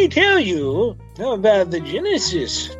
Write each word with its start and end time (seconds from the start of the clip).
me 0.00 0.08
tell 0.08 0.40
you 0.40 0.96
about 1.18 1.70
the 1.70 1.78
Genesis. 1.78 2.74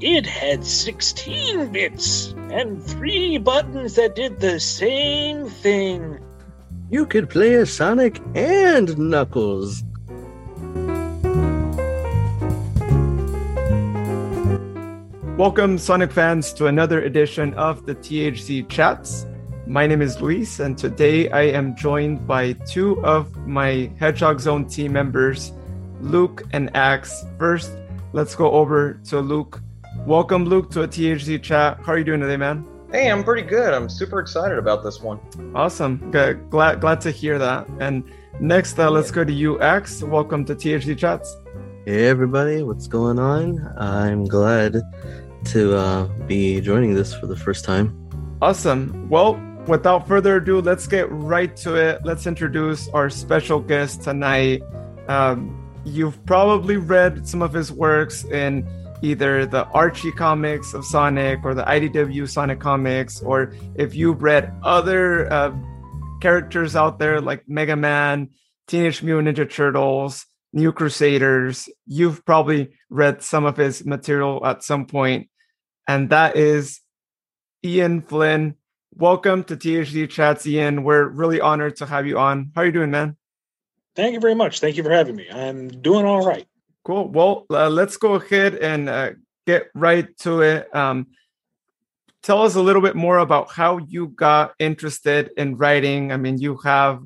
It 0.00 0.24
had 0.24 0.64
16 0.64 1.72
bits 1.72 2.32
and 2.48 2.80
three 2.80 3.38
buttons 3.38 3.96
that 3.96 4.14
did 4.14 4.38
the 4.38 4.60
same 4.60 5.48
thing. 5.48 6.20
You 6.88 7.06
could 7.06 7.28
play 7.28 7.54
as 7.54 7.72
Sonic 7.72 8.20
and 8.36 8.96
Knuckles. 8.96 9.82
Welcome, 15.36 15.76
Sonic 15.76 16.12
fans, 16.12 16.52
to 16.52 16.66
another 16.66 17.02
edition 17.02 17.52
of 17.54 17.84
the 17.84 17.96
THZ 17.96 18.68
Chats. 18.68 19.26
My 19.66 19.88
name 19.88 20.02
is 20.02 20.20
Luis, 20.20 20.60
and 20.60 20.78
today 20.78 21.30
I 21.30 21.42
am 21.42 21.74
joined 21.74 22.28
by 22.28 22.52
two 22.52 23.04
of 23.04 23.36
my 23.44 23.90
Hedgehog 23.98 24.38
Zone 24.38 24.66
team 24.66 24.92
members, 24.92 25.50
Luke 26.00 26.44
and 26.52 26.74
Axe. 26.76 27.24
First, 27.38 27.72
let's 28.12 28.34
go 28.34 28.50
over 28.50 28.94
to 29.04 29.20
Luke. 29.20 29.60
Welcome, 30.06 30.44
Luke, 30.44 30.70
to 30.72 30.82
a 30.82 30.88
THZ 30.88 31.42
chat. 31.42 31.78
How 31.84 31.92
are 31.92 31.98
you 31.98 32.04
doing 32.04 32.20
today, 32.20 32.36
man? 32.36 32.66
Hey, 32.90 33.10
I'm 33.10 33.22
pretty 33.22 33.42
good. 33.42 33.72
I'm 33.72 33.88
super 33.88 34.18
excited 34.18 34.58
about 34.58 34.82
this 34.82 35.00
one. 35.00 35.20
Awesome. 35.54 36.10
Good. 36.10 36.50
Glad 36.50 36.80
glad 36.80 37.00
to 37.02 37.10
hear 37.10 37.38
that. 37.38 37.68
And 37.78 38.02
next, 38.40 38.78
uh, 38.78 38.90
let's 38.90 39.10
go 39.10 39.24
to 39.24 39.32
you, 39.32 39.60
Axe. 39.60 40.02
Welcome 40.02 40.44
to 40.46 40.54
THZ 40.54 40.98
chats. 40.98 41.36
Hey, 41.86 42.06
everybody, 42.06 42.62
what's 42.62 42.88
going 42.88 43.18
on? 43.18 43.72
I'm 43.78 44.24
glad 44.24 44.80
to 45.46 45.76
uh, 45.76 46.04
be 46.26 46.60
joining 46.60 46.94
this 46.94 47.14
for 47.14 47.26
the 47.26 47.36
first 47.36 47.64
time. 47.64 47.96
Awesome. 48.42 49.08
Well, 49.08 49.40
without 49.66 50.08
further 50.08 50.36
ado, 50.36 50.60
let's 50.60 50.86
get 50.86 51.10
right 51.10 51.54
to 51.58 51.76
it. 51.76 52.00
Let's 52.04 52.26
introduce 52.26 52.88
our 52.88 53.08
special 53.08 53.60
guest 53.60 54.02
tonight. 54.02 54.62
Um, 55.08 55.59
you've 55.84 56.24
probably 56.26 56.76
read 56.76 57.26
some 57.26 57.42
of 57.42 57.52
his 57.52 57.72
works 57.72 58.24
in 58.24 58.68
either 59.02 59.46
the 59.46 59.66
Archie 59.68 60.12
comics 60.12 60.74
of 60.74 60.84
Sonic 60.84 61.40
or 61.42 61.54
the 61.54 61.62
IDW 61.62 62.28
Sonic 62.28 62.60
comics, 62.60 63.22
or 63.22 63.54
if 63.76 63.94
you've 63.94 64.22
read 64.22 64.52
other 64.62 65.32
uh, 65.32 65.54
characters 66.20 66.76
out 66.76 66.98
there 66.98 67.20
like 67.20 67.48
Mega 67.48 67.76
Man, 67.76 68.30
Teenage 68.68 69.02
Mutant 69.02 69.36
Ninja 69.36 69.50
Turtles, 69.50 70.26
New 70.52 70.72
Crusaders, 70.72 71.68
you've 71.86 72.24
probably 72.24 72.72
read 72.90 73.22
some 73.22 73.44
of 73.44 73.56
his 73.56 73.84
material 73.84 74.44
at 74.44 74.62
some 74.62 74.86
point. 74.86 75.28
and 75.88 76.10
that 76.10 76.36
is 76.36 76.80
Ian 77.64 78.02
Flynn. 78.02 78.54
Welcome 78.94 79.44
to 79.44 79.56
THZ 79.56 80.10
Chats, 80.10 80.46
Ian. 80.46 80.82
We're 80.82 81.08
really 81.08 81.40
honored 81.40 81.76
to 81.76 81.86
have 81.86 82.06
you 82.06 82.18
on. 82.18 82.52
How 82.54 82.62
are 82.62 82.66
you 82.66 82.72
doing, 82.72 82.90
man? 82.90 83.16
Thank 83.96 84.14
you 84.14 84.20
very 84.20 84.34
much. 84.34 84.60
Thank 84.60 84.76
you 84.76 84.82
for 84.82 84.90
having 84.90 85.16
me. 85.16 85.28
I'm 85.30 85.68
doing 85.68 86.06
all 86.06 86.24
right. 86.24 86.46
Cool. 86.84 87.08
Well, 87.08 87.46
uh, 87.50 87.68
let's 87.68 87.96
go 87.96 88.14
ahead 88.14 88.54
and 88.56 88.88
uh, 88.88 89.10
get 89.46 89.68
right 89.74 90.16
to 90.18 90.40
it. 90.42 90.74
Um, 90.74 91.08
tell 92.22 92.42
us 92.42 92.54
a 92.54 92.62
little 92.62 92.82
bit 92.82 92.96
more 92.96 93.18
about 93.18 93.50
how 93.50 93.78
you 93.78 94.08
got 94.08 94.54
interested 94.58 95.30
in 95.36 95.56
writing. 95.56 96.12
I 96.12 96.16
mean, 96.16 96.38
you 96.38 96.56
have 96.58 97.02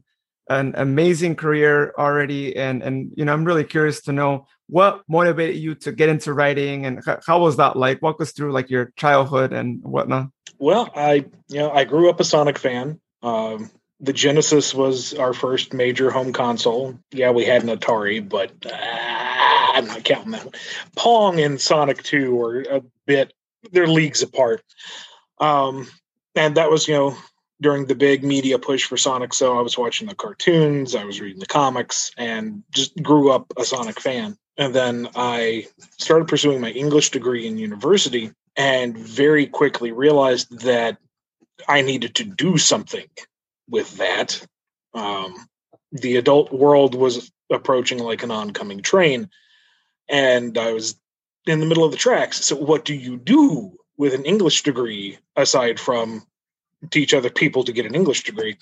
an 0.49 0.75
amazing 0.77 1.37
career 1.37 1.95
already, 1.99 2.57
and 2.57 2.83
and 2.83 3.13
you 3.17 3.25
know, 3.25 3.33
I'm 3.33 3.45
really 3.45 3.65
curious 3.65 4.03
to 4.03 4.13
know 4.13 4.47
what 4.69 5.03
motivated 5.09 5.57
you 5.57 5.75
to 5.77 5.93
get 5.93 6.09
into 6.09 6.35
writing, 6.35 6.87
and 6.87 6.99
h- 6.99 7.25
how 7.27 7.41
was 7.41 7.57
that 7.57 7.77
like? 7.77 8.03
Walk 8.03 8.21
us 8.21 8.33
through 8.33 8.53
like 8.53 8.71
your 8.71 8.93
childhood 8.97 9.53
and 9.53 9.83
whatnot. 9.83 10.29
Well, 10.59 10.91
I 10.95 11.25
you 11.49 11.59
know 11.59 11.71
I 11.71 11.85
grew 11.85 12.11
up 12.11 12.21
a 12.21 12.25
Sonic 12.25 12.59
fan. 12.59 13.01
Um, 13.23 13.71
the 14.01 14.13
Genesis 14.13 14.75
was 14.75 15.15
our 15.15 15.33
first 15.33 15.73
major 15.73 16.11
home 16.11 16.33
console. 16.33 16.99
Yeah, 17.13 17.31
we 17.31 17.45
had 17.45 17.63
an 17.63 17.77
Atari, 17.77 18.27
but 18.27 18.53
uh, 18.67 18.71
I'm 18.73 19.87
not 19.87 20.05
counting 20.05 20.33
that. 20.33 20.45
One. 20.45 20.55
Pong 20.97 21.41
and 21.41 21.61
Sonic 21.61 22.03
2 22.03 22.41
are 22.41 22.61
a 22.63 22.83
bit 23.07 23.33
they're 23.73 23.87
leagues 23.87 24.23
apart. 24.23 24.63
Um, 25.39 25.89
and 26.35 26.57
that 26.57 26.71
was 26.71 26.89
you 26.89 26.95
know 26.95 27.17
during 27.61 27.87
the 27.87 27.95
big 27.95 28.25
media 28.25 28.59
push 28.59 28.85
for 28.85 28.97
Sonic. 28.97 29.33
So 29.33 29.59
I 29.59 29.63
was 29.63 29.79
watching 29.79 30.09
the 30.09 30.15
cartoons, 30.15 30.95
I 30.95 31.05
was 31.05 31.21
reading 31.21 31.41
the 31.41 31.47
comics, 31.47 32.11
and 32.17 32.63
just 32.71 33.01
grew 33.03 33.31
up 33.31 33.53
a 33.57 33.65
Sonic 33.65 34.01
fan. 34.01 34.37
And 34.57 34.75
then 34.75 35.09
I 35.17 35.67
started 35.99 36.29
pursuing 36.29 36.61
my 36.61 36.71
English 36.71 37.11
degree 37.11 37.47
in 37.47 37.59
university, 37.59 38.33
and 38.57 38.97
very 38.97 39.47
quickly 39.47 39.93
realized 39.93 40.61
that 40.61 40.99
I 41.69 41.83
needed 41.83 42.17
to 42.17 42.25
do 42.25 42.59
something 42.59 43.07
with 43.69 43.97
that. 43.99 44.45
Um, 44.95 45.35
the 45.93 46.17
adult 46.17 46.53
world 46.53 46.95
was 46.95 47.31
approaching 47.51 47.99
like 47.99 48.23
an 48.23 48.31
oncoming 48.31 48.83
train, 48.83 49.31
and 50.09 50.57
I 50.59 50.73
was 50.73 50.97
in 51.47 51.61
the 51.61 51.67
middle 51.67 51.85
of 51.85 51.93
the 51.93 51.99
tracks. 51.99 52.45
So, 52.45 52.57
what 52.57 52.85
do 52.85 52.95
you 52.95 53.17
do 53.17 53.77
with 53.97 54.15
an 54.15 54.25
English 54.25 54.63
degree 54.63 55.19
aside 55.37 55.79
from 55.79 56.27
teach 56.91 57.15
other 57.15 57.31
people 57.31 57.65
to 57.65 57.73
get 57.73 57.87
an 57.87 57.95
English 57.95 58.25
degree? 58.25 58.57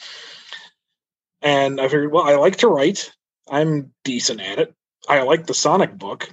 And 1.40 1.80
I 1.80 1.84
figured, 1.84 2.12
well, 2.12 2.24
I 2.24 2.36
like 2.36 2.56
to 2.58 2.68
write. 2.68 3.12
I'm 3.50 3.92
decent 4.04 4.40
at 4.40 4.58
it. 4.58 4.74
I 5.08 5.22
like 5.22 5.46
the 5.46 5.54
Sonic 5.54 5.98
book. 5.98 6.30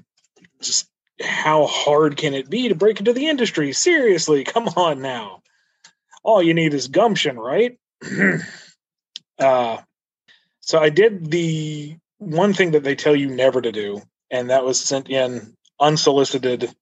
Just 0.61 0.89
how 1.21 1.65
hard 1.65 2.15
can 2.17 2.33
it 2.33 2.49
be 2.49 2.69
to 2.69 2.75
break 2.75 2.99
into 2.99 3.13
the 3.13 3.27
industry? 3.27 3.73
Seriously, 3.73 4.43
come 4.45 4.67
on 4.69 5.01
now. 5.01 5.41
All 6.23 6.43
you 6.43 6.53
need 6.53 6.73
is 6.73 6.87
gumption, 6.87 7.39
right? 7.39 7.77
uh, 9.39 9.77
so 10.59 10.79
I 10.79 10.89
did 10.89 11.31
the 11.31 11.97
one 12.19 12.53
thing 12.53 12.71
that 12.71 12.83
they 12.83 12.95
tell 12.95 13.15
you 13.15 13.29
never 13.29 13.61
to 13.61 13.71
do, 13.71 14.01
and 14.29 14.49
that 14.49 14.63
was 14.63 14.79
sent 14.79 15.09
in 15.09 15.55
unsolicited 15.79 16.73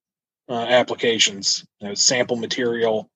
uh, 0.49 0.53
applications, 0.53 1.65
you 1.79 1.87
know, 1.87 1.93
sample 1.93 2.35
material, 2.35 3.09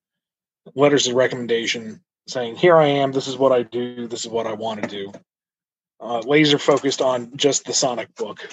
letters 0.76 1.08
of 1.08 1.16
recommendation, 1.16 2.02
saying, 2.28 2.56
"Here 2.56 2.78
I 2.78 2.88
am. 2.88 3.12
This 3.12 3.28
is 3.28 3.38
what 3.38 3.52
I 3.52 3.64
do. 3.64 4.08
This 4.08 4.22
is 4.22 4.32
what 4.32 4.48
I 4.48 4.54
want 4.54 4.82
to 4.84 4.88
do." 4.88 5.12
Uh, 6.00 6.20
laser 6.20 6.58
focused 6.58 7.02
on 7.02 7.36
just 7.36 7.66
the 7.66 7.74
Sonic 7.74 8.14
book, 8.16 8.48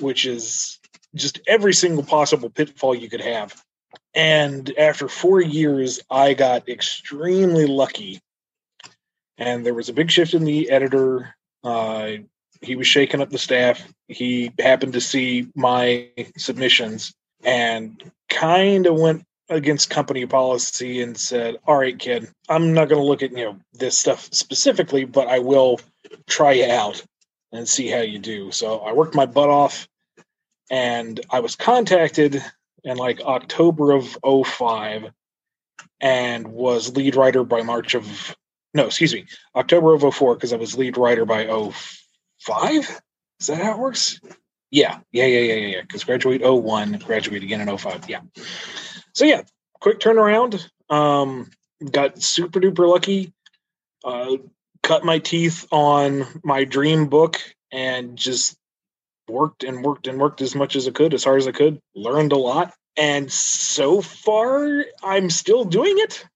which 0.00 0.24
is 0.26 0.78
just 1.14 1.40
every 1.46 1.74
single 1.74 2.04
possible 2.04 2.50
pitfall 2.50 2.94
you 2.94 3.10
could 3.10 3.20
have. 3.20 3.62
And 4.14 4.72
after 4.78 5.08
four 5.08 5.40
years, 5.40 6.00
I 6.10 6.34
got 6.34 6.68
extremely 6.68 7.66
lucky 7.66 8.20
and 9.38 9.64
there 9.64 9.74
was 9.74 9.88
a 9.88 9.92
big 9.94 10.10
shift 10.10 10.34
in 10.34 10.44
the 10.44 10.70
editor. 10.70 11.34
Uh, 11.62 12.12
he 12.60 12.76
was 12.76 12.86
shaking 12.86 13.20
up 13.20 13.30
the 13.30 13.38
staff. 13.38 13.82
He 14.08 14.52
happened 14.58 14.92
to 14.94 15.00
see 15.00 15.48
my 15.54 16.08
submissions 16.36 17.12
and 17.42 18.10
kind 18.30 18.86
of 18.86 18.98
went 18.98 19.24
against 19.50 19.90
company 19.90 20.24
policy 20.26 21.02
and 21.02 21.16
said, 21.18 21.56
"All 21.66 21.76
right, 21.76 21.98
kid, 21.98 22.30
I'm 22.48 22.72
not 22.72 22.88
going 22.88 23.00
to 23.00 23.06
look 23.06 23.22
at 23.22 23.32
you 23.32 23.44
know 23.44 23.58
this 23.72 23.98
stuff 23.98 24.28
specifically, 24.32 25.04
but 25.04 25.28
I 25.28 25.38
will 25.38 25.80
try 26.26 26.52
you 26.52 26.70
out 26.70 27.04
and 27.52 27.68
see 27.68 27.88
how 27.88 28.00
you 28.00 28.18
do." 28.18 28.50
So 28.50 28.78
I 28.78 28.92
worked 28.92 29.14
my 29.14 29.26
butt 29.26 29.50
off, 29.50 29.88
and 30.70 31.20
I 31.30 31.40
was 31.40 31.56
contacted 31.56 32.42
in 32.84 32.96
like 32.96 33.20
October 33.20 33.92
of 33.92 34.16
05 34.46 35.10
and 36.00 36.48
was 36.48 36.94
lead 36.96 37.16
writer 37.16 37.44
by 37.44 37.62
March 37.62 37.94
of 37.94 38.36
no, 38.74 38.86
excuse 38.86 39.14
me, 39.14 39.26
October 39.54 39.94
of 39.94 40.14
04 40.14 40.34
because 40.34 40.52
I 40.52 40.56
was 40.56 40.76
lead 40.76 40.96
writer 40.96 41.24
by 41.24 41.46
05. 41.46 43.00
Is 43.40 43.46
that 43.46 43.58
how 43.58 43.72
it 43.72 43.78
works? 43.78 44.20
Yeah, 44.70 44.98
yeah, 45.12 45.26
yeah, 45.26 45.40
yeah, 45.40 45.54
yeah. 45.54 45.66
Yeah. 45.66 45.82
Because 45.82 46.04
graduate 46.04 46.42
01, 46.42 46.92
graduate 47.04 47.44
again 47.44 47.66
in 47.66 47.78
05. 47.78 48.10
Yeah. 48.10 48.20
So 49.12 49.24
yeah, 49.24 49.42
quick 49.80 50.00
turnaround. 50.00 50.68
Um, 50.90 51.50
got 51.90 52.20
super 52.20 52.60
duper 52.60 52.88
lucky. 52.88 53.32
Uh, 54.04 54.36
cut 54.82 55.04
my 55.04 55.18
teeth 55.18 55.66
on 55.70 56.26
my 56.42 56.64
dream 56.64 57.06
book 57.06 57.40
and 57.72 58.16
just 58.16 58.56
worked 59.28 59.64
and 59.64 59.84
worked 59.84 60.06
and 60.06 60.20
worked 60.20 60.42
as 60.42 60.54
much 60.54 60.76
as 60.76 60.86
I 60.88 60.90
could, 60.90 61.14
as 61.14 61.24
hard 61.24 61.40
as 61.40 61.48
I 61.48 61.52
could. 61.52 61.80
Learned 61.94 62.32
a 62.32 62.36
lot, 62.36 62.74
and 62.96 63.30
so 63.30 64.00
far 64.00 64.84
I'm 65.02 65.30
still 65.30 65.64
doing 65.64 65.94
it. 65.98 66.26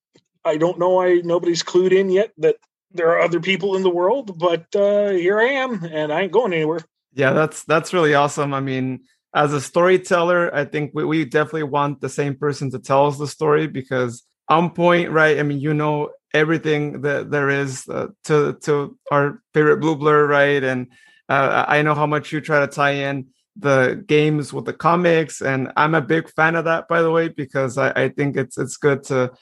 I 0.49 0.56
don't 0.56 0.79
know 0.79 0.91
why 0.91 1.21
nobody's 1.25 1.62
clued 1.62 1.93
in 1.93 2.11
yet 2.11 2.33
that 2.39 2.56
there 2.93 3.09
are 3.11 3.21
other 3.21 3.41
people 3.41 3.77
in 3.77 3.83
the 3.83 3.91
world, 3.91 4.39
but 4.39 4.65
uh, 4.75 5.11
here 5.11 5.39
I 5.39 5.49
am, 5.65 5.85
and 5.85 6.12
I 6.12 6.23
ain't 6.23 6.33
going 6.33 6.53
anywhere. 6.53 6.81
Yeah, 7.12 7.33
that's 7.33 7.65
that's 7.65 7.93
really 7.93 8.15
awesome. 8.15 8.55
I 8.55 8.61
mean, 8.61 9.00
as 9.35 9.53
a 9.53 9.61
storyteller, 9.61 10.55
I 10.55 10.65
think 10.65 10.93
we, 10.95 11.05
we 11.05 11.25
definitely 11.25 11.65
want 11.65 12.00
the 12.00 12.09
same 12.09 12.35
person 12.35 12.71
to 12.71 12.79
tell 12.79 13.06
us 13.06 13.19
the 13.19 13.27
story 13.27 13.67
because 13.67 14.25
on 14.49 14.71
point, 14.71 15.11
right? 15.11 15.39
I 15.39 15.43
mean, 15.43 15.61
you 15.61 15.75
know 15.75 16.11
everything 16.35 17.03
that 17.03 17.31
there 17.31 17.50
is 17.50 17.89
uh, 17.89 18.09
to 18.25 18.55
to 18.62 18.99
our 19.11 19.43
favorite 19.55 19.79
blue 19.79 19.97
blur, 19.97 20.27
right? 20.27 20.62
And 20.62 20.89
uh, 21.29 21.65
I 21.69 21.83
know 21.83 21.95
how 21.95 22.06
much 22.06 22.33
you 22.33 22.41
try 22.41 22.61
to 22.61 22.67
tie 22.67 22.93
in 22.93 23.29
the 23.56 24.03
games 24.06 24.53
with 24.53 24.65
the 24.65 24.73
comics, 24.73 25.43
and 25.43 25.73
I'm 25.77 25.95
a 25.95 26.00
big 26.00 26.31
fan 26.31 26.55
of 26.55 26.65
that, 26.65 26.89
by 26.89 27.03
the 27.03 27.11
way, 27.11 27.29
because 27.29 27.77
I, 27.77 27.91
I 27.91 28.09
think 28.09 28.37
it's 28.37 28.56
it's 28.56 28.77
good 28.77 29.03
to 29.05 29.33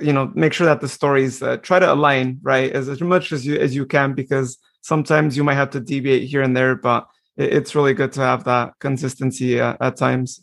you 0.00 0.12
know 0.12 0.30
make 0.34 0.52
sure 0.52 0.66
that 0.66 0.80
the 0.80 0.88
stories 0.88 1.42
uh, 1.42 1.56
try 1.58 1.78
to 1.78 1.92
align 1.92 2.38
right 2.42 2.72
as, 2.72 2.88
as 2.88 3.00
much 3.00 3.32
as 3.32 3.46
you 3.46 3.56
as 3.56 3.74
you 3.74 3.84
can 3.86 4.12
because 4.14 4.58
sometimes 4.82 5.36
you 5.36 5.44
might 5.44 5.54
have 5.54 5.70
to 5.70 5.80
deviate 5.80 6.28
here 6.28 6.42
and 6.42 6.56
there 6.56 6.74
but 6.74 7.06
it- 7.36 7.52
it's 7.52 7.74
really 7.74 7.94
good 7.94 8.12
to 8.12 8.20
have 8.20 8.44
that 8.44 8.72
consistency 8.80 9.60
uh, 9.60 9.76
at 9.80 9.96
times. 9.96 10.42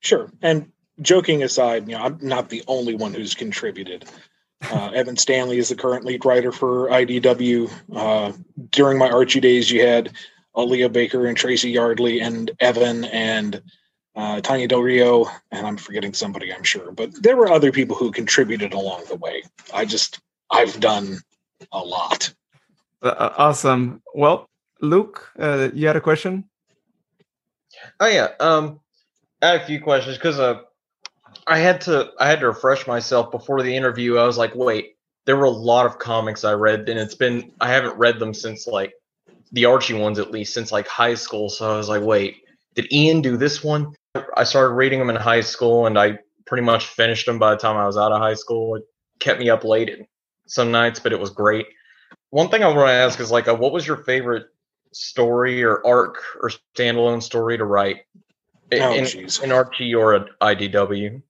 Sure. 0.00 0.30
And 0.42 0.70
joking 1.00 1.42
aside, 1.42 1.88
you 1.88 1.96
know, 1.96 2.02
I'm 2.04 2.18
not 2.20 2.48
the 2.48 2.62
only 2.68 2.94
one 2.94 3.14
who's 3.14 3.34
contributed. 3.34 4.04
Uh, 4.72 4.90
Evan 4.94 5.18
Stanley 5.18 5.58
is 5.58 5.68
the 5.68 5.76
current 5.76 6.06
lead 6.06 6.24
writer 6.24 6.50
for 6.50 6.88
IDW. 6.88 7.70
Uh, 7.94 8.32
during 8.70 8.96
my 8.96 9.08
Archie 9.10 9.38
days, 9.38 9.70
you 9.70 9.86
had 9.86 10.12
Aleah 10.56 10.90
Baker 10.90 11.26
and 11.26 11.36
Tracy 11.36 11.70
Yardley 11.70 12.20
and 12.22 12.50
Evan 12.58 13.04
and 13.04 13.62
uh, 14.16 14.40
Tanya 14.40 14.66
Del 14.66 14.82
Rio, 14.82 15.26
and 15.52 15.66
I'm 15.66 15.76
forgetting 15.76 16.14
somebody, 16.14 16.52
I'm 16.52 16.62
sure. 16.62 16.90
But 16.90 17.22
there 17.22 17.36
were 17.36 17.50
other 17.50 17.70
people 17.70 17.94
who 17.94 18.10
contributed 18.10 18.72
along 18.72 19.04
the 19.08 19.16
way. 19.16 19.42
I 19.72 19.84
just, 19.84 20.20
I've 20.50 20.80
done 20.80 21.18
a 21.72 21.78
lot. 21.78 22.32
Uh, 23.02 23.08
uh, 23.08 23.34
awesome. 23.36 24.02
Well, 24.14 24.48
Luke, 24.80 25.30
uh, 25.38 25.68
you 25.74 25.86
had 25.86 25.96
a 25.96 26.00
question? 26.00 26.44
Oh 28.00 28.08
yeah. 28.08 28.28
Um, 28.40 28.80
I 29.42 29.48
had 29.48 29.60
a 29.62 29.66
few 29.66 29.80
questions 29.80 30.16
because 30.16 30.40
uh, 30.40 30.60
I 31.46 31.58
had 31.58 31.82
to 31.82 32.10
I 32.18 32.26
had 32.26 32.40
to 32.40 32.48
refresh 32.48 32.86
myself 32.86 33.30
before 33.30 33.62
the 33.62 33.76
interview. 33.76 34.16
I 34.16 34.24
was 34.24 34.38
like, 34.38 34.54
wait, 34.54 34.96
there 35.26 35.36
were 35.36 35.44
a 35.44 35.50
lot 35.50 35.86
of 35.86 35.98
comics 35.98 36.44
I 36.44 36.52
read, 36.52 36.88
and 36.88 36.98
it's 36.98 37.14
been 37.14 37.52
I 37.60 37.68
haven't 37.68 37.98
read 37.98 38.18
them 38.18 38.32
since 38.32 38.66
like 38.66 38.94
the 39.52 39.66
Archie 39.66 39.94
ones 39.94 40.18
at 40.18 40.30
least 40.30 40.54
since 40.54 40.72
like 40.72 40.88
high 40.88 41.14
school. 41.14 41.48
So 41.48 41.72
I 41.72 41.76
was 41.76 41.88
like, 41.88 42.02
wait, 42.02 42.36
did 42.74 42.92
Ian 42.92 43.20
do 43.22 43.36
this 43.36 43.62
one? 43.62 43.94
I 44.36 44.44
started 44.44 44.74
reading 44.74 44.98
them 44.98 45.10
in 45.10 45.16
high 45.16 45.40
school, 45.40 45.86
and 45.86 45.98
I 45.98 46.18
pretty 46.46 46.62
much 46.62 46.86
finished 46.86 47.26
them 47.26 47.38
by 47.38 47.50
the 47.50 47.56
time 47.60 47.76
I 47.76 47.86
was 47.86 47.96
out 47.96 48.12
of 48.12 48.20
high 48.20 48.34
school. 48.34 48.76
It 48.76 48.84
kept 49.18 49.40
me 49.40 49.50
up 49.50 49.64
late 49.64 49.90
some 50.46 50.70
nights, 50.70 51.00
but 51.00 51.12
it 51.12 51.20
was 51.20 51.30
great. 51.30 51.66
One 52.30 52.48
thing 52.48 52.62
I 52.62 52.68
want 52.68 52.88
to 52.88 52.92
ask 52.92 53.20
is 53.20 53.30
like, 53.30 53.48
uh, 53.48 53.54
what 53.54 53.72
was 53.72 53.86
your 53.86 53.98
favorite 53.98 54.46
story 54.92 55.62
or 55.62 55.84
arc 55.86 56.22
or 56.40 56.50
standalone 56.74 57.22
story 57.22 57.58
to 57.58 57.64
write 57.64 57.98
in, 58.70 58.82
Oh, 58.82 58.92
in, 59.42 59.52
Archie 59.52 59.94
or 59.94 60.14
an 60.14 60.28
IDW? 60.40 61.22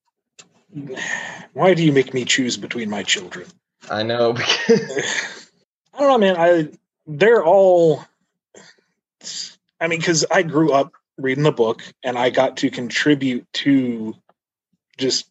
Why 1.53 1.75
do 1.75 1.85
you 1.85 1.93
make 1.93 2.13
me 2.13 2.25
choose 2.25 2.57
between 2.57 2.91
my 2.91 3.03
children? 3.03 3.47
I 3.91 4.03
know. 4.03 4.33
because- 4.35 5.51
I 5.95 6.01
don't 6.01 6.09
know, 6.09 6.19
man. 6.19 6.37
I 6.37 6.69
they're 7.07 7.45
all. 7.45 8.05
I 9.81 9.89
mean, 9.89 9.99
because 9.99 10.27
I 10.31 10.43
grew 10.43 10.73
up 10.73 10.93
reading 11.19 11.45
the 11.45 11.53
book, 11.53 11.83
and 12.03 12.19
I 12.19 12.31
got 12.31 12.57
to 12.59 12.71
contribute 12.71 13.47
to 13.55 14.15
just 14.99 15.31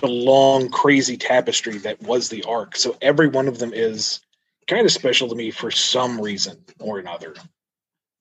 the 0.00 0.06
long, 0.06 0.68
crazy 0.68 1.16
tapestry 1.16 1.78
that 1.78 2.02
was 2.02 2.28
the 2.28 2.42
arc. 2.44 2.76
So 2.76 2.96
every 3.00 3.28
one 3.28 3.48
of 3.48 3.58
them 3.58 3.72
is 3.72 4.20
kind 4.66 4.84
of 4.84 4.92
special 4.92 5.28
to 5.28 5.34
me 5.34 5.50
for 5.50 5.70
some 5.70 6.20
reason 6.20 6.62
or 6.80 6.98
another. 6.98 7.34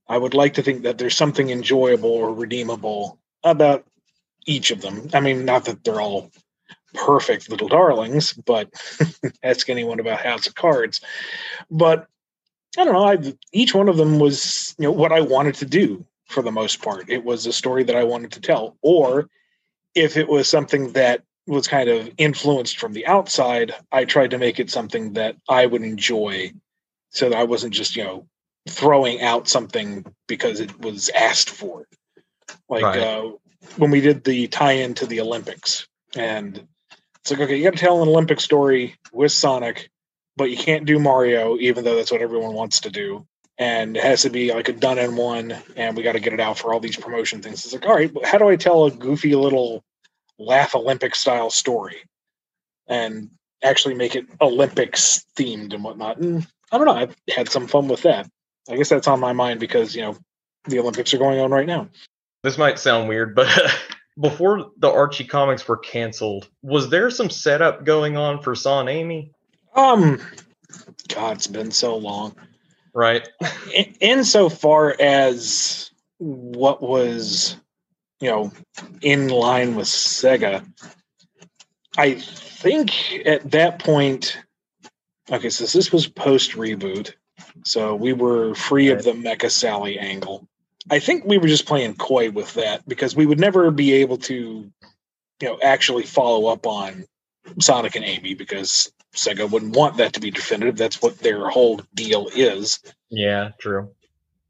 I 0.08 0.18
would 0.18 0.34
like 0.34 0.54
to 0.56 0.62
think 0.62 0.84
that 0.84 0.98
there's 0.98 1.18
something 1.18 1.50
enjoyable 1.50 2.12
or 2.12 2.34
redeemable 2.34 3.20
about 3.44 3.86
each 4.46 4.72
of 4.72 4.82
them. 4.82 5.10
I 5.14 5.20
mean, 5.20 5.46
not 5.46 5.66
that 5.66 5.84
they're 5.84 6.02
all 6.02 6.32
perfect 6.94 7.50
little 7.50 7.68
darlings, 7.68 8.34
but 8.34 8.70
ask 9.44 9.70
anyone 9.70 10.00
about 10.00 10.22
House 10.22 10.48
of 10.48 10.56
Cards. 10.56 11.02
But 11.70 12.08
I 12.78 12.84
don't 12.84 12.94
know. 12.94 13.06
I, 13.06 13.34
each 13.52 13.74
one 13.74 13.90
of 13.90 13.98
them 13.98 14.20
was, 14.20 14.76
you 14.78 14.84
know, 14.84 14.92
what 14.92 15.12
I 15.12 15.22
wanted 15.22 15.56
to 15.56 15.66
do 15.66 16.06
for 16.28 16.42
the 16.42 16.52
most 16.52 16.82
part. 16.82 17.10
It 17.10 17.24
was 17.24 17.46
a 17.46 17.54
story 17.54 17.84
that 17.84 17.96
I 17.96 18.04
wanted 18.04 18.32
to 18.34 18.42
tell, 18.42 18.78
or 18.82 19.30
if 19.94 20.18
it 20.18 20.28
was 20.28 20.50
something 20.50 20.92
that 20.94 21.24
was 21.48 21.68
kind 21.68 21.90
of 21.90 22.10
influenced 22.18 22.80
from 22.80 22.94
the 22.94 23.06
outside, 23.06 23.74
I 23.92 24.06
tried 24.06 24.32
to 24.32 24.38
make 24.38 24.60
it 24.60 24.72
something 24.72 25.14
that 25.14 25.38
I 25.48 25.66
would 25.66 25.84
enjoy, 25.84 26.52
so 27.12 27.30
that 27.30 27.38
I 27.38 27.44
wasn't 27.44 27.74
just, 27.74 27.96
you 27.96 28.04
know, 28.04 28.28
throwing 28.68 29.22
out 29.22 29.48
something 29.48 30.06
because 30.28 30.60
it 30.60 30.80
was 30.80 31.10
asked 31.10 31.52
for. 31.52 31.88
Like 32.68 32.84
Right. 32.84 33.00
uh, 33.00 33.32
when 33.78 33.92
we 33.92 34.02
did 34.02 34.24
the 34.24 34.48
tie-in 34.48 34.96
to 34.96 35.06
the 35.06 35.22
Olympics, 35.22 35.88
and 36.16 36.68
it's 37.20 37.32
like, 37.32 37.42
okay, 37.42 37.58
you 37.58 37.64
got 37.64 37.74
to 37.74 37.80
tell 37.80 38.02
an 38.02 38.10
Olympic 38.10 38.40
story 38.40 38.96
with 39.14 39.32
Sonic, 39.32 39.90
but 40.36 40.50
you 40.50 40.58
can't 40.58 40.86
do 40.86 41.00
Mario, 41.00 41.58
even 41.58 41.84
though 41.84 41.96
that's 41.96 42.12
what 42.12 42.22
everyone 42.22 42.54
wants 42.54 42.82
to 42.82 42.90
do. 42.90 43.26
And 43.58 43.96
it 43.96 44.04
has 44.04 44.24
to 44.24 44.30
be 44.30 44.54
like 44.54 44.68
a 44.68 44.74
done 44.74 45.00
in 45.00 45.16
one, 45.16 45.56
and 45.78 45.96
we 45.96 46.04
got 46.04 46.12
to 46.14 46.20
get 46.20 46.34
it 46.34 46.42
out 46.42 46.58
for 46.58 46.74
all 46.74 46.80
these 46.82 46.98
promotion 46.98 47.42
things. 47.42 47.64
It's 47.64 47.74
like, 47.74 47.86
all 47.86 47.96
right, 47.96 48.12
how 48.26 48.38
do 48.38 48.50
I 48.50 48.58
tell 48.58 48.86
a 48.86 48.92
goofy 48.92 49.34
little 49.36 49.84
laugh 50.38 50.76
Olympic 50.76 51.16
style 51.16 51.50
story 51.50 52.04
and 52.88 53.30
actually 53.64 53.94
make 53.94 54.16
it 54.16 54.26
Olympics 54.42 55.26
themed 55.38 55.74
and 55.74 55.84
whatnot? 55.86 56.18
And 56.18 56.46
I 56.72 56.78
don't 56.78 56.86
know. 56.86 56.96
I've 56.96 57.16
had 57.34 57.48
some 57.50 57.68
fun 57.68 57.88
with 57.88 58.02
that. 58.02 58.30
I 58.70 58.76
guess 58.76 58.90
that's 58.90 59.08
on 59.08 59.22
my 59.22 59.32
mind 59.32 59.62
because, 59.62 59.96
you 59.96 60.02
know, 60.02 60.18
the 60.66 60.80
Olympics 60.80 61.14
are 61.14 61.18
going 61.20 61.40
on 61.40 61.52
right 61.52 61.68
now. 61.68 61.88
this 62.44 62.58
might 62.58 62.78
sound 62.80 63.08
weird, 63.08 63.36
but 63.36 63.48
before 64.20 64.72
the 64.80 64.92
Archie 64.92 65.24
comics 65.24 65.66
were 65.68 65.78
canceled, 65.78 66.50
was 66.62 66.90
there 66.90 67.10
some 67.10 67.30
setup 67.30 67.86
going 67.86 68.18
on 68.18 68.42
for 68.42 68.56
Son 68.56 68.90
Amy? 68.90 69.32
Um, 69.76 70.22
God, 71.08 71.38
it's 71.38 71.48
been 71.48 71.72
so 71.72 71.96
long. 71.96 72.36
Right. 72.96 73.28
in, 73.74 73.94
insofar 74.00 74.96
as 75.00 75.92
what 76.18 76.82
was 76.82 77.58
you 78.22 78.30
know 78.30 78.52
in 79.02 79.28
line 79.28 79.76
with 79.76 79.88
sega 79.88 80.66
i 81.98 82.14
think 82.14 82.92
at 83.26 83.52
that 83.52 83.80
point 83.80 84.38
okay 85.30 85.50
so 85.50 85.66
this 85.66 85.92
was 85.92 86.08
post 86.08 86.52
reboot 86.52 87.14
so 87.66 87.96
we 87.96 88.14
were 88.14 88.56
free 88.56 88.90
of 88.90 89.04
the 89.04 89.12
mecha 89.12 89.52
sally 89.52 90.00
angle 90.00 90.48
i 90.90 90.98
think 90.98 91.26
we 91.26 91.38
were 91.38 91.48
just 91.48 91.66
playing 91.66 91.96
coy 91.96 92.32
with 92.32 92.54
that 92.54 92.88
because 92.88 93.14
we 93.14 93.26
would 93.26 93.40
never 93.40 93.70
be 93.72 93.92
able 93.92 94.18
to 94.18 94.72
you 95.42 95.48
know 95.50 95.60
actually 95.62 96.04
follow 96.04 96.48
up 96.48 96.66
on 96.66 97.04
sonic 97.60 97.96
and 97.96 98.06
amy 98.06 98.34
because 98.34 98.92
sega 99.16 99.50
wouldn't 99.50 99.76
want 99.76 99.98
that 99.98 100.14
to 100.14 100.20
be 100.20 100.32
definitive 100.32 100.76
that's 100.78 101.02
what 101.02 101.18
their 101.20 101.50
whole 101.50 101.82
deal 101.94 102.28
is 102.36 102.80
Yeah, 103.10 103.52
true. 103.60 103.92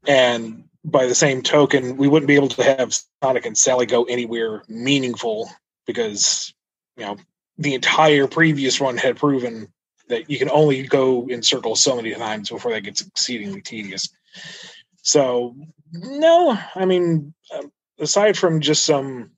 and 0.06 0.64
by 0.88 1.06
the 1.06 1.16
same 1.16 1.42
token, 1.42 1.96
we 1.96 2.06
wouldn't 2.06 2.28
be 2.28 2.36
able 2.36 2.48
to 2.48 2.62
have 2.62 2.96
Sonic 3.20 3.44
and 3.44 3.58
Sally 3.58 3.86
go 3.86 4.04
anywhere 4.04 4.62
meaningful 4.68 5.50
because, 5.84 6.54
you 6.96 7.04
know, 7.04 7.16
the 7.58 7.74
entire 7.74 8.28
previous 8.28 8.80
run 8.80 8.96
had 8.96 9.16
proven 9.16 9.66
that 10.08 10.30
you 10.30 10.38
can 10.38 10.48
only 10.48 10.84
go 10.84 11.26
in 11.28 11.42
circles 11.42 11.82
so 11.82 11.96
many 11.96 12.14
times 12.14 12.50
before 12.50 12.70
that 12.70 12.82
gets 12.82 13.00
exceedingly 13.04 13.62
tedious. 13.62 14.08
So, 15.02 15.56
no, 15.92 16.56
I 16.76 16.84
mean, 16.84 17.34
um, 17.52 17.72
aside 17.98 18.38
from 18.38 18.60
just 18.60 18.86
some 18.86 19.32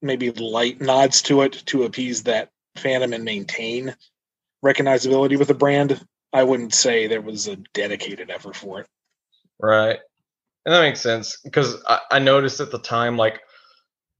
maybe 0.00 0.30
light 0.30 0.80
nods 0.80 1.20
to 1.22 1.42
it 1.42 1.62
to 1.66 1.82
appease 1.82 2.22
that 2.22 2.48
fandom 2.76 3.14
and 3.14 3.24
maintain 3.24 3.94
recognizability 4.64 5.38
with 5.38 5.48
the 5.48 5.54
brand, 5.54 6.00
I 6.32 6.42
wouldn't 6.42 6.74
say 6.74 7.06
there 7.06 7.20
was 7.20 7.48
a 7.48 7.56
dedicated 7.56 8.30
effort 8.30 8.56
for 8.56 8.80
it. 8.80 8.86
Right. 9.60 9.98
And 10.64 10.74
that 10.74 10.80
makes 10.80 11.00
sense 11.00 11.38
because 11.42 11.82
I, 11.86 12.00
I 12.10 12.18
noticed 12.18 12.60
at 12.60 12.70
the 12.70 12.78
time, 12.78 13.16
like, 13.16 13.40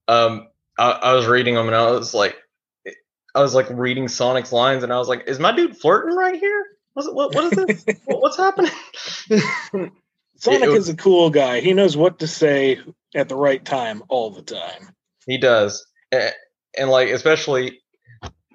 um, 0.09 0.49
I, 0.79 0.91
I 0.91 1.15
was 1.15 1.27
reading 1.27 1.55
them 1.55 1.67
and 1.67 1.75
I 1.75 1.91
was 1.91 2.15
like, 2.15 2.37
I 3.35 3.41
was 3.41 3.55
like 3.55 3.69
reading 3.71 4.09
Sonic's 4.09 4.53
lines 4.53 4.83
and 4.83 4.93
I 4.93 4.99
was 4.99 5.09
like, 5.09 5.25
is 5.27 5.39
my 5.39 5.55
dude 5.55 5.77
flirting 5.77 6.17
right 6.17 6.39
here? 6.39 6.65
What's, 6.95 7.11
what, 7.11 7.35
what 7.35 7.53
is 7.53 7.85
this? 7.85 7.97
what, 8.05 8.23
what's 8.23 8.37
happening? 8.37 8.71
Sonic 10.39 10.69
It 10.69 10.77
is 10.77 10.89
a 10.89 10.97
cool 10.97 11.31
guy. 11.31 11.61
He 11.61 11.73
knows 11.73 11.97
what 11.97 12.19
to 12.21 12.27
say 12.27 12.81
at 13.15 13.29
the 13.29 13.37
right 13.37 13.65
time 13.65 14.03
all 14.09 14.31
the 14.31 14.43
time. 14.43 14.91
He 15.27 15.39
does, 15.39 15.85
and, 16.13 16.33
and 16.79 16.91
like 16.91 17.09
especially, 17.09 17.81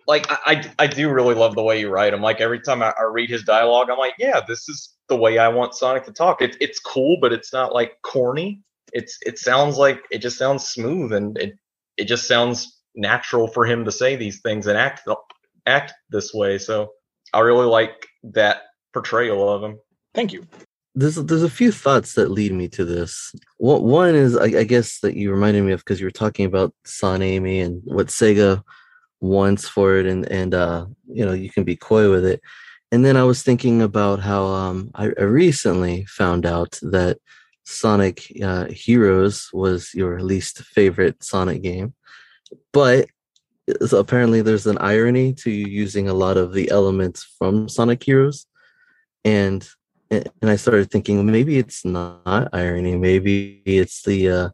like 0.07 0.25
I, 0.29 0.69
I 0.79 0.87
do 0.87 1.09
really 1.09 1.35
love 1.35 1.55
the 1.55 1.63
way 1.63 1.79
you 1.79 1.89
write 1.89 2.13
him. 2.13 2.21
Like 2.21 2.41
every 2.41 2.59
time 2.59 2.81
I, 2.81 2.93
I 2.99 3.03
read 3.03 3.29
his 3.29 3.43
dialogue, 3.43 3.89
I'm 3.89 3.97
like, 3.97 4.15
yeah, 4.17 4.41
this 4.47 4.67
is 4.69 4.95
the 5.09 5.15
way 5.15 5.37
I 5.37 5.47
want 5.47 5.75
Sonic 5.75 6.05
to 6.05 6.11
talk. 6.11 6.41
It's 6.41 6.57
it's 6.59 6.79
cool, 6.79 7.17
but 7.21 7.33
it's 7.33 7.53
not 7.53 7.73
like 7.73 7.93
corny. 8.03 8.61
It's 8.93 9.17
it 9.25 9.39
sounds 9.39 9.77
like 9.77 10.01
it 10.11 10.19
just 10.19 10.37
sounds 10.37 10.67
smooth 10.67 11.13
and 11.13 11.37
it 11.37 11.55
it 11.97 12.05
just 12.05 12.27
sounds 12.27 12.79
natural 12.95 13.47
for 13.47 13.65
him 13.65 13.85
to 13.85 13.91
say 13.91 14.15
these 14.15 14.41
things 14.41 14.67
and 14.67 14.77
act 14.77 15.07
act 15.65 15.93
this 16.09 16.33
way. 16.33 16.57
So 16.57 16.91
I 17.33 17.39
really 17.39 17.67
like 17.67 18.07
that 18.23 18.63
portrayal 18.93 19.49
of 19.49 19.63
him. 19.63 19.79
Thank 20.13 20.33
you. 20.33 20.45
there's 20.95 21.15
there's 21.15 21.43
a 21.43 21.49
few 21.49 21.71
thoughts 21.71 22.13
that 22.15 22.31
lead 22.31 22.51
me 22.51 22.67
to 22.69 22.83
this. 22.83 23.33
One 23.57 23.83
one 23.83 24.15
is 24.15 24.35
I, 24.35 24.45
I 24.45 24.63
guess 24.63 24.99
that 24.99 25.15
you 25.15 25.31
reminded 25.31 25.63
me 25.63 25.71
of 25.71 25.79
because 25.79 25.99
you 25.99 26.07
were 26.07 26.11
talking 26.11 26.45
about 26.45 26.73
Son 26.85 27.21
Amy 27.21 27.61
and 27.61 27.81
what 27.85 28.07
Sega 28.07 28.63
wants 29.21 29.67
for 29.67 29.97
it, 29.97 30.05
and 30.05 30.29
and 30.31 30.53
uh, 30.53 30.85
you 31.07 31.25
know 31.25 31.33
you 31.33 31.49
can 31.49 31.63
be 31.63 31.75
coy 31.75 32.09
with 32.09 32.25
it. 32.25 32.41
And 32.91 33.05
then 33.05 33.15
I 33.15 33.23
was 33.23 33.41
thinking 33.41 33.81
about 33.81 34.19
how 34.19 34.43
um, 34.43 34.91
I, 34.95 35.05
recently 35.21 36.03
found 36.05 36.45
out 36.45 36.77
that 36.81 37.19
Sonic 37.63 38.33
uh, 38.43 38.65
Heroes 38.65 39.49
was 39.53 39.93
your 39.93 40.21
least 40.21 40.61
favorite 40.63 41.23
Sonic 41.23 41.61
game, 41.61 41.93
but 42.73 43.07
so 43.85 43.99
apparently 43.99 44.41
there's 44.41 44.67
an 44.67 44.77
irony 44.79 45.33
to 45.35 45.51
using 45.51 46.09
a 46.09 46.13
lot 46.13 46.35
of 46.35 46.53
the 46.53 46.69
elements 46.69 47.23
from 47.37 47.69
Sonic 47.69 48.03
Heroes, 48.03 48.45
and 49.23 49.67
and 50.09 50.49
I 50.49 50.57
started 50.57 50.91
thinking 50.91 51.25
maybe 51.25 51.57
it's 51.57 51.85
not 51.85 52.49
irony. 52.51 52.97
Maybe 52.97 53.61
it's 53.65 54.03
the 54.03 54.29
uh, 54.29 54.49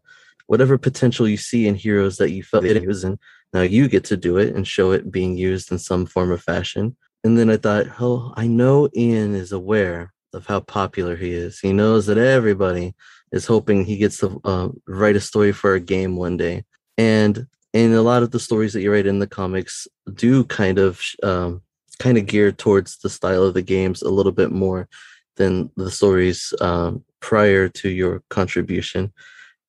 whatever 0.47 0.77
potential 0.77 1.27
you 1.27 1.37
see 1.37 1.67
in 1.67 1.75
heroes 1.75 2.17
that 2.17 2.31
you 2.31 2.43
felt 2.43 2.65
it 2.65 2.85
was, 2.85 3.03
in. 3.03 3.19
now 3.53 3.61
you 3.61 3.87
get 3.87 4.03
to 4.05 4.17
do 4.17 4.37
it 4.37 4.55
and 4.55 4.67
show 4.67 4.91
it 4.91 5.11
being 5.11 5.37
used 5.37 5.71
in 5.71 5.77
some 5.77 6.05
form 6.05 6.31
or 6.31 6.37
fashion. 6.37 6.95
And 7.23 7.37
then 7.37 7.49
I 7.49 7.57
thought, 7.57 7.87
oh, 7.99 8.33
I 8.35 8.47
know 8.47 8.89
Ian 8.95 9.35
is 9.35 9.51
aware 9.51 10.13
of 10.33 10.45
how 10.45 10.61
popular 10.61 11.15
he 11.15 11.31
is. 11.31 11.59
He 11.59 11.73
knows 11.73 12.05
that 12.05 12.17
everybody 12.17 12.95
is 13.31 13.45
hoping 13.45 13.83
he 13.83 13.97
gets 13.97 14.17
to 14.19 14.39
uh, 14.43 14.69
write 14.87 15.15
a 15.15 15.21
story 15.21 15.51
for 15.51 15.73
a 15.73 15.79
game 15.79 16.15
one 16.15 16.37
day. 16.37 16.63
And 16.97 17.47
and 17.73 17.93
a 17.93 18.01
lot 18.01 18.23
of 18.23 18.31
the 18.31 18.39
stories 18.39 18.73
that 18.73 18.81
you 18.81 18.91
write 18.91 19.05
in 19.05 19.19
the 19.19 19.27
comics 19.27 19.87
do 20.13 20.45
kind 20.45 20.79
of 20.79 21.01
um, 21.21 21.61
kind 21.99 22.17
of 22.17 22.25
geared 22.25 22.57
towards 22.57 22.97
the 22.97 23.09
style 23.09 23.43
of 23.43 23.53
the 23.53 23.61
games 23.61 24.01
a 24.01 24.09
little 24.09 24.31
bit 24.31 24.51
more 24.51 24.87
than 25.35 25.69
the 25.75 25.91
stories 25.91 26.53
um, 26.61 27.03
prior 27.19 27.67
to 27.69 27.89
your 27.89 28.23
contribution. 28.29 29.11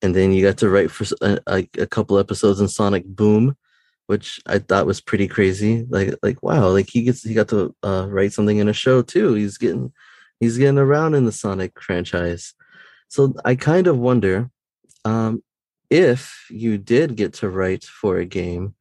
And 0.01 0.15
then 0.15 0.31
you 0.31 0.41
got 0.41 0.57
to 0.59 0.69
write 0.69 0.91
for 0.91 1.05
a, 1.21 1.39
a, 1.47 1.69
a 1.79 1.87
couple 1.87 2.19
episodes 2.19 2.61
in 2.61 2.67
Sonic 2.67 3.05
Boom, 3.05 3.57
which 4.07 4.39
I 4.45 4.59
thought 4.59 4.85
was 4.85 5.01
pretty 5.01 5.27
crazy. 5.27 5.85
Like 5.89 6.15
like 6.23 6.41
wow, 6.41 6.69
like 6.69 6.89
he 6.89 7.03
gets 7.03 7.23
he 7.23 7.33
got 7.33 7.49
to 7.49 7.75
uh, 7.83 8.07
write 8.09 8.33
something 8.33 8.57
in 8.57 8.69
a 8.69 8.73
show 8.73 9.01
too. 9.01 9.33
He's 9.33 9.57
getting 9.57 9.91
he's 10.39 10.57
getting 10.57 10.77
around 10.77 11.15
in 11.15 11.25
the 11.25 11.31
Sonic 11.31 11.79
franchise. 11.81 12.53
So 13.09 13.33
I 13.43 13.55
kind 13.55 13.87
of 13.87 13.97
wonder 13.97 14.49
um, 15.05 15.43
if 15.89 16.47
you 16.49 16.77
did 16.77 17.15
get 17.15 17.33
to 17.35 17.49
write 17.49 17.83
for 17.83 18.17
a 18.17 18.25
game, 18.25 18.75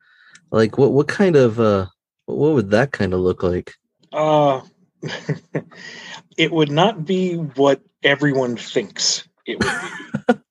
like 0.50 0.78
what 0.78 0.92
what 0.92 1.08
kind 1.08 1.37
of 1.37 1.58
uh, 1.58 1.87
what 2.26 2.52
would 2.54 2.70
that 2.70 2.92
kind 2.92 3.12
of 3.12 3.20
look 3.20 3.42
like? 3.42 3.75
Uh, 4.12 4.60
it 6.37 6.52
would 6.52 6.70
not 6.70 7.04
be 7.04 7.34
what 7.34 7.82
everyone 8.02 8.56
thinks 8.56 9.26
it 9.46 9.58
would 9.62 10.34
be. 10.37 10.42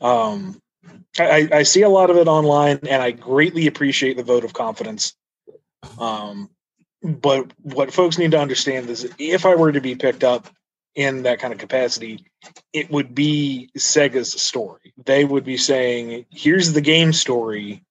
um, 0.00 0.60
I, 1.18 1.48
I 1.52 1.62
see 1.62 1.82
a 1.82 1.88
lot 1.88 2.10
of 2.10 2.16
it 2.16 2.28
online, 2.28 2.80
and 2.88 3.02
I 3.02 3.10
greatly 3.10 3.66
appreciate 3.66 4.16
the 4.16 4.22
vote 4.22 4.44
of 4.44 4.52
confidence. 4.52 5.14
Um, 5.98 6.50
but 7.02 7.52
what 7.62 7.92
folks 7.92 8.18
need 8.18 8.32
to 8.32 8.40
understand 8.40 8.88
is 8.90 9.08
if 9.18 9.46
I 9.46 9.54
were 9.54 9.72
to 9.72 9.80
be 9.80 9.94
picked 9.94 10.24
up 10.24 10.48
in 10.94 11.22
that 11.22 11.38
kind 11.38 11.52
of 11.52 11.58
capacity, 11.58 12.24
it 12.72 12.90
would 12.90 13.14
be 13.14 13.70
Sega's 13.76 14.32
story. 14.40 14.94
They 15.04 15.24
would 15.24 15.44
be 15.44 15.56
saying, 15.56 16.26
here's 16.30 16.72
the 16.72 16.80
game 16.80 17.12
story. 17.12 17.84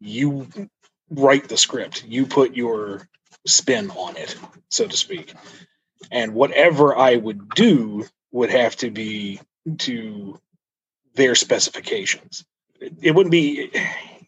You 0.00 0.48
write 1.10 1.48
the 1.48 1.56
script, 1.56 2.04
you 2.04 2.26
put 2.26 2.54
your 2.54 3.08
spin 3.46 3.90
on 3.90 4.16
it, 4.16 4.36
so 4.68 4.86
to 4.86 4.96
speak. 4.96 5.34
And 6.10 6.34
whatever 6.34 6.96
I 6.96 7.16
would 7.16 7.50
do 7.50 8.06
would 8.30 8.50
have 8.50 8.76
to 8.76 8.90
be 8.90 9.40
to 9.78 10.40
their 11.14 11.34
specifications. 11.34 12.44
It 13.00 13.14
wouldn't 13.14 13.32
be 13.32 13.70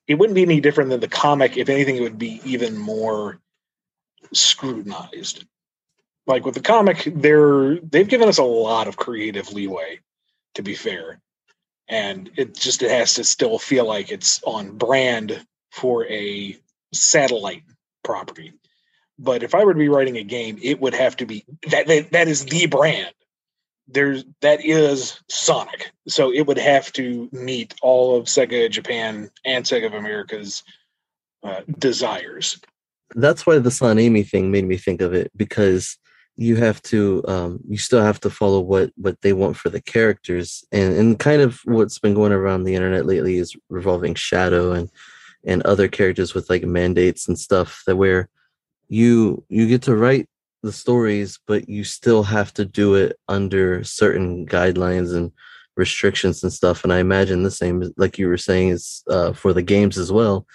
it 0.07 0.17
wouldn't 0.17 0.35
be 0.35 0.43
any 0.43 0.61
different 0.61 0.91
than 0.91 1.01
the 1.01 1.09
comic. 1.09 1.57
If 1.57 1.69
anything, 1.69 1.97
it 1.97 2.03
would 2.03 2.19
be 2.19 2.41
even 2.45 2.77
more 2.77 3.41
scrutinized. 4.33 5.45
Like 6.27 6.45
with 6.45 6.55
the 6.55 6.61
comic, 6.61 7.11
they're 7.15 7.77
they've 7.77 8.09
given 8.09 8.29
us 8.29 8.39
a 8.39 8.45
lot 8.45 8.89
of 8.89 8.97
creative 8.97 9.53
leeway, 9.53 10.01
to 10.55 10.63
be 10.63 10.75
fair. 10.75 11.21
And 11.89 12.31
it 12.37 12.55
just 12.55 12.83
it 12.83 12.91
has 12.91 13.15
to 13.15 13.25
still 13.25 13.59
feel 13.59 13.87
like 13.87 14.11
it's 14.11 14.43
on 14.45 14.77
brand 14.79 15.45
for 15.71 16.07
a 16.07 16.57
satellite 16.93 17.65
property. 18.03 18.53
But 19.19 19.43
if 19.43 19.55
I 19.55 19.65
were 19.65 19.75
to 19.75 19.79
be 19.79 19.89
writing 19.89 20.17
a 20.17 20.25
game, 20.25 20.59
it 20.63 20.81
would 20.81 20.95
have 20.95 21.17
to 21.19 21.27
be 21.27 21.45
that 21.71 21.87
that, 21.87 22.13
that 22.13 22.29
is 22.29 22.45
the 22.47 22.67
brand. 22.67 23.13
There's 23.87 24.25
that 24.41 24.65
is 24.65 25.21
Sonic. 25.29 25.91
So 26.09 26.33
it 26.33 26.47
would 26.47 26.59
have 26.59 26.93
to 26.95 27.29
meet 27.33 27.75
all 27.83 28.17
of 28.17 28.25
Sega 28.25 28.71
Japan 28.71 29.31
and 29.45 29.65
Sega 29.65 29.87
of 29.87 29.95
America's 29.95 30.63
uh, 31.43 31.61
desires 31.79 32.59
that's 33.15 33.47
why 33.47 33.59
the 33.59 33.71
Son-Ami 33.71 34.23
thing 34.23 34.51
made 34.51 34.67
me 34.67 34.77
think 34.77 35.01
of 35.01 35.15
it 35.15 35.31
because 35.37 35.97
you 36.37 36.57
have 36.57 36.83
to 36.83 37.23
um, 37.29 37.61
you 37.69 37.79
still 37.79 38.03
have 38.03 38.19
to 38.21 38.31
follow 38.31 38.61
what 38.61 38.91
what 38.97 39.21
they 39.23 39.33
want 39.33 39.57
for 39.57 39.69
the 39.71 39.81
characters 39.81 40.65
and 40.73 40.95
and 40.95 41.19
kind 41.19 41.41
of 41.41 41.61
what's 41.65 41.99
been 41.99 42.15
going 42.15 42.33
around 42.33 42.65
the 42.65 42.75
internet 42.75 43.07
lately 43.07 43.37
is 43.37 43.55
revolving 43.69 44.15
shadow 44.15 44.73
and 44.73 44.91
and 45.45 45.63
other 45.63 45.87
characters 45.87 46.35
with 46.35 46.51
like 46.51 46.65
mandates 46.65 47.29
and 47.29 47.39
stuff 47.39 47.83
that 47.87 47.97
where 47.97 48.29
you 48.89 49.45
you 49.49 49.69
get 49.69 49.83
to 49.83 49.95
write 49.95 50.29
the 50.65 50.73
stories 50.73 51.39
but 51.47 51.69
you 51.69 51.85
still 51.85 52.23
have 52.23 52.53
to 52.55 52.65
do 52.65 52.95
it 52.95 53.19
under 53.29 53.85
certain 53.85 54.47
guidelines 54.47 55.15
and 55.15 55.31
restrictions 55.77 56.43
and 56.43 56.53
stuff 56.53 56.83
and 56.83 56.93
i 56.93 56.99
imagine 56.99 57.43
the 57.43 57.51
same 57.51 57.93
like 57.99 58.19
you 58.19 58.27
were 58.27 58.39
saying 58.39 58.71
is 58.71 59.03
uh, 59.11 59.33
for 59.33 59.53
the 59.53 59.63
games 59.63 59.99
as 59.99 60.11
well 60.11 60.47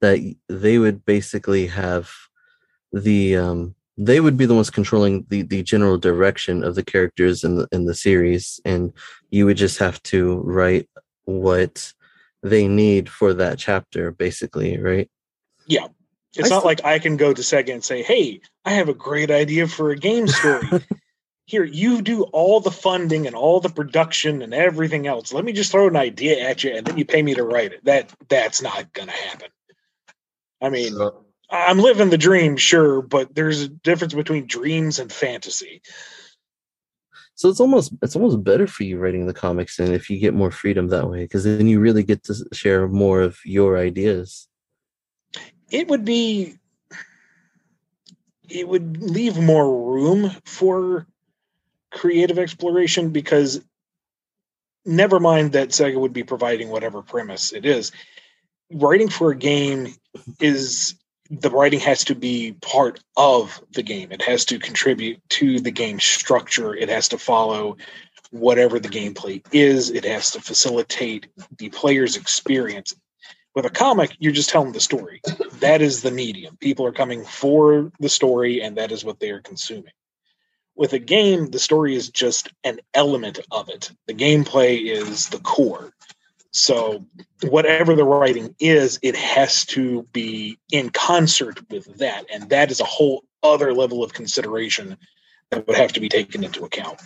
that 0.00 0.18
they 0.48 0.78
would 0.78 1.04
basically 1.04 1.66
have 1.66 2.10
the 2.92 3.36
um 3.36 3.74
they 3.98 4.20
would 4.20 4.36
be 4.36 4.46
the 4.46 4.54
ones 4.54 4.70
controlling 4.70 5.26
the 5.30 5.42
the 5.42 5.62
general 5.64 5.98
direction 5.98 6.62
of 6.62 6.76
the 6.76 6.84
characters 6.84 7.42
in 7.42 7.56
the 7.56 7.66
in 7.72 7.86
the 7.86 7.94
series 7.94 8.60
and 8.64 8.92
you 9.30 9.46
would 9.46 9.56
just 9.56 9.78
have 9.78 10.00
to 10.04 10.36
write 10.44 10.88
what 11.24 11.92
they 12.42 12.68
need 12.68 13.08
for 13.08 13.34
that 13.34 13.58
chapter 13.58 14.12
basically 14.12 14.78
right? 14.78 15.10
Yeah 15.66 15.88
it's 16.38 16.50
I 16.50 16.54
not 16.54 16.64
like 16.64 16.84
i 16.84 16.98
can 16.98 17.16
go 17.16 17.32
to 17.32 17.42
sega 17.42 17.72
and 17.72 17.84
say 17.84 18.02
hey 18.02 18.40
i 18.64 18.72
have 18.72 18.88
a 18.88 18.94
great 18.94 19.30
idea 19.30 19.66
for 19.66 19.90
a 19.90 19.96
game 19.96 20.28
story 20.28 20.68
here 21.46 21.64
you 21.64 22.02
do 22.02 22.24
all 22.24 22.60
the 22.60 22.70
funding 22.70 23.26
and 23.26 23.36
all 23.36 23.60
the 23.60 23.68
production 23.68 24.42
and 24.42 24.52
everything 24.52 25.06
else 25.06 25.32
let 25.32 25.44
me 25.44 25.52
just 25.52 25.70
throw 25.70 25.86
an 25.88 25.96
idea 25.96 26.40
at 26.40 26.64
you 26.64 26.74
and 26.74 26.86
then 26.86 26.96
you 26.96 27.04
pay 27.04 27.22
me 27.22 27.34
to 27.34 27.44
write 27.44 27.72
it 27.72 27.84
that 27.84 28.12
that's 28.28 28.62
not 28.62 28.92
gonna 28.92 29.12
happen 29.12 29.48
I 30.60 30.68
mean, 30.68 30.94
so, 30.94 31.24
I'm 31.50 31.78
living 31.78 32.10
the 32.10 32.18
dream, 32.18 32.56
sure, 32.56 33.02
but 33.02 33.34
there's 33.34 33.62
a 33.62 33.68
difference 33.68 34.14
between 34.14 34.46
dreams 34.46 34.98
and 34.98 35.12
fantasy. 35.12 35.82
So 37.34 37.50
it's 37.50 37.60
almost 37.60 37.92
it's 38.02 38.16
almost 38.16 38.42
better 38.42 38.66
for 38.66 38.84
you 38.84 38.98
writing 38.98 39.26
the 39.26 39.34
comics 39.34 39.78
and 39.78 39.92
if 39.92 40.08
you 40.08 40.18
get 40.18 40.32
more 40.32 40.50
freedom 40.50 40.88
that 40.88 41.10
way 41.10 41.24
because 41.24 41.44
then 41.44 41.66
you 41.66 41.80
really 41.80 42.02
get 42.02 42.24
to 42.24 42.34
share 42.54 42.88
more 42.88 43.20
of 43.20 43.38
your 43.44 43.76
ideas. 43.76 44.48
It 45.70 45.88
would 45.88 46.04
be 46.04 46.56
it 48.48 48.68
would 48.68 49.02
leave 49.02 49.36
more 49.38 49.92
room 49.92 50.30
for 50.44 51.06
creative 51.90 52.38
exploration 52.38 53.10
because 53.10 53.60
never 54.84 55.18
mind 55.18 55.52
that 55.52 55.70
Sega 55.70 55.98
would 55.98 56.12
be 56.12 56.22
providing 56.22 56.68
whatever 56.68 57.02
premise 57.02 57.52
it 57.52 57.66
is 57.66 57.90
writing 58.72 59.08
for 59.08 59.30
a 59.30 59.36
game 59.36 59.94
is 60.40 60.94
the 61.30 61.50
writing 61.50 61.80
has 61.80 62.04
to 62.04 62.14
be 62.14 62.52
part 62.62 63.00
of 63.16 63.60
the 63.72 63.82
game. 63.82 64.12
It 64.12 64.22
has 64.22 64.44
to 64.46 64.58
contribute 64.58 65.20
to 65.30 65.60
the 65.60 65.72
game 65.72 65.98
structure. 65.98 66.74
It 66.74 66.88
has 66.88 67.08
to 67.08 67.18
follow 67.18 67.76
whatever 68.30 68.78
the 68.78 68.88
gameplay 68.88 69.44
is. 69.52 69.90
It 69.90 70.04
has 70.04 70.30
to 70.32 70.40
facilitate 70.40 71.26
the 71.58 71.68
player's 71.70 72.16
experience. 72.16 72.94
With 73.56 73.64
a 73.64 73.70
comic, 73.70 74.14
you're 74.18 74.32
just 74.32 74.50
telling 74.50 74.72
the 74.72 74.80
story. 74.80 75.22
That 75.60 75.80
is 75.80 76.02
the 76.02 76.10
medium. 76.10 76.58
People 76.58 76.84
are 76.84 76.92
coming 76.92 77.24
for 77.24 77.90
the 77.98 78.10
story, 78.10 78.60
and 78.60 78.76
that 78.76 78.92
is 78.92 79.02
what 79.02 79.18
they 79.18 79.30
are 79.30 79.40
consuming. 79.40 79.94
With 80.74 80.92
a 80.92 80.98
game, 80.98 81.46
the 81.46 81.58
story 81.58 81.96
is 81.96 82.10
just 82.10 82.52
an 82.64 82.80
element 82.92 83.38
of 83.50 83.70
it. 83.70 83.90
The 84.08 84.12
gameplay 84.12 84.84
is 84.84 85.30
the 85.30 85.38
core. 85.38 85.94
So, 86.50 87.06
whatever 87.44 87.94
the 87.94 88.04
writing 88.04 88.54
is, 88.60 88.98
it 89.00 89.16
has 89.16 89.64
to 89.66 90.02
be 90.12 90.58
in 90.70 90.90
concert 90.90 91.58
with 91.70 91.86
that. 91.96 92.26
And 92.30 92.50
that 92.50 92.70
is 92.70 92.80
a 92.80 92.84
whole 92.84 93.24
other 93.42 93.72
level 93.72 94.04
of 94.04 94.12
consideration 94.12 94.98
that 95.50 95.66
would 95.66 95.78
have 95.78 95.94
to 95.94 96.00
be 96.00 96.10
taken 96.10 96.44
into 96.44 96.66
account. 96.66 97.00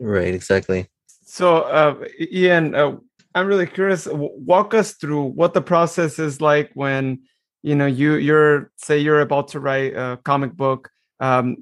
Right, 0.00 0.34
exactly. 0.34 0.88
So, 1.24 1.58
uh, 1.58 2.06
Ian, 2.18 2.74
uh, 2.74 2.96
I'm 3.34 3.46
really 3.46 3.66
curious. 3.66 4.08
Walk 4.10 4.74
us 4.74 4.94
through 4.94 5.24
what 5.26 5.54
the 5.54 5.62
process 5.62 6.18
is 6.18 6.40
like 6.40 6.70
when 6.74 7.20
you 7.62 7.74
know 7.74 7.86
you 7.86 8.14
you're 8.14 8.70
say 8.76 8.98
you're 8.98 9.20
about 9.20 9.48
to 9.48 9.60
write 9.60 9.94
a 9.94 10.18
comic 10.24 10.52
book. 10.52 10.90
Um, 11.20 11.58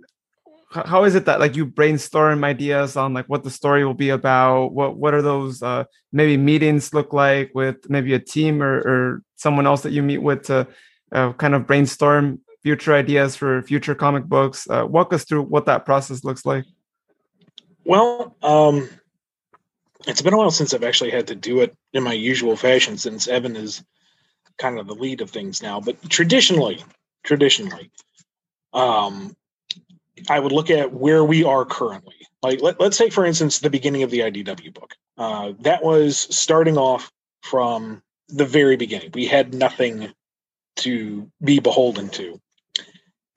how 0.70 1.04
is 1.04 1.14
it 1.14 1.24
that 1.24 1.40
like 1.40 1.56
you 1.56 1.64
brainstorm 1.64 2.44
ideas 2.44 2.96
on 2.96 3.14
like 3.14 3.26
what 3.26 3.42
the 3.42 3.50
story 3.50 3.84
will 3.84 3.94
be 3.94 4.10
about 4.10 4.68
what 4.68 4.96
what 4.96 5.14
are 5.14 5.22
those 5.22 5.62
uh 5.62 5.84
maybe 6.12 6.36
meetings 6.36 6.92
look 6.92 7.12
like 7.12 7.50
with 7.54 7.76
maybe 7.88 8.12
a 8.12 8.18
team 8.18 8.62
or, 8.62 8.76
or 8.80 9.22
someone 9.36 9.66
else 9.66 9.82
that 9.82 9.92
you 9.92 10.02
meet 10.02 10.18
with 10.18 10.42
to 10.42 10.66
uh, 11.12 11.32
kind 11.34 11.54
of 11.54 11.66
brainstorm 11.66 12.38
future 12.62 12.94
ideas 12.94 13.34
for 13.34 13.62
future 13.62 13.94
comic 13.94 14.24
books 14.24 14.68
uh, 14.68 14.84
walk 14.86 15.12
us 15.12 15.24
through 15.24 15.42
what 15.42 15.64
that 15.64 15.86
process 15.86 16.22
looks 16.22 16.44
like 16.44 16.64
well 17.84 18.36
um 18.42 18.88
it's 20.08 20.22
been 20.22 20.34
a 20.34 20.36
while 20.36 20.50
since 20.50 20.74
i've 20.74 20.84
actually 20.84 21.10
had 21.10 21.28
to 21.28 21.34
do 21.34 21.60
it 21.60 21.74
in 21.92 22.02
my 22.02 22.12
usual 22.12 22.56
fashion 22.56 22.98
since 22.98 23.28
evan 23.28 23.56
is 23.56 23.84
kind 24.58 24.78
of 24.78 24.88
the 24.88 24.94
lead 24.94 25.20
of 25.20 25.30
things 25.30 25.62
now 25.62 25.80
but 25.80 25.96
traditionally 26.10 26.82
traditionally 27.24 27.90
um 28.72 29.36
I 30.28 30.40
would 30.40 30.52
look 30.52 30.70
at 30.70 30.92
where 30.92 31.24
we 31.24 31.44
are 31.44 31.64
currently. 31.64 32.14
Like 32.42 32.60
let, 32.62 32.80
us 32.80 32.96
take 32.96 33.12
for 33.12 33.24
instance 33.24 33.58
the 33.58 33.70
beginning 33.70 34.02
of 34.02 34.10
the 34.10 34.20
IDW 34.20 34.74
book. 34.74 34.94
Uh, 35.16 35.52
that 35.60 35.82
was 35.82 36.16
starting 36.36 36.78
off 36.78 37.10
from 37.42 38.02
the 38.28 38.44
very 38.44 38.76
beginning. 38.76 39.10
We 39.14 39.26
had 39.26 39.54
nothing 39.54 40.12
to 40.76 41.30
be 41.42 41.60
beholden 41.60 42.08
to. 42.10 42.40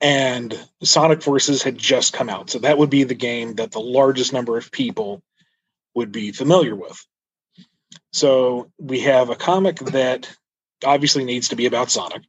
And 0.00 0.58
Sonic 0.82 1.22
Forces 1.22 1.62
had 1.62 1.78
just 1.78 2.12
come 2.12 2.28
out. 2.28 2.50
So 2.50 2.58
that 2.60 2.78
would 2.78 2.90
be 2.90 3.04
the 3.04 3.14
game 3.14 3.54
that 3.54 3.70
the 3.70 3.80
largest 3.80 4.32
number 4.32 4.56
of 4.56 4.70
people 4.72 5.22
would 5.94 6.12
be 6.12 6.32
familiar 6.32 6.74
with. 6.74 7.04
So 8.12 8.70
we 8.78 9.00
have 9.00 9.30
a 9.30 9.36
comic 9.36 9.76
that 9.76 10.28
obviously 10.84 11.24
needs 11.24 11.48
to 11.48 11.56
be 11.56 11.66
about 11.66 11.90
Sonic. 11.90 12.22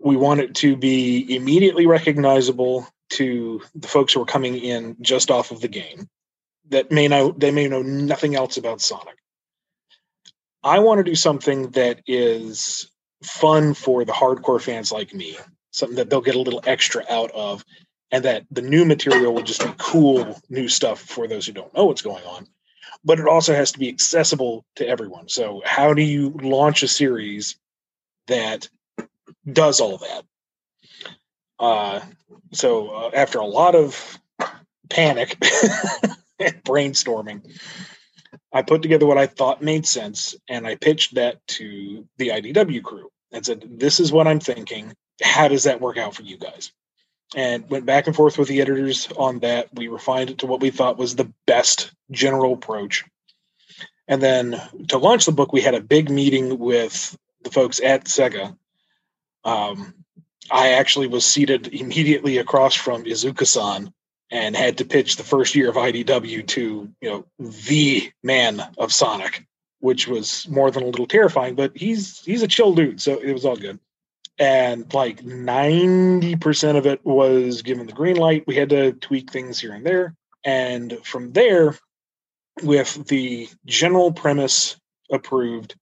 We 0.00 0.16
want 0.16 0.40
it 0.40 0.54
to 0.56 0.76
be 0.76 1.36
immediately 1.36 1.86
recognizable 1.86 2.86
to 3.10 3.60
the 3.74 3.88
folks 3.88 4.12
who 4.12 4.22
are 4.22 4.26
coming 4.26 4.56
in 4.56 4.96
just 5.00 5.30
off 5.30 5.50
of 5.50 5.60
the 5.60 5.68
game 5.68 6.08
that 6.68 6.90
may 6.90 7.08
know 7.08 7.32
they 7.32 7.50
may 7.50 7.68
know 7.68 7.82
nothing 7.82 8.34
else 8.34 8.56
about 8.56 8.80
Sonic. 8.80 9.16
I 10.62 10.78
want 10.78 10.98
to 10.98 11.04
do 11.04 11.14
something 11.14 11.70
that 11.70 12.00
is 12.06 12.90
fun 13.22 13.74
for 13.74 14.04
the 14.04 14.12
hardcore 14.12 14.60
fans 14.60 14.92
like 14.92 15.12
me, 15.12 15.36
something 15.72 15.96
that 15.96 16.08
they'll 16.08 16.20
get 16.20 16.34
a 16.34 16.40
little 16.40 16.62
extra 16.66 17.04
out 17.08 17.30
of, 17.32 17.64
and 18.12 18.24
that 18.24 18.44
the 18.50 18.62
new 18.62 18.84
material 18.84 19.32
will 19.32 19.42
just 19.42 19.64
be 19.64 19.72
cool 19.78 20.40
new 20.48 20.68
stuff 20.68 21.00
for 21.00 21.28
those 21.28 21.46
who 21.46 21.52
don't 21.52 21.74
know 21.74 21.84
what's 21.84 22.02
going 22.02 22.24
on. 22.24 22.46
But 23.04 23.18
it 23.18 23.26
also 23.26 23.54
has 23.54 23.72
to 23.72 23.78
be 23.78 23.88
accessible 23.88 24.64
to 24.76 24.86
everyone. 24.86 25.28
So, 25.28 25.62
how 25.64 25.94
do 25.94 26.02
you 26.02 26.30
launch 26.42 26.82
a 26.82 26.88
series 26.88 27.56
that 28.26 28.68
does 29.50 29.80
all 29.80 29.98
that? 29.98 30.24
Uh, 31.58 32.00
so, 32.52 32.88
uh, 32.90 33.10
after 33.14 33.38
a 33.38 33.46
lot 33.46 33.74
of 33.74 34.18
panic 34.90 35.36
and 36.38 36.62
brainstorming, 36.64 37.42
I 38.52 38.62
put 38.62 38.82
together 38.82 39.06
what 39.06 39.18
I 39.18 39.26
thought 39.26 39.62
made 39.62 39.86
sense 39.86 40.34
and 40.48 40.66
I 40.66 40.74
pitched 40.74 41.14
that 41.14 41.38
to 41.48 42.06
the 42.18 42.28
IDW 42.28 42.82
crew 42.82 43.08
and 43.32 43.46
said, 43.46 43.64
This 43.78 44.00
is 44.00 44.12
what 44.12 44.26
I'm 44.26 44.40
thinking. 44.40 44.92
How 45.22 45.48
does 45.48 45.64
that 45.64 45.80
work 45.80 45.96
out 45.96 46.14
for 46.14 46.22
you 46.22 46.36
guys? 46.36 46.72
And 47.36 47.70
went 47.70 47.86
back 47.86 48.06
and 48.08 48.16
forth 48.16 48.38
with 48.38 48.48
the 48.48 48.60
editors 48.60 49.08
on 49.16 49.38
that. 49.40 49.68
We 49.72 49.86
refined 49.86 50.30
it 50.30 50.38
to 50.38 50.46
what 50.46 50.60
we 50.60 50.70
thought 50.70 50.98
was 50.98 51.14
the 51.14 51.32
best 51.46 51.92
general 52.10 52.54
approach. 52.54 53.04
And 54.08 54.20
then 54.20 54.60
to 54.88 54.98
launch 54.98 55.26
the 55.26 55.32
book, 55.32 55.52
we 55.52 55.60
had 55.60 55.74
a 55.74 55.80
big 55.80 56.10
meeting 56.10 56.58
with 56.58 57.16
the 57.42 57.50
folks 57.50 57.80
at 57.80 58.06
Sega. 58.06 58.56
Um, 59.44 59.94
I 60.50 60.70
actually 60.70 61.06
was 61.06 61.24
seated 61.24 61.68
immediately 61.68 62.38
across 62.38 62.74
from 62.74 63.04
Iizuka 63.04 63.46
san, 63.46 63.92
and 64.30 64.56
had 64.56 64.78
to 64.78 64.84
pitch 64.84 65.16
the 65.16 65.24
first 65.24 65.54
year 65.54 65.70
of 65.70 65.76
IDW 65.76 66.46
to 66.48 66.90
you 67.00 67.08
know 67.08 67.24
the 67.38 68.10
man 68.22 68.60
of 68.78 68.92
Sonic, 68.92 69.46
which 69.80 70.08
was 70.08 70.46
more 70.48 70.70
than 70.70 70.82
a 70.82 70.86
little 70.86 71.06
terrifying. 71.06 71.54
But 71.54 71.76
he's 71.76 72.20
he's 72.24 72.42
a 72.42 72.48
chill 72.48 72.74
dude, 72.74 73.00
so 73.00 73.18
it 73.18 73.32
was 73.32 73.44
all 73.44 73.56
good. 73.56 73.78
And 74.40 74.92
like 74.94 75.22
ninety 75.22 76.34
percent 76.34 76.78
of 76.78 76.86
it 76.86 77.04
was 77.04 77.60
given 77.60 77.86
the 77.86 77.92
green 77.92 78.16
light. 78.16 78.44
We 78.46 78.56
had 78.56 78.70
to 78.70 78.92
tweak 78.94 79.30
things 79.30 79.60
here 79.60 79.74
and 79.74 79.84
there, 79.84 80.16
and 80.44 80.98
from 81.04 81.32
there, 81.32 81.76
with 82.62 83.06
the 83.06 83.48
general 83.66 84.12
premise 84.12 84.76
approved, 85.12 85.74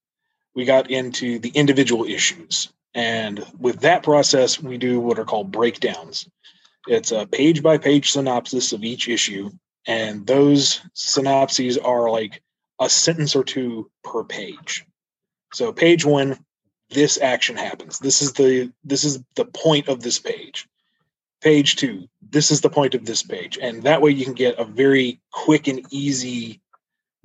we 0.56 0.64
got 0.64 0.90
into 0.90 1.38
the 1.38 1.50
individual 1.50 2.04
issues. 2.04 2.72
And 2.94 3.46
with 3.60 3.80
that 3.82 4.02
process, 4.02 4.60
we 4.60 4.76
do 4.76 4.98
what 4.98 5.20
are 5.20 5.24
called 5.24 5.52
breakdowns. 5.52 6.28
It's 6.88 7.12
a 7.12 7.26
page 7.26 7.62
by 7.62 7.78
page 7.78 8.10
synopsis 8.10 8.72
of 8.72 8.82
each 8.82 9.08
issue, 9.08 9.50
and 9.86 10.26
those 10.26 10.80
synopses 10.94 11.78
are 11.78 12.10
like 12.10 12.42
a 12.80 12.88
sentence 12.88 13.36
or 13.36 13.44
two 13.44 13.88
per 14.02 14.24
page. 14.24 14.84
So 15.52 15.72
page 15.72 16.04
one, 16.04 16.38
this 16.90 17.20
action 17.20 17.56
happens. 17.56 17.98
This 17.98 18.22
is 18.22 18.32
the 18.32 18.72
this 18.84 19.04
is 19.04 19.22
the 19.34 19.44
point 19.44 19.88
of 19.88 20.02
this 20.02 20.18
page. 20.18 20.68
Page 21.40 21.76
two, 21.76 22.08
this 22.30 22.50
is 22.50 22.60
the 22.62 22.70
point 22.70 22.94
of 22.94 23.04
this 23.04 23.22
page. 23.22 23.58
And 23.60 23.82
that 23.84 24.02
way 24.02 24.10
you 24.10 24.24
can 24.24 24.34
get 24.34 24.58
a 24.58 24.64
very 24.64 25.20
quick 25.30 25.68
and 25.68 25.86
easy 25.90 26.60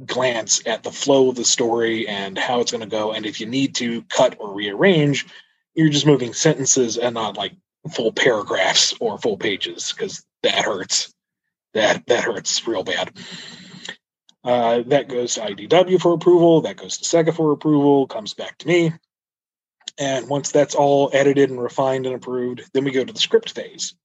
glance 0.06 0.62
at 0.67 0.84
the 0.84 0.91
flow 0.91 1.30
of 1.30 1.36
the 1.36 1.45
story 1.45 2.08
and 2.08 2.38
how 2.38 2.60
it's 2.60 2.71
going 2.71 2.84
to 2.84 2.89
go. 2.89 3.12
And 3.13 3.26
if 3.26 3.39
you 3.39 3.47
need 3.47 3.76
to 3.76 4.04
cut 4.04 4.36
or 4.39 4.54
rearrange, 4.54 5.26
you're 5.73 5.89
just 5.89 6.06
moving 6.06 6.34
sentences 6.34 6.97
and 6.97 7.15
not 7.15 7.38
like 7.38 7.54
full 7.91 8.12
paragraphs 8.12 8.93
or 8.99 9.17
full 9.17 9.38
pages 9.38 9.91
because 9.91 10.23
that 10.43 10.63
hurts. 10.65 11.13
That 11.73 12.06
that 12.06 12.23
hurts 12.23 12.67
real 12.67 12.84
bad. 12.84 13.17
Uh, 14.43 14.84
that 14.88 15.08
goes 15.08 15.36
to 15.36 15.41
IDW 15.41 15.99
for 15.99 16.13
approval. 16.13 16.62
That 16.62 16.78
goes 16.78 16.97
to 16.97 17.04
Sega 17.06 17.34
for 17.34 17.52
approval. 17.52 18.06
Comes 18.06 18.34
back 18.34 18.58
to 18.60 18.67
me. 18.67 18.93
And 19.99 20.27
once 20.27 20.51
that's 20.51 20.75
all 20.75 21.10
edited 21.13 21.49
and 21.49 21.62
refined 21.62 22.06
and 22.06 22.15
approved, 22.15 22.63
then 22.73 22.84
we 22.84 22.91
go 22.91 23.03
to 23.03 23.13
the 23.13 23.19
script 23.19 23.51
phase. 23.51 23.95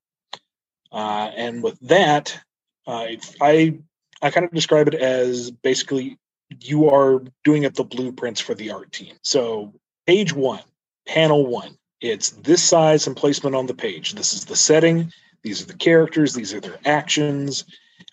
Uh, 0.93 1.31
and 1.37 1.63
with 1.63 1.79
that, 1.81 2.39
uh, 2.87 3.07
I 3.41 3.79
I 4.21 4.31
kind 4.31 4.45
of 4.45 4.53
describe 4.53 4.89
it 4.89 4.95
as 4.95 5.51
basically 5.51 6.19
you 6.61 6.91
are 6.91 7.23
doing 7.45 7.67
up 7.67 7.75
the 7.75 7.85
blueprints 7.85 8.41
for 8.41 8.55
the 8.55 8.71
art 8.71 8.91
team. 8.93 9.15
So 9.23 9.75
page 10.07 10.33
one, 10.33 10.63
panel 11.07 11.47
one, 11.47 11.77
it's 12.01 12.31
this 12.31 12.63
size 12.63 13.07
and 13.07 13.17
placement 13.17 13.55
on 13.55 13.67
the 13.67 13.75
page. 13.75 14.15
This 14.15 14.33
is 14.33 14.45
the 14.45 14.57
setting. 14.57 15.13
These 15.43 15.63
are 15.63 15.67
the 15.67 15.75
characters. 15.75 16.35
These 16.35 16.55
are 16.55 16.61
their 16.61 16.79
actions. 16.85 17.65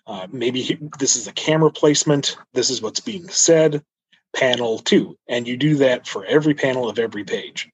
Uh, 0.06 0.26
maybe 0.30 0.78
this 0.98 1.16
is 1.16 1.24
the 1.24 1.32
camera 1.32 1.70
placement. 1.70 2.36
This 2.52 2.70
is 2.70 2.82
what's 2.82 3.00
being 3.00 3.28
said. 3.28 3.82
Panel 4.36 4.78
two. 4.78 5.16
And 5.28 5.48
you 5.48 5.56
do 5.56 5.76
that 5.76 6.06
for 6.06 6.24
every 6.24 6.54
panel 6.54 6.88
of 6.88 6.98
every 6.98 7.24
page. 7.24 7.68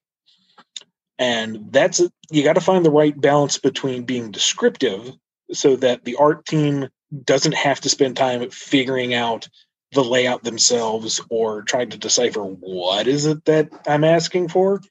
And 1.19 1.71
that's 1.71 2.01
you 2.31 2.43
got 2.43 2.53
to 2.53 2.61
find 2.61 2.85
the 2.85 2.91
right 2.91 3.19
balance 3.19 3.57
between 3.59 4.03
being 4.03 4.31
descriptive 4.31 5.11
so 5.51 5.75
that 5.75 6.03
the 6.03 6.15
art 6.15 6.45
team 6.45 6.89
doesn't 7.23 7.53
have 7.53 7.81
to 7.81 7.89
spend 7.89 8.17
time 8.17 8.49
figuring 8.49 9.13
out 9.13 9.47
the 9.91 10.03
layout 10.03 10.43
themselves 10.43 11.21
or 11.29 11.61
trying 11.61 11.91
to 11.91 11.97
decipher 11.99 12.41
what 12.41 13.05
is 13.07 13.27
it 13.27 13.45
that 13.45 13.69
I'm 13.87 14.03
asking 14.03 14.47
for 14.47 14.81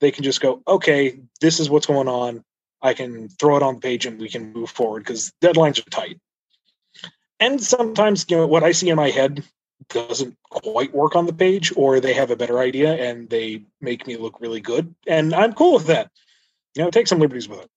they 0.00 0.10
can 0.10 0.24
just 0.24 0.40
go, 0.40 0.62
okay, 0.66 1.20
this 1.40 1.60
is 1.60 1.70
what's 1.70 1.86
going 1.86 2.08
on. 2.08 2.42
I 2.82 2.94
can 2.94 3.28
throw 3.28 3.56
it 3.56 3.62
on 3.62 3.74
the 3.74 3.80
page 3.80 4.06
and 4.06 4.18
we 4.18 4.28
can 4.28 4.52
move 4.52 4.70
forward 4.70 5.00
because 5.00 5.32
deadlines 5.42 5.78
are 5.78 5.90
tight. 5.90 6.18
And 7.38 7.62
sometimes, 7.62 8.26
you 8.28 8.38
know, 8.38 8.46
what 8.46 8.64
I 8.64 8.72
see 8.72 8.88
in 8.88 8.96
my 8.96 9.10
head 9.10 9.44
doesn't 9.88 10.36
quite 10.48 10.94
work 10.94 11.16
on 11.16 11.26
the 11.26 11.32
page, 11.32 11.72
or 11.76 12.00
they 12.00 12.14
have 12.14 12.30
a 12.30 12.36
better 12.36 12.58
idea 12.58 12.94
and 12.94 13.28
they 13.28 13.64
make 13.80 14.06
me 14.06 14.16
look 14.16 14.40
really 14.40 14.60
good. 14.60 14.94
And 15.06 15.34
I'm 15.34 15.52
cool 15.52 15.74
with 15.74 15.86
that. 15.86 16.10
You 16.74 16.84
know, 16.84 16.90
take 16.90 17.08
some 17.08 17.18
liberties 17.18 17.48
with 17.48 17.60
it. 17.60 17.70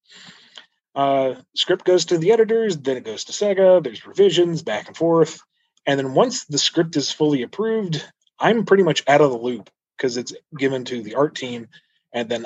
Uh, 0.96 1.36
script 1.56 1.86
goes 1.86 2.06
to 2.06 2.18
the 2.18 2.32
editors, 2.32 2.78
then 2.78 2.98
it 2.98 3.04
goes 3.04 3.24
to 3.26 3.32
Sega. 3.32 3.84
There's 3.84 4.06
revisions 4.06 4.62
back 4.62 4.88
and 4.88 4.96
forth. 4.96 5.42
And 5.86 6.00
then 6.00 6.14
once 6.14 6.46
the 6.46 6.60
script 6.60 6.96
is 6.96 7.12
fully 7.12 7.42
approved, 7.42 8.06
I'm 8.40 8.66
pretty 8.66 8.84
much 8.84 9.04
out 9.08 9.22
of 9.22 9.32
the 9.32 9.38
loop 9.38 9.70
because 9.98 10.18
it's 10.18 10.34
given 10.58 10.86
to 10.86 11.02
the 11.02 11.16
art 11.16 11.36
team 11.36 11.68
and 12.14 12.30
then 12.30 12.46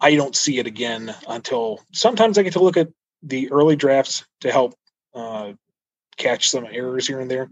I 0.00 0.16
don't 0.16 0.34
see 0.34 0.58
it 0.58 0.66
again 0.66 1.14
until 1.28 1.80
sometimes 1.92 2.36
I 2.36 2.42
get 2.42 2.54
to 2.54 2.62
look 2.62 2.76
at 2.76 2.88
the 3.22 3.52
early 3.52 3.76
drafts 3.76 4.24
to 4.40 4.50
help 4.50 4.74
uh, 5.14 5.52
catch 6.16 6.50
some 6.50 6.66
errors 6.70 7.06
here 7.06 7.20
and 7.20 7.30
there. 7.30 7.48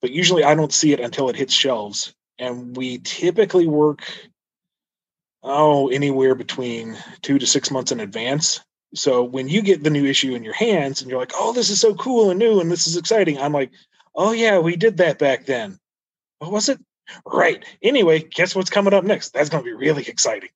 But 0.00 0.10
usually 0.10 0.44
I 0.44 0.54
don't 0.54 0.72
see 0.72 0.92
it 0.92 1.00
until 1.00 1.28
it 1.28 1.36
hits 1.36 1.52
shelves. 1.52 2.14
And 2.38 2.76
we 2.76 2.98
typically 2.98 3.66
work, 3.66 4.02
oh, 5.42 5.88
anywhere 5.88 6.34
between 6.34 6.96
two 7.22 7.38
to 7.38 7.46
six 7.46 7.70
months 7.70 7.92
in 7.92 8.00
advance. 8.00 8.60
So 8.94 9.22
when 9.22 9.48
you 9.48 9.62
get 9.62 9.84
the 9.84 9.90
new 9.90 10.06
issue 10.06 10.34
in 10.34 10.42
your 10.42 10.54
hands 10.54 11.00
and 11.00 11.10
you're 11.10 11.20
like, 11.20 11.32
oh, 11.36 11.52
this 11.52 11.70
is 11.70 11.80
so 11.80 11.94
cool 11.94 12.30
and 12.30 12.38
new 12.38 12.60
and 12.60 12.70
this 12.70 12.86
is 12.86 12.96
exciting, 12.96 13.38
I'm 13.38 13.52
like, 13.52 13.70
oh, 14.14 14.32
yeah, 14.32 14.58
we 14.58 14.76
did 14.76 14.96
that 14.96 15.18
back 15.18 15.46
then. 15.46 15.78
What 16.38 16.50
was 16.50 16.68
it? 16.68 16.80
Right. 17.26 17.64
Anyway, 17.82 18.20
guess 18.20 18.54
what's 18.54 18.70
coming 18.70 18.94
up 18.94 19.04
next? 19.04 19.30
That's 19.30 19.48
going 19.48 19.62
to 19.62 19.70
be 19.70 19.76
really 19.76 20.04
exciting. 20.06 20.50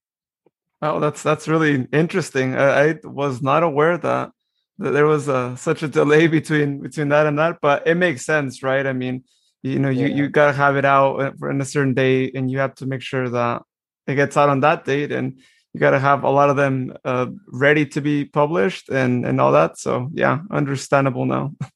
Oh, 0.83 1.00
that's 1.00 1.22
that's 1.22 1.48
really 1.48 1.87
interesting. 1.92 2.57
I, 2.57 2.90
I 2.90 2.98
was 3.04 3.40
not 3.40 3.62
aware 3.62 3.96
that, 3.96 4.33
that 4.78 4.90
there 4.90 5.07
was 5.07 5.28
a, 5.28 5.57
such 5.57 5.83
a 5.83 5.88
delay 5.88 6.26
between 6.38 6.80
between 6.80 7.09
that 7.09 7.26
and 7.26 7.38
that, 7.38 7.59
but 7.62 7.87
it 7.87 7.94
makes 7.94 8.24
sense, 8.26 8.62
right? 8.62 8.87
I 8.87 8.92
mean, 8.92 9.24
you 9.64 9.79
know, 9.79 9.88
you, 9.88 10.07
yeah. 10.07 10.14
you 10.14 10.29
gotta 10.29 10.53
have 10.53 10.77
it 10.77 10.85
out 10.85 11.35
in 11.42 11.61
a 11.61 11.64
certain 11.64 11.94
date, 11.94 12.37
and 12.37 12.50
you 12.50 12.59
have 12.59 12.74
to 12.77 12.87
make 12.87 13.00
sure 13.00 13.29
that 13.29 13.62
it 14.07 14.14
gets 14.14 14.37
out 14.37 14.50
on 14.50 14.61
that 14.61 14.85
date, 14.85 15.11
and 15.11 15.40
you 15.72 15.81
gotta 15.81 15.98
have 15.98 16.22
a 16.22 16.31
lot 16.31 16.50
of 16.50 16.57
them 16.57 16.94
uh, 17.05 17.27
ready 17.48 17.87
to 17.87 18.00
be 18.00 18.27
published 18.27 18.90
and 18.90 19.24
and 19.24 19.40
all 19.40 19.53
that. 19.53 19.79
So 19.79 20.11
yeah, 20.12 20.40
understandable 20.50 21.24
now. 21.27 21.55
I 21.62 21.68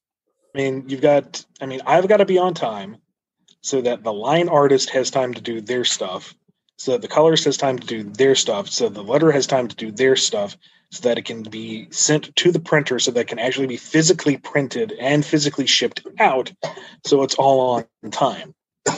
mean, 0.54 0.84
you've 0.86 1.00
got. 1.00 1.44
I 1.60 1.66
mean, 1.66 1.80
I've 1.86 2.08
got 2.08 2.18
to 2.18 2.26
be 2.26 2.38
on 2.38 2.54
time 2.54 2.98
so 3.62 3.80
that 3.80 4.04
the 4.04 4.12
line 4.12 4.48
artist 4.48 4.90
has 4.90 5.10
time 5.10 5.34
to 5.34 5.40
do 5.40 5.60
their 5.60 5.84
stuff 5.84 6.34
so 6.78 6.92
that 6.92 7.02
the 7.02 7.08
colorist 7.08 7.44
has 7.44 7.56
time 7.56 7.78
to 7.78 7.86
do 7.86 8.04
their 8.04 8.34
stuff, 8.34 8.68
so 8.68 8.88
the 8.88 9.02
letter 9.02 9.32
has 9.32 9.46
time 9.46 9.66
to 9.66 9.76
do 9.76 9.90
their 9.90 10.14
stuff, 10.14 10.56
so 10.90 11.08
that 11.08 11.18
it 11.18 11.24
can 11.24 11.42
be 11.42 11.88
sent 11.90 12.34
to 12.36 12.50
the 12.50 12.60
printer 12.60 12.98
so 12.98 13.10
that 13.10 13.20
it 13.20 13.28
can 13.28 13.38
actually 13.38 13.66
be 13.66 13.76
physically 13.76 14.36
printed 14.36 14.92
and 14.92 15.24
physically 15.24 15.66
shipped 15.66 16.06
out 16.18 16.52
so 17.04 17.22
it's 17.22 17.34
all 17.34 17.84
on 18.02 18.10
time. 18.10 18.54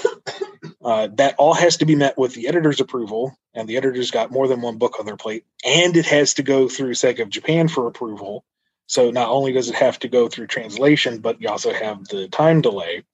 Uh, 0.82 1.08
that 1.14 1.34
all 1.36 1.52
has 1.52 1.76
to 1.76 1.84
be 1.84 1.94
met 1.94 2.16
with 2.16 2.32
the 2.34 2.48
editor's 2.48 2.80
approval, 2.80 3.36
and 3.54 3.68
the 3.68 3.76
editor's 3.76 4.10
got 4.10 4.30
more 4.30 4.48
than 4.48 4.62
one 4.62 4.78
book 4.78 4.98
on 4.98 5.04
their 5.04 5.16
plate, 5.16 5.44
and 5.64 5.94
it 5.94 6.06
has 6.06 6.34
to 6.34 6.42
go 6.42 6.68
through 6.68 6.92
Sega 6.94 7.20
of 7.20 7.28
Japan 7.28 7.68
for 7.68 7.86
approval. 7.86 8.44
So 8.86 9.10
not 9.10 9.28
only 9.28 9.52
does 9.52 9.68
it 9.68 9.74
have 9.74 9.98
to 10.00 10.08
go 10.08 10.28
through 10.28 10.46
translation, 10.46 11.18
but 11.18 11.40
you 11.40 11.48
also 11.48 11.72
have 11.72 12.08
the 12.08 12.28
time 12.28 12.62
delay. 12.62 13.04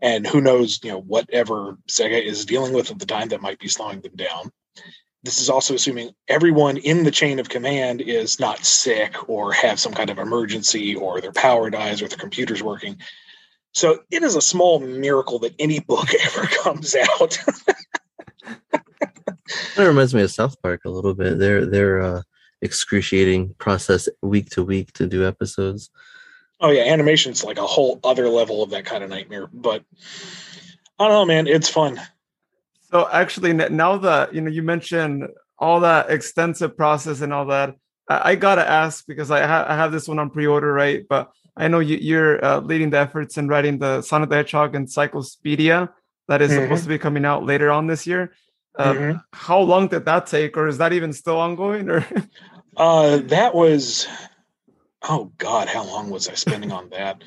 And 0.00 0.26
who 0.26 0.40
knows, 0.40 0.80
you 0.82 0.90
know, 0.90 1.00
whatever 1.00 1.76
Sega 1.86 2.24
is 2.24 2.46
dealing 2.46 2.72
with 2.72 2.90
at 2.90 2.98
the 2.98 3.06
time 3.06 3.28
that 3.28 3.42
might 3.42 3.58
be 3.58 3.68
slowing 3.68 4.00
them 4.00 4.16
down. 4.16 4.50
This 5.22 5.40
is 5.40 5.50
also 5.50 5.74
assuming 5.74 6.14
everyone 6.28 6.78
in 6.78 7.04
the 7.04 7.10
chain 7.10 7.38
of 7.38 7.48
command 7.48 8.00
is 8.00 8.40
not 8.40 8.64
sick 8.64 9.28
or 9.28 9.52
have 9.52 9.78
some 9.78 9.92
kind 9.92 10.08
of 10.08 10.18
emergency 10.18 10.94
or 10.94 11.20
their 11.20 11.32
power 11.32 11.68
dies 11.68 12.00
or 12.00 12.08
the 12.08 12.16
computer's 12.16 12.62
working. 12.62 12.96
So 13.72 14.02
it 14.10 14.22
is 14.22 14.34
a 14.34 14.40
small 14.40 14.80
miracle 14.80 15.38
that 15.40 15.54
any 15.58 15.80
book 15.80 16.08
ever 16.24 16.46
comes 16.46 16.96
out. 16.96 17.38
That 19.76 19.86
reminds 19.86 20.14
me 20.14 20.22
of 20.22 20.30
South 20.30 20.60
Park 20.62 20.82
a 20.84 20.90
little 20.90 21.14
bit. 21.14 21.38
Their 21.38 21.66
their 21.66 22.02
uh, 22.02 22.22
excruciating 22.62 23.54
process 23.58 24.08
week 24.22 24.50
to 24.50 24.62
week 24.62 24.92
to 24.94 25.06
do 25.06 25.26
episodes. 25.26 25.90
oh 26.60 26.70
yeah, 26.70 26.82
animation's 26.82 27.42
like 27.42 27.58
a 27.58 27.66
whole 27.66 27.98
other 28.04 28.28
level 28.28 28.62
of 28.62 28.70
that 28.70 28.84
kind 28.84 29.02
of 29.02 29.10
nightmare. 29.10 29.48
But 29.52 29.84
I 30.98 31.08
don't 31.08 31.12
know, 31.12 31.24
man. 31.24 31.46
It's 31.46 31.68
fun. 31.68 32.00
So 32.92 33.08
actually, 33.10 33.52
now 33.52 33.98
that 33.98 34.34
you 34.34 34.40
know, 34.40 34.50
you 34.50 34.62
mentioned 34.62 35.28
all 35.58 35.80
that 35.80 36.10
extensive 36.10 36.76
process 36.76 37.20
and 37.20 37.32
all 37.32 37.46
that, 37.46 37.74
I, 38.08 38.32
I 38.32 38.34
gotta 38.34 38.68
ask 38.68 39.06
because 39.06 39.30
I, 39.30 39.46
ha- 39.46 39.66
I 39.68 39.76
have 39.76 39.92
this 39.92 40.08
one 40.08 40.18
on 40.18 40.30
pre-order, 40.30 40.72
right? 40.72 41.04
But 41.08 41.30
I 41.56 41.68
know 41.68 41.78
you, 41.80 41.96
you're 41.96 42.44
uh, 42.44 42.60
leading 42.60 42.90
the 42.90 42.98
efforts 42.98 43.36
in 43.38 43.48
writing 43.48 43.78
the 43.78 44.02
Sonic 44.02 44.30
the 44.30 44.36
Hedgehog 44.36 44.74
Encyclopedia 44.74 45.90
that 46.28 46.42
is 46.42 46.50
supposed 46.52 46.80
Mhm. 46.82 46.84
to 46.84 46.88
be 46.88 46.98
coming 46.98 47.24
out 47.24 47.44
later 47.44 47.70
on 47.70 47.86
this 47.86 48.06
year. 48.06 48.32
Uh, 48.78 48.94
Mhm. 48.94 49.22
How 49.32 49.60
long 49.60 49.88
did 49.88 50.04
that 50.06 50.26
take, 50.26 50.56
or 50.56 50.66
is 50.68 50.78
that 50.78 50.92
even 50.92 51.12
still 51.12 51.38
ongoing? 51.38 51.88
Or 51.90 52.04
Uh, 52.76 53.18
that 53.18 53.54
was, 53.54 54.06
oh 55.02 55.30
God, 55.38 55.68
how 55.68 55.84
long 55.84 56.08
was 56.08 56.28
I 56.28 56.34
spending 56.34 56.70
on 56.72 56.88
that? 56.90 57.22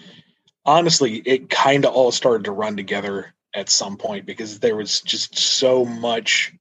Honestly, 0.65 1.17
it 1.17 1.49
kind 1.49 1.85
of 1.85 1.93
all 1.93 2.11
started 2.11 2.45
to 2.45 2.51
run 2.53 2.75
together 2.77 3.33
at 3.53 3.69
some 3.69 3.97
point 3.97 4.25
because 4.25 4.59
there 4.59 4.75
was 4.75 5.01
just 5.01 5.37
so 5.37 5.85
much 5.85 6.53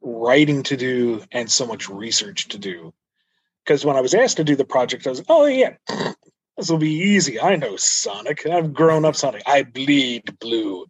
writing 0.00 0.62
to 0.64 0.76
do 0.76 1.22
and 1.32 1.50
so 1.50 1.66
much 1.66 1.88
research 1.88 2.48
to 2.48 2.58
do. 2.58 2.92
Because 3.64 3.84
when 3.84 3.96
I 3.96 4.00
was 4.00 4.14
asked 4.14 4.38
to 4.38 4.44
do 4.44 4.56
the 4.56 4.64
project, 4.64 5.06
I 5.06 5.10
was, 5.10 5.22
oh 5.28 5.46
yeah, 5.46 5.74
this 6.56 6.70
will 6.70 6.78
be 6.78 6.92
easy. 6.92 7.40
I 7.40 7.56
know 7.56 7.76
Sonic. 7.76 8.46
I've 8.46 8.72
grown 8.72 9.04
up 9.04 9.16
Sonic. 9.16 9.42
I 9.46 9.62
bleed 9.62 10.38
blue. 10.38 10.86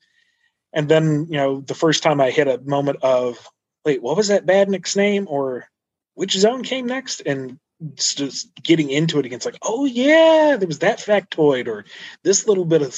And 0.73 0.89
then, 0.89 1.27
you 1.29 1.37
know, 1.39 1.61
the 1.61 1.75
first 1.75 2.03
time 2.03 2.21
I 2.21 2.31
hit 2.31 2.47
a 2.47 2.59
moment 2.59 3.03
of, 3.03 3.39
wait, 3.85 4.03
what 4.03 4.17
was 4.17 4.29
that 4.29 4.47
Badnik's 4.47 4.97
name? 4.97 5.27
Or 5.29 5.67
which 6.15 6.37
zone 6.37 6.63
came 6.63 6.87
next? 6.87 7.23
And 7.25 7.59
just 7.95 8.51
getting 8.63 8.91
into 8.91 9.19
it 9.19 9.27
again, 9.27 9.37
it's 9.37 9.47
like, 9.47 9.59
oh 9.63 9.87
yeah, 9.87 10.57
there 10.59 10.69
was 10.69 10.81
that 10.81 10.99
factoid 10.99 11.69
or 11.69 11.85
this 12.23 12.47
little 12.47 12.65
bit 12.65 12.83
of 12.83 12.95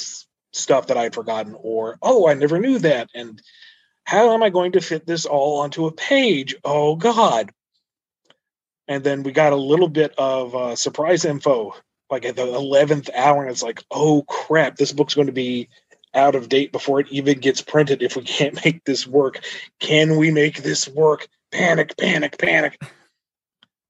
stuff 0.51 0.87
that 0.87 0.97
I'd 0.97 1.13
forgotten, 1.13 1.55
or 1.59 1.97
oh, 2.01 2.27
I 2.27 2.33
never 2.33 2.59
knew 2.59 2.79
that. 2.79 3.09
And 3.13 3.41
how 4.03 4.33
am 4.33 4.43
I 4.43 4.49
going 4.49 4.73
to 4.73 4.81
fit 4.81 5.05
this 5.05 5.25
all 5.25 5.61
onto 5.61 5.85
a 5.85 5.91
page? 5.91 6.55
Oh 6.63 6.95
God. 6.95 7.51
And 8.87 9.03
then 9.03 9.23
we 9.23 9.31
got 9.31 9.53
a 9.53 9.57
little 9.57 9.87
bit 9.87 10.13
of 10.17 10.55
uh, 10.55 10.75
surprise 10.75 11.23
info, 11.23 11.73
like 12.09 12.25
at 12.25 12.35
the 12.35 12.45
11th 12.45 13.09
hour, 13.15 13.43
and 13.43 13.51
it's 13.51 13.63
like, 13.63 13.83
oh 13.91 14.23
crap, 14.23 14.75
this 14.75 14.91
book's 14.91 15.15
going 15.15 15.27
to 15.27 15.33
be 15.33 15.69
out 16.13 16.35
of 16.35 16.49
date 16.49 16.71
before 16.71 16.99
it 16.99 17.07
even 17.09 17.39
gets 17.39 17.61
printed 17.61 18.01
if 18.01 18.15
we 18.15 18.23
can't 18.25 18.63
make 18.65 18.83
this 18.83 19.07
work. 19.07 19.39
Can 19.79 20.17
we 20.17 20.31
make 20.31 20.63
this 20.63 20.87
work? 20.87 21.27
Panic, 21.51 21.95
panic, 21.97 22.37
panic. 22.37 22.81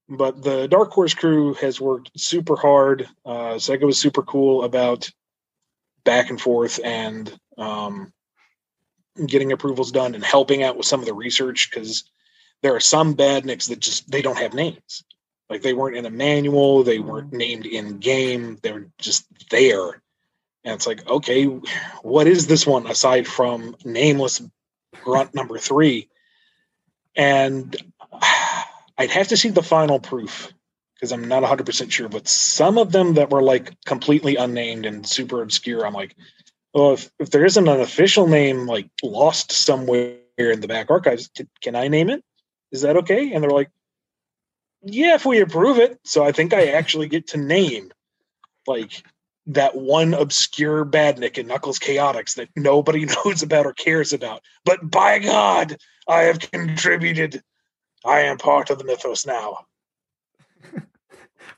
But 0.09 0.43
the 0.43 0.67
Dark 0.67 0.91
Horse 0.91 1.13
crew 1.13 1.53
has 1.55 1.79
worked 1.79 2.11
super 2.17 2.55
hard. 2.55 3.07
Uh, 3.25 3.55
Sega 3.55 3.83
was 3.83 3.97
super 3.97 4.23
cool 4.23 4.63
about 4.65 5.09
back 6.03 6.29
and 6.29 6.39
forth 6.39 6.79
and 6.83 7.31
um, 7.57 8.11
getting 9.25 9.51
approvals 9.51 9.91
done 9.91 10.15
and 10.15 10.23
helping 10.23 10.63
out 10.63 10.77
with 10.77 10.85
some 10.85 10.99
of 10.99 11.05
the 11.05 11.13
research 11.13 11.69
because 11.69 12.03
there 12.61 12.75
are 12.75 12.79
some 12.79 13.15
badniks 13.15 13.69
that 13.69 13.79
just 13.79 14.09
they 14.09 14.21
don't 14.21 14.37
have 14.37 14.53
names. 14.53 15.03
Like 15.49 15.61
they 15.61 15.73
weren't 15.73 15.97
in 15.97 16.05
a 16.05 16.11
manual, 16.11 16.83
they 16.83 16.99
weren't 16.99 17.33
named 17.33 17.65
in 17.65 17.99
game, 17.99 18.57
they 18.61 18.71
were 18.71 18.87
just 18.97 19.25
there. 19.49 20.01
And 20.63 20.75
it's 20.75 20.87
like, 20.87 21.07
okay, 21.07 21.45
what 22.03 22.27
is 22.27 22.47
this 22.47 22.65
one 22.65 22.87
aside 22.87 23.27
from 23.27 23.75
nameless 23.83 24.41
grunt 25.03 25.33
number 25.33 25.57
three? 25.57 26.09
And 27.15 27.75
I'd 28.97 29.09
have 29.09 29.29
to 29.29 29.37
see 29.37 29.49
the 29.49 29.63
final 29.63 29.99
proof 29.99 30.53
because 31.01 31.11
I'm 31.11 31.27
not 31.27 31.41
100% 31.41 31.91
sure. 31.91 32.07
But 32.07 32.27
some 32.27 32.77
of 32.77 32.91
them 32.91 33.15
that 33.15 33.31
were 33.31 33.41
like 33.41 33.73
completely 33.85 34.35
unnamed 34.35 34.85
and 34.85 35.05
super 35.05 35.41
obscure, 35.41 35.83
I'm 35.85 35.93
like, 35.93 36.15
oh, 36.75 36.93
if, 36.93 37.09
if 37.19 37.31
there 37.31 37.43
isn't 37.43 37.67
an 37.67 37.81
official 37.81 38.27
name 38.27 38.67
like 38.67 38.87
lost 39.01 39.51
somewhere 39.51 40.19
in 40.37 40.61
the 40.61 40.67
back 40.67 40.91
archives, 40.91 41.31
can, 41.35 41.49
can 41.59 41.75
I 41.75 41.87
name 41.87 42.11
it? 42.11 42.23
Is 42.71 42.81
that 42.81 42.97
okay? 42.97 43.33
And 43.33 43.43
they're 43.43 43.49
like, 43.49 43.71
yeah, 44.83 45.15
if 45.15 45.25
we 45.25 45.41
approve 45.41 45.79
it. 45.79 45.99
So 46.05 46.23
I 46.23 46.31
think 46.31 46.53
I 46.53 46.67
actually 46.67 47.07
get 47.07 47.29
to 47.29 47.37
name 47.37 47.91
like 48.67 49.03
that 49.47 49.75
one 49.75 50.13
obscure 50.13 50.85
badnik 50.85 51.39
in 51.39 51.47
Knuckles 51.47 51.79
Chaotix 51.79 52.35
that 52.35 52.49
nobody 52.55 53.05
knows 53.25 53.41
about 53.41 53.65
or 53.65 53.73
cares 53.73 54.13
about. 54.13 54.43
But 54.65 54.87
by 54.87 55.17
God, 55.17 55.77
I 56.07 56.23
have 56.23 56.39
contributed. 56.39 57.41
I 58.05 58.21
am 58.21 58.37
part 58.37 58.69
of 58.69 58.77
the 58.77 58.83
mythos 58.83 59.25
now. 59.25 59.65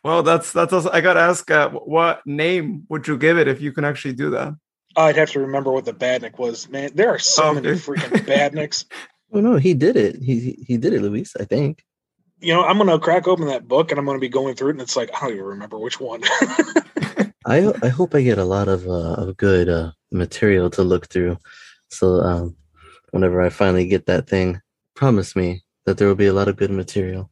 well, 0.04 0.24
that's 0.24 0.52
that's 0.52 0.74
also 0.74 0.89
I 0.91 1.02
gotta 1.02 1.19
ask, 1.19 1.50
uh, 1.52 1.69
what 1.69 2.26
name 2.26 2.86
would 2.89 3.08
you 3.08 3.17
give 3.17 3.38
it 3.38 3.48
if 3.48 3.62
you 3.62 3.72
can 3.72 3.86
actually 3.86 4.13
do 4.13 4.30
that? 4.32 4.54
I'd 4.96 5.15
have 5.15 5.32
to 5.32 5.39
remember 5.39 5.72
what 5.72 5.86
the 5.86 5.93
badnik 5.93 6.38
was. 6.38 6.69
Man, 6.69 6.91
there 6.93 7.10
are 7.10 7.19
so 7.19 7.54
many 7.54 7.69
Okay. 7.69 7.78
freaking 7.80 8.26
badniks. 8.26 8.86
Oh 9.36 9.39
no, 9.41 9.56
he 9.56 9.74
did 9.74 9.96
it. 9.98 10.17
He 10.22 10.39
he- 10.39 10.63
he 10.67 10.78
did 10.78 10.93
it, 10.93 11.02
Luis. 11.02 11.36
I 11.39 11.46
think. 11.46 11.84
You 12.39 12.54
know, 12.54 12.63
I'm 12.63 12.78
gonna 12.78 13.00
crack 13.00 13.28
open 13.28 13.48
that 13.48 13.67
book 13.67 13.89
and 13.89 14.00
I'm 14.00 14.06
gonna 14.06 14.19
be 14.19 14.30
going 14.30 14.54
through 14.54 14.67
it, 14.69 14.72
and 14.74 14.82
it's 14.82 14.96
like 14.96 15.10
I 15.15 15.22
don't 15.22 15.32
even 15.32 15.43
remember 15.46 15.80
which 15.80 16.00
one. 16.00 16.22
I 17.48 17.74
I 17.82 17.88
hope 17.88 18.13
I 18.13 18.22
get 18.22 18.38
a 18.38 18.46
lot 18.46 18.67
of 18.67 18.86
uh, 18.88 19.13
of 19.15 19.36
good 19.38 19.69
uh, 19.69 19.91
material 20.12 20.69
to 20.72 20.84
look 20.84 21.08
through. 21.08 21.39
So 21.89 22.22
um, 22.22 22.56
whenever 23.10 23.41
I 23.41 23.50
finally 23.50 23.88
get 23.88 24.06
that 24.06 24.30
thing, 24.30 24.62
promise 24.96 25.36
me 25.36 25.63
that 25.86 25.98
there 25.98 26.08
will 26.08 26.15
be 26.15 26.28
a 26.28 26.34
lot 26.34 26.48
of 26.48 26.56
good 26.56 26.69
material. 26.72 27.32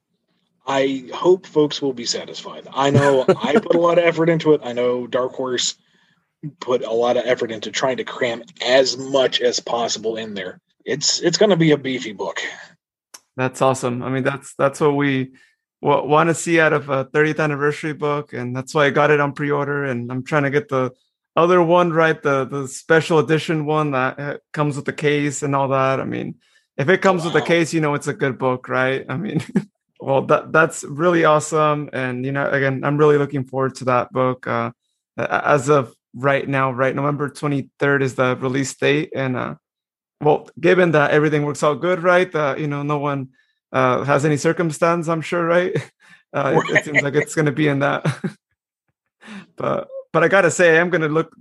I 0.66 1.10
hope 1.14 1.46
folks 1.46 1.82
will 1.82 1.94
be 1.94 2.06
satisfied. 2.06 2.68
I 2.74 2.92
know 2.92 3.26
I 3.28 3.54
put 3.54 3.76
a 3.76 3.80
lot 3.80 3.98
of 3.98 4.06
effort 4.06 4.30
into 4.30 4.54
it. 4.54 4.62
I 4.64 4.74
know 4.74 5.08
Dark 5.08 5.34
Horse 5.34 5.76
put 6.60 6.84
a 6.84 6.92
lot 6.92 7.18
of 7.18 7.26
effort 7.26 7.52
into 7.52 7.72
trying 7.72 7.98
to 7.98 8.04
cram 8.04 8.44
as 8.66 8.98
much 8.98 9.42
as 9.42 9.60
possible 9.60 10.18
in 10.18 10.34
there. 10.34 10.60
It's 10.86 11.20
it's 11.20 11.38
going 11.38 11.50
to 11.52 11.58
be 11.58 11.72
a 11.72 11.78
beefy 11.78 12.14
book. 12.14 12.42
That's 13.38 13.62
awesome. 13.62 14.04
I 14.04 14.10
mean, 14.10 14.24
that's 14.24 14.54
that's 14.56 14.80
what 14.80 14.96
we 14.96 15.32
w- 15.82 16.08
want 16.08 16.30
to 16.30 16.36
see 16.36 16.60
out 16.60 16.74
of 16.74 16.90
a 16.90 17.06
30th 17.06 17.40
anniversary 17.40 17.94
book, 17.94 18.34
and 18.34 18.56
that's 18.56 18.74
why 18.74 18.86
I 18.86 18.90
got 18.90 19.12
it 19.12 19.20
on 19.20 19.34
pre-order. 19.34 19.86
And 19.86 20.12
I'm 20.12 20.24
trying 20.24 20.44
to 20.44 20.50
get 20.50 20.70
the 20.70 20.92
other 21.36 21.62
one 21.62 21.92
right, 21.92 22.22
the 22.22 22.46
the 22.46 22.68
special 22.68 23.20
edition 23.20 23.66
one 23.66 23.92
that 23.92 24.20
uh, 24.20 24.38
comes 24.54 24.76
with 24.76 24.86
the 24.86 24.94
case 24.94 25.44
and 25.44 25.56
all 25.56 25.70
that. 25.70 26.00
I 26.00 26.06
mean, 26.06 26.36
if 26.78 26.90
it 26.90 27.02
comes 27.02 27.24
with 27.24 27.34
the 27.34 27.42
case, 27.42 27.74
you 27.74 27.82
know 27.82 27.94
it's 27.94 28.08
a 28.08 28.14
good 28.14 28.38
book, 28.38 28.68
right? 28.68 29.06
I 29.08 29.18
mean, 29.18 29.42
well, 30.02 30.24
that 30.24 30.52
that's 30.52 30.84
really 30.84 31.26
awesome, 31.26 31.90
and 31.94 32.26
you 32.26 32.32
know, 32.32 32.50
again, 32.50 32.84
I'm 32.84 32.98
really 32.98 33.18
looking 33.18 33.46
forward 33.46 33.76
to 33.76 33.86
that 33.86 34.12
book. 34.12 34.48
Uh, 34.48 34.72
as 35.18 35.70
of 35.70 35.94
right 36.16 36.48
now, 36.48 36.72
right, 36.72 36.96
November 36.96 37.30
23rd 37.30 38.02
is 38.02 38.16
the 38.16 38.36
release 38.38 38.74
date, 38.76 39.12
and 39.16 39.38
uh, 39.38 39.56
well, 40.20 40.50
given 40.60 40.92
that 40.92 41.12
everything 41.12 41.46
works 41.46 41.64
out 41.64 41.82
good, 41.82 42.02
right? 42.02 42.34
Uh, 42.34 42.56
you 42.58 42.68
know, 42.68 42.82
no 42.82 42.98
one 42.98 43.30
uh, 43.72 44.04
has 44.04 44.26
any 44.26 44.38
circumstance, 44.38 45.08
I'm 45.08 45.22
sure, 45.22 45.46
right? 45.46 45.76
Uh, 46.34 46.62
it, 46.70 46.78
it 46.78 46.86
seems 46.86 47.02
like 47.02 47.14
it's 47.14 47.36
going 47.36 47.46
to 47.46 47.52
be 47.52 47.68
in 47.68 47.80
that. 47.80 48.06
but 49.58 49.90
but 50.14 50.24
I 50.24 50.30
gotta 50.30 50.50
say, 50.50 50.80
I'm 50.80 50.90
going 50.90 51.02
to 51.02 51.10
look 51.10 51.36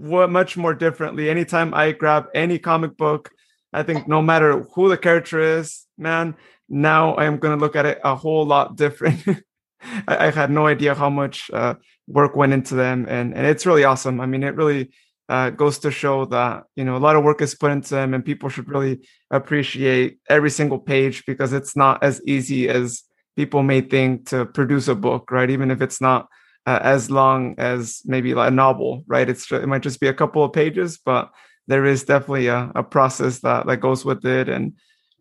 much 0.00 0.56
more 0.56 0.74
differently 0.74 1.30
anytime 1.30 1.72
I 1.72 1.92
grab 1.92 2.26
any 2.34 2.58
comic 2.58 2.96
book. 2.96 3.30
I 3.72 3.84
think 3.84 4.08
no 4.08 4.20
matter 4.20 4.62
who 4.74 4.88
the 4.88 4.98
character 4.98 5.38
is, 5.38 5.86
man, 5.96 6.34
now 6.72 7.14
I 7.14 7.26
am 7.26 7.36
going 7.36 7.56
to 7.56 7.60
look 7.60 7.76
at 7.76 7.86
it 7.86 8.00
a 8.02 8.16
whole 8.16 8.46
lot 8.46 8.76
different. 8.76 9.22
I, 10.08 10.26
I 10.26 10.30
had 10.30 10.50
no 10.50 10.66
idea 10.66 10.94
how 10.94 11.10
much 11.10 11.50
uh, 11.52 11.74
work 12.06 12.34
went 12.34 12.54
into 12.54 12.74
them, 12.74 13.06
and 13.08 13.34
and 13.36 13.46
it's 13.46 13.66
really 13.66 13.84
awesome. 13.84 14.20
I 14.20 14.26
mean, 14.26 14.42
it 14.42 14.56
really 14.56 14.90
uh, 15.28 15.50
goes 15.50 15.78
to 15.80 15.90
show 15.90 16.24
that 16.26 16.64
you 16.74 16.84
know 16.84 16.96
a 16.96 17.04
lot 17.06 17.14
of 17.14 17.24
work 17.24 17.42
is 17.42 17.54
put 17.54 17.70
into 17.70 17.90
them, 17.90 18.14
and 18.14 18.24
people 18.24 18.48
should 18.48 18.68
really 18.68 19.06
appreciate 19.30 20.18
every 20.28 20.50
single 20.50 20.78
page 20.78 21.24
because 21.26 21.52
it's 21.52 21.76
not 21.76 22.02
as 22.02 22.22
easy 22.26 22.68
as 22.68 23.02
people 23.36 23.62
may 23.62 23.82
think 23.82 24.28
to 24.28 24.46
produce 24.46 24.88
a 24.88 24.94
book, 24.94 25.30
right? 25.30 25.50
Even 25.50 25.70
if 25.70 25.82
it's 25.82 26.00
not 26.00 26.26
uh, 26.66 26.78
as 26.82 27.10
long 27.10 27.54
as 27.58 28.00
maybe 28.06 28.34
like 28.34 28.48
a 28.48 28.54
novel, 28.54 29.04
right? 29.06 29.28
It's 29.28 29.50
it 29.52 29.66
might 29.66 29.82
just 29.82 30.00
be 30.00 30.08
a 30.08 30.14
couple 30.14 30.42
of 30.42 30.54
pages, 30.54 30.98
but 31.04 31.30
there 31.68 31.84
is 31.84 32.04
definitely 32.04 32.46
a, 32.46 32.72
a 32.74 32.82
process 32.82 33.40
that 33.40 33.66
that 33.66 33.76
goes 33.78 34.06
with 34.06 34.24
it 34.24 34.48
and 34.48 34.72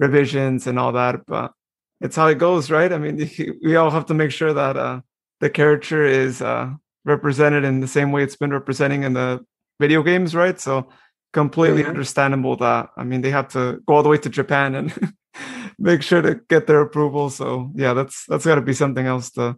revisions 0.02 0.68
and 0.68 0.78
all 0.78 0.92
that. 0.92 1.26
But 1.26 1.54
it's 2.02 2.18
how 2.18 2.28
it 2.28 2.40
goes, 2.40 2.70
right? 2.70 2.92
I 2.92 2.98
mean, 2.98 3.30
we 3.64 3.78
all 3.78 3.92
have 3.92 4.08
to 4.08 4.14
make 4.14 4.32
sure 4.32 4.52
that 4.52 4.76
uh, 4.76 5.02
the 5.40 5.50
character 5.50 6.04
is 6.04 6.42
uh, 6.42 6.72
represented 7.06 7.64
in 7.64 7.80
the 7.80 7.88
same 7.88 8.12
way 8.12 8.24
it's 8.24 8.36
been 8.36 8.52
representing 8.52 9.04
in 9.04 9.14
the 9.14 9.46
video 9.80 10.04
games, 10.04 10.36
right? 10.36 10.60
So 10.60 10.90
completely 11.32 11.82
mm-hmm. 11.82 11.92
understandable 11.92 12.58
that 12.58 12.90
I 12.98 13.06
mean 13.06 13.22
they 13.22 13.32
have 13.32 13.48
to 13.50 13.80
go 13.88 13.96
all 13.96 14.04
the 14.04 14.10
way 14.10 14.18
to 14.18 14.30
Japan 14.30 14.76
and 14.76 15.14
make 15.80 16.02
sure 16.02 16.22
to 16.22 16.42
get 16.50 16.68
their 16.68 16.82
approval. 16.82 17.30
So 17.30 17.72
yeah, 17.76 17.94
that's 17.94 18.26
that's 18.28 18.46
got 18.46 18.56
to 18.56 18.62
be 18.62 18.74
something 18.74 19.06
else 19.06 19.32
to 19.32 19.56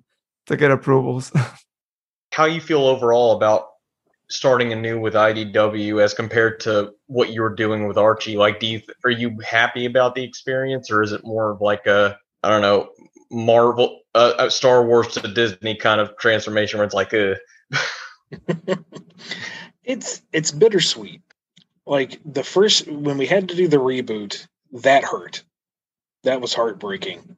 to 0.47 0.57
get 0.57 0.71
approvals. 0.71 1.31
How 2.33 2.45
you 2.45 2.61
feel 2.61 2.81
overall 2.85 3.35
about 3.35 3.67
starting 4.29 4.73
anew 4.73 4.99
with 4.99 5.13
IDW 5.13 6.01
as 6.01 6.13
compared 6.13 6.59
to 6.61 6.93
what 7.07 7.31
you 7.31 7.41
were 7.41 7.53
doing 7.53 7.87
with 7.87 7.97
Archie? 7.97 8.37
Like, 8.37 8.59
do 8.59 8.67
you 8.67 8.81
are 9.03 9.11
you 9.11 9.37
happy 9.45 9.85
about 9.85 10.15
the 10.15 10.23
experience, 10.23 10.91
or 10.91 11.01
is 11.01 11.11
it 11.11 11.23
more 11.23 11.51
of 11.51 11.61
like 11.61 11.85
a 11.85 12.17
I 12.43 12.49
don't 12.49 12.61
know 12.61 12.89
Marvel, 13.31 14.01
uh 14.15 14.49
Star 14.49 14.85
Wars 14.85 15.07
to 15.09 15.27
Disney 15.27 15.75
kind 15.75 15.99
of 15.99 16.17
transformation 16.17 16.79
where 16.79 16.85
it's 16.85 16.95
like 16.95 17.13
a. 17.13 17.37
it's 19.83 20.21
it's 20.31 20.51
bittersweet. 20.51 21.21
Like 21.85 22.19
the 22.25 22.43
first 22.43 22.87
when 22.87 23.17
we 23.17 23.25
had 23.25 23.49
to 23.49 23.55
do 23.55 23.67
the 23.67 23.77
reboot, 23.77 24.47
that 24.71 25.03
hurt. 25.03 25.43
That 26.23 26.39
was 26.41 26.53
heartbreaking. 26.53 27.35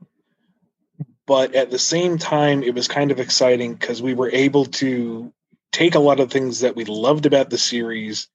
But 1.28 1.56
at 1.56 1.72
the 1.72 1.80
same 1.80 2.20
time, 2.20 2.62
it 2.62 2.76
was 2.76 2.88
kind 2.88 3.10
of 3.10 3.20
exciting 3.20 3.74
because 3.74 4.02
we 4.02 4.14
were 4.14 4.30
able 4.30 4.66
to 4.66 5.34
take 5.72 5.96
a 5.96 6.00
lot 6.00 6.20
of 6.20 6.32
things 6.32 6.62
that 6.62 6.76
we 6.76 6.86
loved 6.86 7.26
about 7.26 7.50
the 7.50 7.58
series 7.58 8.28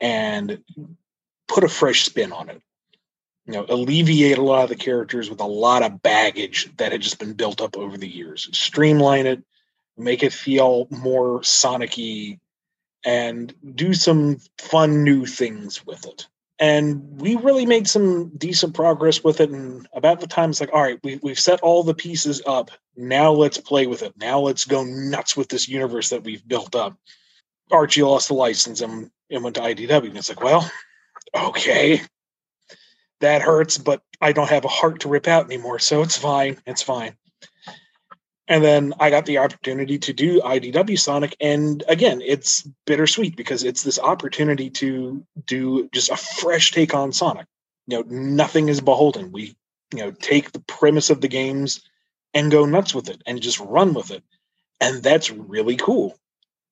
and 0.00 0.62
put 1.48 1.64
a 1.64 1.68
fresh 1.68 2.04
spin 2.04 2.32
on 2.32 2.48
it 2.48 2.62
you 3.46 3.54
know, 3.54 3.66
alleviate 3.68 4.38
a 4.38 4.42
lot 4.42 4.62
of 4.62 4.68
the 4.68 4.76
characters 4.76 5.28
with 5.28 5.40
a 5.40 5.46
lot 5.46 5.82
of 5.82 6.02
baggage 6.02 6.70
that 6.76 6.92
had 6.92 7.02
just 7.02 7.18
been 7.18 7.32
built 7.32 7.60
up 7.60 7.76
over 7.76 7.96
the 7.96 8.08
years. 8.08 8.48
Streamline 8.52 9.26
it, 9.26 9.42
make 9.96 10.22
it 10.22 10.32
feel 10.32 10.86
more 10.90 11.40
Sonicy, 11.40 12.38
and 13.04 13.52
do 13.74 13.94
some 13.94 14.38
fun 14.58 15.02
new 15.02 15.26
things 15.26 15.84
with 15.84 16.06
it. 16.06 16.28
And 16.58 17.20
we 17.20 17.36
really 17.36 17.66
made 17.66 17.88
some 17.88 18.28
decent 18.36 18.74
progress 18.74 19.24
with 19.24 19.40
it. 19.40 19.50
And 19.50 19.86
about 19.94 20.20
the 20.20 20.26
time 20.26 20.50
it's 20.50 20.60
like, 20.60 20.72
all 20.72 20.82
right, 20.82 21.00
we, 21.02 21.18
we've 21.22 21.38
set 21.38 21.60
all 21.60 21.82
the 21.82 21.94
pieces 21.94 22.42
up. 22.46 22.70
Now 22.96 23.32
let's 23.32 23.58
play 23.58 23.86
with 23.86 24.02
it. 24.02 24.14
Now 24.16 24.38
let's 24.40 24.64
go 24.64 24.84
nuts 24.84 25.36
with 25.36 25.48
this 25.48 25.68
universe 25.68 26.10
that 26.10 26.24
we've 26.24 26.46
built 26.46 26.76
up. 26.76 26.96
Archie 27.70 28.02
lost 28.02 28.28
the 28.28 28.34
license 28.34 28.80
and, 28.80 29.10
and 29.30 29.42
went 29.42 29.56
to 29.56 29.62
IDW. 29.62 30.08
And 30.08 30.18
it's 30.18 30.28
like, 30.28 30.42
well, 30.42 30.70
okay, 31.34 32.02
that 33.20 33.42
hurts, 33.42 33.78
but 33.78 34.02
I 34.20 34.32
don't 34.32 34.50
have 34.50 34.64
a 34.64 34.68
heart 34.68 35.00
to 35.00 35.08
rip 35.08 35.26
out 35.26 35.46
anymore. 35.46 35.78
So 35.78 36.02
it's 36.02 36.18
fine. 36.18 36.58
It's 36.66 36.82
fine. 36.82 37.16
And 38.48 38.64
then 38.64 38.92
I 38.98 39.10
got 39.10 39.26
the 39.26 39.38
opportunity 39.38 39.98
to 40.00 40.12
do 40.12 40.40
IDW 40.40 40.98
Sonic. 40.98 41.36
And 41.40 41.82
again, 41.86 42.20
it's 42.20 42.68
bittersweet 42.86 43.36
because 43.36 43.62
it's 43.62 43.82
this 43.82 43.98
opportunity 43.98 44.70
to 44.70 45.24
do 45.46 45.88
just 45.94 46.10
a 46.10 46.16
fresh 46.16 46.72
take 46.72 46.94
on 46.94 47.12
Sonic. 47.12 47.46
You 47.86 47.98
know, 47.98 48.04
nothing 48.08 48.68
is 48.68 48.80
beholden. 48.80 49.32
We, 49.32 49.56
you 49.92 50.00
know, 50.00 50.10
take 50.10 50.52
the 50.52 50.60
premise 50.60 51.10
of 51.10 51.20
the 51.20 51.28
games 51.28 51.82
and 52.34 52.50
go 52.50 52.64
nuts 52.64 52.94
with 52.94 53.08
it 53.08 53.22
and 53.26 53.40
just 53.40 53.60
run 53.60 53.94
with 53.94 54.10
it. 54.10 54.24
And 54.80 55.02
that's 55.02 55.30
really 55.30 55.76
cool. 55.76 56.16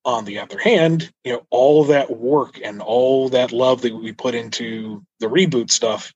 On 0.05 0.25
the 0.25 0.39
other 0.41 0.59
hand, 0.59 1.13
you 1.25 1.35
know, 1.35 1.47
all 1.51 1.85
that 1.85 2.11
work 2.11 2.59
and 2.63 2.81
all 2.81 3.29
that 3.29 3.53
love 3.53 3.83
that 3.83 3.95
we 3.95 4.13
put 4.13 4.35
into 4.35 5.05
the 5.21 5.27
reboot 5.27 5.71
stuff 5.71 6.13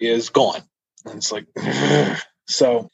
is 0.00 0.30
gone. 0.30 0.62
And 1.04 1.16
it's 1.16 1.30
like, 1.30 1.46
so 2.48 2.90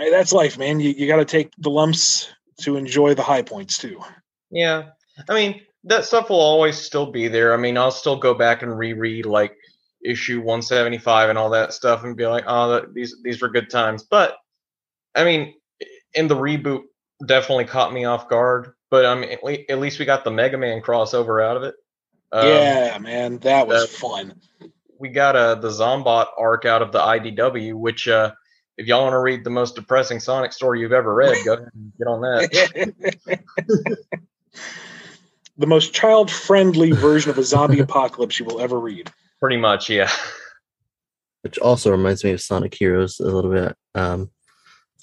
I, 0.00 0.10
that's 0.10 0.32
life, 0.32 0.56
man. 0.58 0.80
You, 0.80 0.90
you 0.90 1.06
got 1.06 1.16
to 1.16 1.24
take 1.24 1.52
the 1.58 1.70
lumps 1.70 2.32
to 2.62 2.76
enjoy 2.76 3.14
the 3.14 3.22
high 3.22 3.42
points 3.42 3.78
too. 3.78 4.00
Yeah. 4.50 4.90
I 5.28 5.34
mean, 5.34 5.60
that 5.84 6.04
stuff 6.04 6.30
will 6.30 6.40
always 6.40 6.76
still 6.78 7.10
be 7.10 7.28
there. 7.28 7.52
I 7.52 7.56
mean, 7.56 7.76
I'll 7.76 7.90
still 7.90 8.16
go 8.16 8.34
back 8.34 8.62
and 8.62 8.76
reread 8.76 9.26
like 9.26 9.56
issue 10.04 10.38
175 10.38 11.28
and 11.28 11.38
all 11.38 11.50
that 11.50 11.74
stuff 11.74 12.04
and 12.04 12.16
be 12.16 12.26
like, 12.26 12.44
oh, 12.46 12.72
that, 12.72 12.94
these, 12.94 13.16
these 13.22 13.42
were 13.42 13.48
good 13.48 13.68
times. 13.68 14.02
But 14.02 14.36
I 15.14 15.24
mean, 15.24 15.54
in 16.14 16.28
the 16.28 16.36
reboot, 16.36 16.84
definitely 17.26 17.66
caught 17.66 17.92
me 17.92 18.04
off 18.04 18.28
guard. 18.28 18.72
But 18.90 19.04
I 19.06 19.14
mean, 19.14 19.30
at 19.68 19.78
least 19.78 19.98
we 19.98 20.04
got 20.04 20.24
the 20.24 20.30
Mega 20.30 20.58
Man 20.58 20.80
crossover 20.80 21.44
out 21.44 21.56
of 21.56 21.62
it. 21.62 21.74
Um, 22.32 22.46
yeah, 22.46 22.98
man, 23.00 23.38
that 23.38 23.66
was 23.66 23.90
that, 23.90 23.96
fun 23.96 24.34
we 25.00 25.08
got 25.08 25.34
uh, 25.34 25.54
the 25.56 25.70
Zombot 25.70 26.26
arc 26.38 26.66
out 26.66 26.82
of 26.82 26.92
the 26.92 27.00
IDW, 27.00 27.74
which 27.74 28.06
uh, 28.06 28.32
if 28.76 28.86
y'all 28.86 29.02
want 29.02 29.12
to 29.12 29.18
read 29.18 29.44
the 29.44 29.50
most 29.50 29.74
depressing 29.74 30.20
Sonic 30.20 30.52
story 30.52 30.80
you've 30.80 30.92
ever 30.92 31.14
read, 31.14 31.36
go 31.44 31.54
ahead 31.54 31.68
and 31.74 31.92
get 31.98 32.06
on 32.06 32.20
that. 32.22 33.40
the 35.58 35.66
most 35.66 35.92
child-friendly 35.92 36.92
version 36.92 37.30
of 37.30 37.38
a 37.38 37.44
zombie 37.44 37.80
apocalypse 37.80 38.38
you 38.38 38.46
will 38.46 38.60
ever 38.60 38.78
read. 38.78 39.10
Pretty 39.38 39.58
much, 39.58 39.90
yeah. 39.90 40.10
Which 41.42 41.58
also 41.58 41.90
reminds 41.90 42.24
me 42.24 42.30
of 42.32 42.40
Sonic 42.40 42.74
Heroes 42.74 43.20
a 43.20 43.24
little 43.24 43.50
bit. 43.50 43.76
Um, 43.94 44.30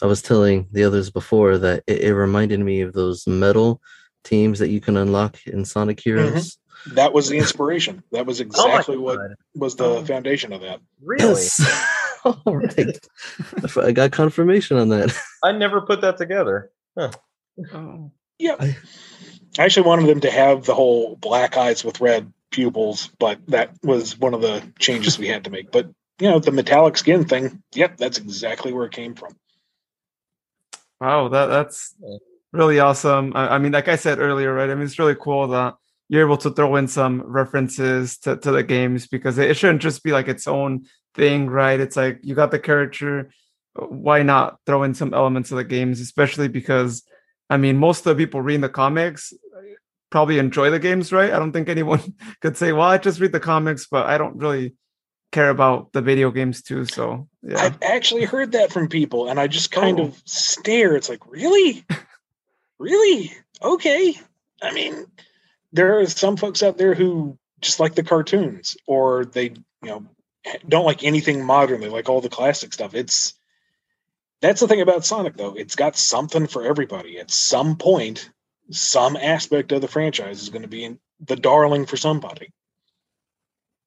I 0.02 0.06
was 0.06 0.22
telling 0.22 0.68
the 0.72 0.84
others 0.84 1.10
before 1.10 1.58
that 1.58 1.84
it, 1.88 2.02
it, 2.02 2.14
reminded 2.14 2.60
me 2.60 2.82
of 2.82 2.94
those 2.94 3.26
metal 3.28 3.82
teams 4.24 4.60
that 4.60 4.70
you 4.70 4.80
can 4.80 4.98
unlock 4.98 5.38
in 5.48 5.66
Sonic 5.66 6.00
Heroes. 6.00 6.32
Mm-hmm 6.32 6.64
that 6.94 7.14
was 7.14 7.30
the 7.30 7.38
inspiration. 7.38 8.04
That 8.12 8.26
was 8.26 8.40
oh 8.40 8.44
exactly 8.44 8.96
oh 8.96 9.02
what 9.02 9.20
was 9.56 9.76
the 9.76 9.86
oh. 9.86 10.06
foundation 10.06 10.54
of 10.54 10.62
that. 10.62 10.80
Really? 11.02 11.44
Yes. 12.28 12.38
All 12.46 12.58
right. 12.58 13.88
I 13.88 13.92
got 13.92 14.12
confirmation 14.12 14.78
on 14.78 14.90
that. 14.90 15.16
I 15.44 15.52
never 15.52 15.82
put 15.82 16.02
that 16.02 16.18
together. 16.18 16.72
Huh. 16.98 17.12
Oh. 17.74 18.12
Yeah. 18.40 18.56
I, 18.60 18.78
I 19.58 19.66
actually 19.66 19.88
wanted 19.88 20.08
them 20.08 20.22
to 20.22 20.32
have 20.32 20.66
the 20.66 20.76
whole 20.76 21.16
black 21.16 21.58
eyes 21.58 21.84
with 21.84 22.02
red 22.02 22.32
pupils, 22.52 23.10
but 23.20 23.40
that 23.48 23.72
was 23.84 24.18
one 24.18 24.34
of 24.34 24.42
the 24.42 24.64
changes 24.80 25.18
we 25.18 25.28
had 25.28 25.46
to 25.46 25.50
make. 25.50 25.72
But 25.72 25.90
you 26.20 26.30
know, 26.30 26.40
the 26.40 26.52
metallic 26.52 26.98
skin 26.98 27.26
thing, 27.26 27.62
yep, 27.74 27.98
that's 27.98 28.18
exactly 28.18 28.74
where 28.74 28.86
it 28.86 28.92
came 28.92 29.14
from. 29.14 29.36
Wow, 31.00 31.28
that 31.30 31.48
that's 31.48 31.96
really 32.52 32.80
awesome. 32.80 33.34
I, 33.36 33.56
I 33.56 33.58
mean, 33.60 33.72
like 33.72 33.88
I 33.88 33.98
said 33.98 34.20
earlier, 34.20 34.54
right? 34.54 34.70
I 34.70 34.76
mean, 34.76 34.86
it's 34.86 34.98
really 34.98 35.16
cool 35.16 35.48
that 35.50 35.76
you're 36.10 36.26
able 36.26 36.38
to 36.38 36.52
throw 36.52 36.76
in 36.78 36.88
some 36.88 37.22
references 37.22 38.18
to, 38.20 38.38
to 38.38 38.52
the 38.52 38.64
games 38.64 39.08
because 39.08 39.38
it 39.38 39.56
shouldn't 39.58 39.82
just 39.82 40.04
be 40.04 40.12
like 40.12 40.28
its 40.28 40.48
own 40.48 40.86
thing, 41.18 41.50
right? 41.50 41.80
It's 41.80 41.98
like 41.98 42.20
you 42.22 42.36
got 42.36 42.52
the 42.52 42.60
character, 42.60 43.32
uh, 43.80 43.86
why 43.86 44.24
not 44.24 44.60
throw 44.66 44.84
in 44.84 44.94
some 44.94 45.14
elements 45.14 45.52
of 45.52 45.58
the 45.58 45.64
games, 45.64 46.00
especially 46.00 46.48
because 46.48 47.04
I 47.50 47.58
mean 47.58 47.78
most 47.78 48.06
of 48.06 48.16
the 48.16 48.24
people 48.24 48.42
reading 48.42 48.62
the 48.62 48.70
comics 48.70 49.34
uh, 49.34 49.62
probably 50.10 50.40
enjoy 50.40 50.70
the 50.70 50.80
games, 50.80 51.12
right? 51.12 51.34
I 51.34 51.40
don't 51.40 51.52
think 51.52 51.70
anyone 51.70 52.02
could 52.42 52.56
say, 52.56 52.72
Well, 52.72 52.88
I 52.88 52.98
just 52.98 53.20
read 53.20 53.32
the 53.34 53.40
comics, 53.40 53.88
but 53.88 54.06
I 54.06 54.18
don't 54.18 54.38
really 54.38 54.76
care 55.32 55.50
about 55.50 55.92
the 55.92 56.02
video 56.02 56.32
games 56.32 56.62
too. 56.62 56.86
So 56.86 57.28
yeah. 57.44 57.60
I've 57.60 57.78
actually 57.82 58.24
heard 58.24 58.54
that 58.54 58.72
from 58.72 58.88
people 58.88 59.30
and 59.30 59.40
I 59.40 59.48
just 59.48 59.72
kind 59.72 60.00
oh. 60.00 60.06
of 60.06 60.22
stare. 60.26 60.96
It's 60.96 61.10
like, 61.10 61.26
really? 61.28 61.86
really? 62.80 63.34
Okay. 63.62 64.16
I 64.62 64.72
mean, 64.72 65.06
there 65.74 66.00
are 66.00 66.06
some 66.06 66.38
folks 66.38 66.64
out 66.64 66.78
there 66.78 66.94
who 66.96 67.38
just 67.62 67.80
like 67.80 67.96
the 67.96 68.04
cartoons 68.04 68.78
or 68.86 69.26
they 69.26 69.46
you 69.84 69.90
know 69.90 70.06
don't 70.68 70.86
like 70.86 71.04
anything 71.04 71.44
modern. 71.44 71.82
They 71.82 71.90
like 71.90 72.10
all 72.10 72.22
the 72.22 72.30
classic 72.30 72.74
stuff. 72.74 72.94
It's 72.94 73.34
that's 74.42 74.62
the 74.62 74.68
thing 74.68 74.82
about 74.82 75.06
sonic 75.06 75.36
though. 75.36 75.54
It's 75.54 75.76
got 75.76 75.96
something 75.96 76.48
for 76.48 76.64
everybody. 76.64 77.20
At 77.20 77.32
some 77.32 77.76
point 77.76 78.30
some 78.70 79.16
aspect 79.16 79.72
of 79.72 79.82
the 79.82 79.88
franchise 79.88 80.42
is 80.42 80.50
going 80.50 80.62
to 80.62 80.68
be 80.68 80.98
the 81.22 81.36
darling 81.36 81.86
for 81.86 81.98
somebody. 81.98 82.52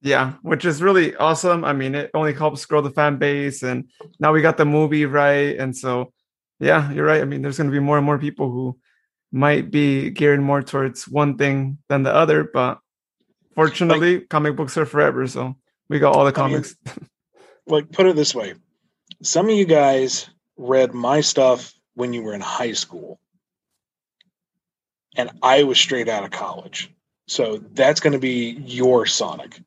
Yeah 0.01 0.35
which 0.43 0.65
is 0.65 0.83
really 0.83 1.15
awesome. 1.17 1.65
I 1.65 1.73
mean 1.73 1.95
it 1.95 2.11
only 2.15 2.33
helps 2.33 2.67
grow 2.67 2.81
the 2.81 2.91
fan 2.91 3.19
base 3.19 3.63
and 3.63 3.89
now 4.19 4.33
we 4.33 4.43
got 4.43 4.57
the 4.57 4.65
movie 4.65 5.07
right? 5.07 5.57
And 5.59 5.77
so 5.77 6.13
yeah 6.59 6.91
you're 6.93 7.07
right. 7.07 7.21
I 7.21 7.25
mean 7.25 7.43
there's 7.43 7.59
going 7.59 7.71
to 7.71 7.73
be 7.73 7.81
more 7.81 7.97
and 7.97 8.07
more 8.07 8.19
people 8.19 8.51
who 8.51 8.79
might 9.33 9.71
be 9.71 10.11
geared 10.11 10.41
more 10.41 10.63
towards 10.63 11.07
one 11.07 11.37
thing 11.37 11.79
than 11.89 12.03
the 12.03 12.13
other, 12.13 12.45
but 12.45 12.79
fortunately, 13.55 14.19
like, 14.19 14.29
comic 14.29 14.57
books 14.57 14.77
are 14.77 14.87
forever, 14.87 15.27
so 15.27 15.57
we 15.91 15.99
got 15.99 16.17
all 16.17 16.25
the 16.25 16.33
comics. 16.33 16.77
I 16.87 16.91
mean, 16.91 17.09
like, 17.67 17.93
put 17.93 18.07
it 18.07 18.17
this 18.17 18.35
way: 18.35 18.55
some 19.23 19.51
of 19.51 19.55
you 19.55 19.67
guys 19.67 20.31
read 20.57 20.95
my 20.95 21.21
stuff 21.21 21.75
when 21.95 22.15
you 22.15 22.23
were 22.23 22.33
in 22.33 22.41
high 22.41 22.73
school, 22.73 23.21
and 25.17 25.31
I 25.43 25.65
was 25.65 25.79
straight 25.79 26.09
out 26.09 26.25
of 26.25 26.31
college, 26.31 26.91
so 27.27 27.59
that's 27.73 28.01
going 28.01 28.15
to 28.15 28.19
be 28.19 28.53
your 28.65 29.05
Sonic. 29.05 29.61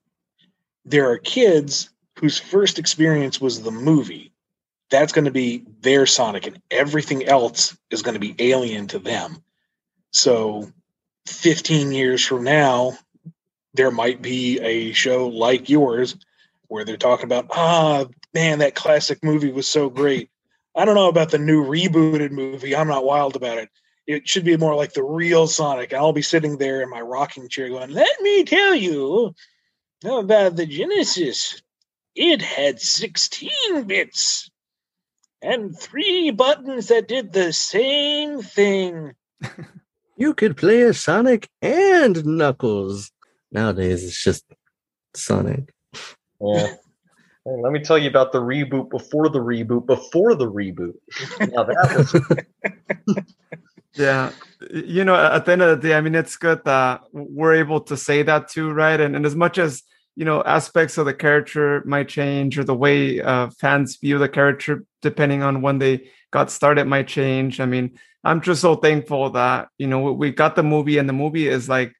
There 0.85 1.11
are 1.11 1.19
kids 1.19 1.91
whose 2.17 2.39
first 2.39 2.79
experience 2.79 3.39
was 3.39 3.61
the 3.61 3.71
movie 3.71 4.33
that's 4.89 5.11
going 5.11 5.25
to 5.25 5.31
be 5.31 5.65
their 5.81 6.05
Sonic, 6.05 6.47
and 6.47 6.61
everything 6.71 7.25
else 7.25 7.75
is 7.89 8.01
going 8.01 8.13
to 8.13 8.19
be 8.19 8.35
alien 8.39 8.87
to 8.87 8.99
them. 8.99 9.43
So, 10.11 10.71
15 11.25 11.91
years 11.91 12.23
from 12.23 12.43
now, 12.43 12.97
there 13.73 13.91
might 13.91 14.21
be 14.21 14.59
a 14.59 14.93
show 14.93 15.27
like 15.27 15.69
yours 15.69 16.15
where 16.67 16.85
they're 16.85 16.97
talking 16.97 17.25
about, 17.25 17.47
ah, 17.51 18.05
man, 18.33 18.59
that 18.59 18.75
classic 18.75 19.23
movie 19.23 19.51
was 19.51 19.67
so 19.67 19.89
great. 19.89 20.29
I 20.75 20.85
don't 20.85 20.95
know 20.95 21.09
about 21.09 21.31
the 21.31 21.37
new 21.37 21.63
rebooted 21.63 22.31
movie. 22.31 22.75
I'm 22.75 22.87
not 22.87 23.05
wild 23.05 23.35
about 23.35 23.59
it. 23.59 23.69
It 24.05 24.27
should 24.27 24.43
be 24.43 24.57
more 24.57 24.75
like 24.75 24.93
the 24.93 25.03
real 25.03 25.47
Sonic. 25.47 25.93
I'll 25.93 26.13
be 26.13 26.21
sitting 26.21 26.57
there 26.57 26.81
in 26.81 26.89
my 26.89 27.01
rocking 27.01 27.47
chair 27.47 27.69
going, 27.69 27.91
let 27.91 28.21
me 28.21 28.43
tell 28.43 28.75
you 28.75 29.33
about 30.03 30.55
the 30.55 30.65
Genesis. 30.65 31.61
It 32.15 32.41
had 32.41 32.79
16 32.79 33.83
bits 33.83 34.49
and 35.41 35.77
three 35.77 36.31
buttons 36.31 36.87
that 36.87 37.07
did 37.07 37.33
the 37.33 37.53
same 37.53 38.41
thing. 38.41 39.13
you 40.17 40.33
could 40.33 40.57
play 40.57 40.81
as 40.81 40.99
Sonic 40.99 41.47
and 41.61 42.25
Knuckles. 42.25 43.11
Nowadays, 43.53 44.03
it's 44.03 44.21
just 44.21 44.43
Sonic. 45.15 45.71
Yeah. 46.41 46.73
Hey, 47.45 47.61
let 47.61 47.71
me 47.71 47.79
tell 47.81 47.97
you 47.97 48.09
about 48.09 48.31
the 48.31 48.41
reboot 48.41 48.89
before 48.89 49.29
the 49.29 49.39
reboot 49.39 49.85
before 49.85 50.33
the 50.33 50.49
reboot. 50.49 50.95
Now 51.39 51.63
that 51.63 52.87
was. 53.05 53.15
yeah, 53.93 54.31
you 54.71 55.03
know, 55.03 55.15
at 55.15 55.45
the 55.45 55.51
end 55.51 55.61
of 55.61 55.81
the 55.81 55.87
day, 55.87 55.95
I 55.95 56.01
mean, 56.01 56.15
it's 56.15 56.35
good 56.35 56.63
that 56.65 57.01
we're 57.11 57.53
able 57.53 57.81
to 57.81 57.95
say 57.95 58.23
that 58.23 58.47
too, 58.47 58.71
right? 58.71 58.99
And, 58.99 59.15
and 59.15 59.25
as 59.25 59.35
much 59.35 59.57
as 59.57 59.83
you 60.15 60.25
know, 60.25 60.43
aspects 60.43 60.97
of 60.97 61.05
the 61.05 61.13
character 61.13 61.83
might 61.85 62.07
change, 62.07 62.57
or 62.57 62.63
the 62.63 62.75
way 62.75 63.19
uh, 63.19 63.49
fans 63.59 63.97
view 63.97 64.19
the 64.19 64.29
character, 64.29 64.85
depending 65.01 65.41
on 65.41 65.61
when 65.61 65.79
they 65.79 66.09
got 66.31 66.51
started, 66.51 66.85
might 66.85 67.07
change. 67.07 67.59
I 67.59 67.65
mean, 67.65 67.97
I'm 68.23 68.41
just 68.41 68.61
so 68.61 68.75
thankful 68.75 69.31
that 69.31 69.69
you 69.77 69.87
know 69.87 70.13
we 70.13 70.31
got 70.31 70.55
the 70.55 70.63
movie, 70.63 70.97
and 70.97 71.09
the 71.09 71.13
movie 71.13 71.47
is 71.47 71.67
like 71.67 71.93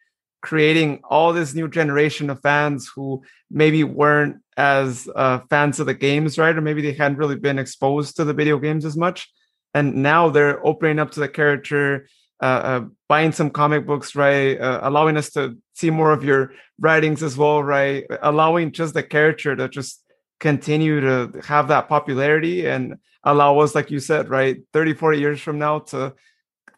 creating 0.43 0.99
all 1.10 1.32
this 1.32 1.56
new 1.56 1.69
generation 1.69 2.29
of 2.29 2.41
fans 2.41 2.91
who 2.93 3.23
maybe 3.49 3.86
weren't 3.86 4.36
as 4.58 5.08
uh, 5.15 5.39
fans 5.49 5.79
of 5.79 5.86
the 5.86 5.93
games, 5.93 6.38
right? 6.38 6.56
Or 6.56 6.60
maybe 6.62 6.82
they 6.82 6.91
hadn't 6.91 7.17
really 7.17 7.38
been 7.38 7.58
exposed 7.58 8.17
to 8.17 8.25
the 8.25 8.34
video 8.34 8.60
games 8.60 8.84
as 8.84 8.97
much. 8.97 9.32
And 9.73 10.03
now 10.03 10.29
they're 10.29 10.63
opening 10.67 10.99
up 10.99 11.12
to 11.12 11.21
the 11.21 11.29
character, 11.29 12.10
uh, 12.41 12.45
uh, 12.45 12.86
buying 13.08 13.32
some 13.32 13.51
comic 13.51 13.88
books, 13.88 14.15
right? 14.15 14.60
Uh, 14.60 14.82
allowing 14.84 15.15
us 15.15 15.32
to 15.32 15.58
see 15.75 15.89
more 15.89 16.12
of 16.12 16.25
your 16.25 16.51
writings 16.77 17.23
as 17.23 17.38
well, 17.38 17.63
right? 17.63 18.06
Allowing 18.21 18.73
just 18.73 18.93
the 18.93 19.01
character 19.01 19.56
to 19.56 19.69
just 19.69 20.03
continue 20.41 20.99
to 20.99 21.39
have 21.47 21.69
that 21.69 21.88
popularity 21.88 22.67
and 22.67 22.95
allow 23.23 23.60
us, 23.60 23.75
like 23.75 23.89
you 23.89 23.99
said, 23.99 24.29
right? 24.29 24.58
30, 24.73 24.95
40 24.95 25.19
years 25.19 25.39
from 25.39 25.58
now 25.58 25.79
to 25.79 26.13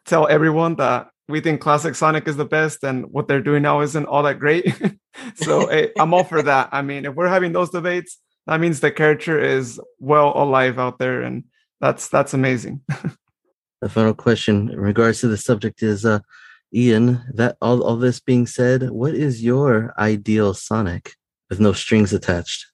tell 0.04 0.28
everyone 0.28 0.76
that 0.76 1.08
we 1.28 1.40
think 1.40 1.60
classic 1.60 1.94
Sonic 1.94 2.28
is 2.28 2.36
the 2.36 2.44
best 2.44 2.84
and 2.84 3.06
what 3.10 3.28
they're 3.28 3.40
doing 3.40 3.62
now 3.62 3.80
isn't 3.80 4.06
all 4.06 4.22
that 4.22 4.38
great. 4.38 4.72
so 5.34 5.68
hey, 5.68 5.92
I'm 5.98 6.14
all 6.14 6.24
for 6.24 6.42
that. 6.42 6.68
I 6.72 6.82
mean, 6.82 7.04
if 7.04 7.14
we're 7.14 7.28
having 7.28 7.52
those 7.52 7.70
debates, 7.70 8.18
that 8.46 8.60
means 8.60 8.80
the 8.80 8.92
character 8.92 9.38
is 9.38 9.80
well 9.98 10.32
alive 10.36 10.78
out 10.78 10.98
there, 10.98 11.22
and 11.22 11.44
that's 11.80 12.08
that's 12.08 12.32
amazing. 12.32 12.80
the 13.80 13.88
final 13.88 14.14
question 14.14 14.70
in 14.70 14.80
regards 14.80 15.20
to 15.20 15.28
the 15.28 15.36
subject 15.36 15.82
is, 15.82 16.04
uh, 16.04 16.20
Ian. 16.72 17.24
That 17.34 17.56
all 17.60 17.82
all 17.82 17.96
this 17.96 18.20
being 18.20 18.46
said, 18.46 18.90
what 18.90 19.14
is 19.14 19.42
your 19.42 19.94
ideal 19.98 20.54
Sonic 20.54 21.14
with 21.50 21.58
no 21.58 21.72
strings 21.72 22.12
attached? 22.12 22.66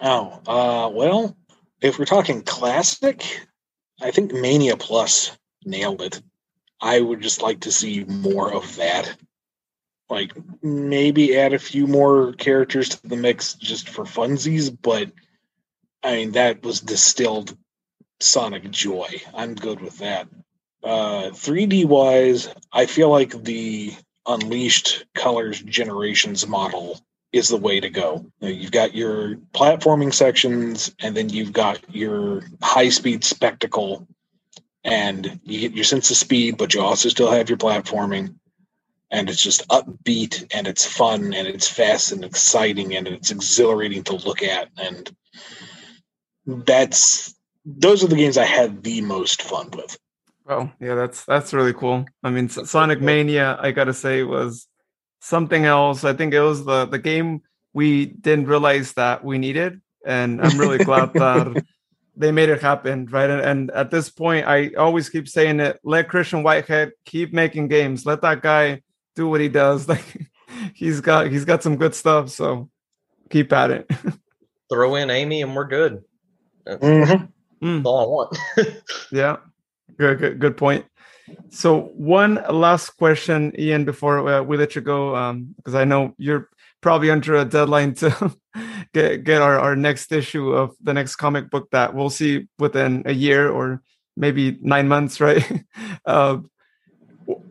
Oh, 0.00 0.40
uh, 0.46 0.88
well, 0.88 1.36
if 1.80 1.98
we're 1.98 2.06
talking 2.06 2.42
classic, 2.42 3.24
I 4.00 4.10
think 4.10 4.32
Mania 4.32 4.76
Plus 4.76 5.36
nailed 5.64 6.02
it. 6.02 6.20
I 6.80 7.00
would 7.00 7.20
just 7.20 7.42
like 7.42 7.60
to 7.60 7.72
see 7.72 8.04
more 8.04 8.52
of 8.52 8.76
that. 8.76 9.16
Like 10.08 10.32
maybe 10.62 11.36
add 11.36 11.52
a 11.52 11.58
few 11.58 11.86
more 11.86 12.32
characters 12.32 12.88
to 12.90 13.08
the 13.08 13.16
mix 13.16 13.54
just 13.54 13.88
for 13.88 14.04
funsies, 14.04 14.76
but 14.80 15.10
I 16.02 16.16
mean 16.16 16.32
that 16.32 16.62
was 16.62 16.80
distilled 16.80 17.56
Sonic 18.18 18.70
joy. 18.70 19.08
I'm 19.34 19.54
good 19.54 19.80
with 19.80 19.98
that. 19.98 20.28
Uh 20.82 21.30
3D 21.30 21.84
wise, 21.84 22.48
I 22.72 22.86
feel 22.86 23.10
like 23.10 23.30
the 23.44 23.94
Unleashed 24.26 25.04
Colors 25.14 25.60
Generations 25.60 26.46
model 26.46 27.00
is 27.32 27.48
the 27.48 27.56
way 27.56 27.80
to 27.80 27.90
go. 27.90 28.26
You've 28.40 28.72
got 28.72 28.94
your 28.94 29.36
platforming 29.54 30.12
sections, 30.12 30.92
and 31.00 31.16
then 31.16 31.28
you've 31.28 31.52
got 31.52 31.78
your 31.94 32.42
high 32.60 32.88
speed 32.88 33.24
spectacle 33.24 34.06
and 34.84 35.40
you 35.44 35.60
get 35.60 35.72
your 35.72 35.84
sense 35.84 36.10
of 36.10 36.16
speed, 36.16 36.56
but 36.56 36.74
you 36.74 36.80
also 36.80 37.08
still 37.08 37.30
have 37.30 37.48
your 37.48 37.58
platforming. 37.58 38.34
And 39.12 39.28
it's 39.28 39.42
just 39.42 39.66
upbeat 39.68 40.46
and 40.54 40.68
it's 40.68 40.86
fun 40.86 41.34
and 41.34 41.48
it's 41.48 41.68
fast 41.68 42.12
and 42.12 42.24
exciting 42.24 42.94
and 42.94 43.08
it's 43.08 43.32
exhilarating 43.32 44.04
to 44.04 44.14
look 44.14 44.42
at. 44.42 44.68
And 44.76 45.10
that's 46.46 47.34
those 47.64 48.04
are 48.04 48.08
the 48.08 48.16
games 48.16 48.38
I 48.38 48.44
had 48.44 48.82
the 48.82 49.00
most 49.00 49.42
fun 49.42 49.70
with. 49.72 49.98
Oh, 50.48 50.70
yeah, 50.80 50.94
that's 50.94 51.24
that's 51.24 51.52
really 51.52 51.72
cool. 51.72 52.06
I 52.22 52.30
mean, 52.30 52.48
Sonic 52.48 53.00
Mania, 53.00 53.58
I 53.60 53.72
gotta 53.72 53.92
say, 53.92 54.22
was 54.22 54.66
something 55.20 55.64
else. 55.64 56.04
I 56.04 56.12
think 56.12 56.32
it 56.32 56.40
was 56.40 56.64
the 56.64 56.86
the 56.86 56.98
game 56.98 57.42
we 57.72 58.06
didn't 58.06 58.46
realize 58.46 58.94
that 58.94 59.24
we 59.24 59.38
needed, 59.38 59.80
and 60.04 60.40
I'm 60.40 60.58
really 60.58 60.78
glad 60.78 61.12
that 61.14 61.64
they 62.16 62.32
made 62.32 62.48
it 62.48 62.60
happen, 62.60 63.06
right? 63.06 63.30
And, 63.30 63.40
and, 63.40 63.70
at 63.70 63.90
this 63.90 64.10
point, 64.10 64.46
I 64.46 64.70
always 64.76 65.08
keep 65.08 65.28
saying 65.28 65.60
it: 65.60 65.80
let 65.84 66.08
Christian 66.08 66.42
Whitehead 66.42 66.92
keep 67.04 67.32
making 67.32 67.68
games. 67.68 68.04
Let 68.04 68.22
that 68.22 68.42
guy 68.42 68.82
do 69.14 69.28
what 69.28 69.40
he 69.40 69.48
does. 69.48 69.88
Like 69.88 70.28
he's 70.74 71.00
got 71.00 71.30
he's 71.30 71.44
got 71.44 71.62
some 71.62 71.76
good 71.76 71.94
stuff. 71.94 72.30
So 72.30 72.68
keep 73.30 73.52
at 73.52 73.70
it. 73.70 73.90
Throw 74.70 74.96
in 74.96 75.10
Amy, 75.10 75.42
and 75.42 75.54
we're 75.54 75.66
good. 75.66 76.02
That's, 76.64 76.82
mm-hmm. 76.82 77.76
that's 77.76 77.86
all 77.86 78.00
I 78.00 78.06
want. 78.06 78.82
yeah, 79.12 79.36
good, 79.96 80.18
good, 80.18 80.38
good 80.38 80.56
point. 80.56 80.84
So 81.50 81.92
one 81.96 82.42
last 82.50 82.90
question, 82.90 83.52
Ian, 83.58 83.84
before 83.84 84.28
uh, 84.28 84.42
we 84.42 84.56
let 84.56 84.74
you 84.74 84.80
go, 84.80 85.34
because 85.56 85.74
um, 85.74 85.80
I 85.80 85.84
know 85.84 86.14
you're 86.18 86.48
probably 86.80 87.10
under 87.10 87.36
a 87.36 87.44
deadline 87.44 87.94
to 87.94 88.34
get 88.94 89.24
get 89.24 89.42
our, 89.42 89.58
our 89.58 89.76
next 89.76 90.12
issue 90.12 90.52
of 90.52 90.74
the 90.82 90.94
next 90.94 91.16
comic 91.16 91.50
book 91.50 91.68
that 91.70 91.94
we'll 91.94 92.10
see 92.10 92.48
within 92.58 93.02
a 93.06 93.12
year 93.12 93.50
or 93.50 93.82
maybe 94.16 94.58
nine 94.60 94.88
months, 94.88 95.20
right? 95.20 95.64
uh, 96.04 96.38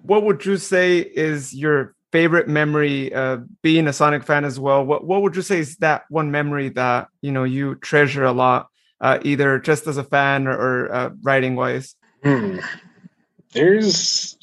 what 0.03 0.23
would 0.23 0.45
you 0.45 0.57
say 0.57 0.99
is 0.99 1.53
your 1.53 1.95
favorite 2.11 2.47
memory 2.47 3.13
uh, 3.13 3.37
being 3.61 3.87
a 3.87 3.93
Sonic 3.93 4.23
fan 4.23 4.45
as 4.45 4.59
well? 4.59 4.85
What 4.85 5.05
what 5.05 5.21
would 5.21 5.35
you 5.35 5.41
say 5.41 5.59
is 5.59 5.77
that 5.77 6.03
one 6.09 6.31
memory 6.31 6.69
that 6.69 7.07
you 7.21 7.31
know 7.31 7.43
you 7.43 7.75
treasure 7.75 8.23
a 8.23 8.31
lot, 8.31 8.67
uh, 9.01 9.19
either 9.23 9.59
just 9.59 9.87
as 9.87 9.97
a 9.97 10.03
fan 10.03 10.47
or, 10.47 10.57
or 10.57 10.93
uh, 10.93 11.09
writing 11.21 11.55
wise? 11.55 11.95
Hmm. 12.23 12.59
There's, 13.53 14.37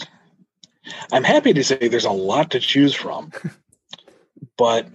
I'm 1.13 1.23
happy 1.23 1.53
to 1.53 1.63
say 1.63 1.77
there's 1.89 2.05
a 2.05 2.11
lot 2.11 2.51
to 2.51 2.61
choose 2.61 2.95
from, 2.95 3.33
but 4.57 4.89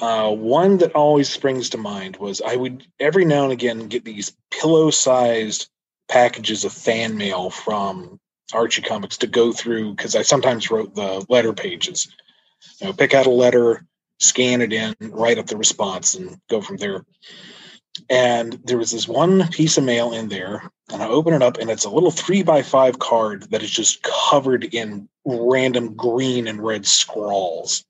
uh, 0.00 0.30
one 0.30 0.78
that 0.78 0.92
always 0.92 1.28
springs 1.28 1.70
to 1.70 1.78
mind 1.78 2.16
was 2.16 2.40
I 2.40 2.56
would 2.56 2.86
every 3.00 3.24
now 3.24 3.44
and 3.44 3.52
again 3.52 3.88
get 3.88 4.04
these 4.04 4.32
pillow 4.50 4.90
sized 4.90 5.68
packages 6.08 6.64
of 6.64 6.72
fan 6.72 7.16
mail 7.16 7.50
from 7.50 8.20
Archie 8.52 8.82
Comics 8.82 9.18
to 9.18 9.26
go 9.26 9.52
through 9.52 9.94
because 9.94 10.14
I 10.14 10.22
sometimes 10.22 10.70
wrote 10.70 10.94
the 10.94 11.24
letter 11.28 11.52
pages. 11.52 12.08
You 12.80 12.88
know, 12.88 12.92
pick 12.92 13.12
out 13.12 13.26
a 13.26 13.30
letter, 13.30 13.86
scan 14.20 14.62
it 14.62 14.72
in, 14.72 14.94
write 15.00 15.38
up 15.38 15.46
the 15.46 15.56
response, 15.56 16.14
and 16.14 16.40
go 16.48 16.60
from 16.60 16.76
there. 16.76 17.04
And 18.08 18.54
there 18.64 18.78
was 18.78 18.92
this 18.92 19.08
one 19.08 19.48
piece 19.48 19.76
of 19.76 19.84
mail 19.84 20.12
in 20.12 20.28
there, 20.28 20.70
and 20.92 21.02
I 21.02 21.08
open 21.08 21.34
it 21.34 21.42
up, 21.42 21.58
and 21.58 21.68
it's 21.68 21.84
a 21.84 21.90
little 21.90 22.10
three 22.10 22.42
by 22.42 22.62
five 22.62 22.98
card 22.98 23.50
that 23.50 23.62
is 23.62 23.70
just 23.70 24.02
covered 24.02 24.64
in 24.64 25.08
random 25.24 25.94
green 25.94 26.46
and 26.46 26.62
red 26.62 26.86
scrawls. 26.86 27.84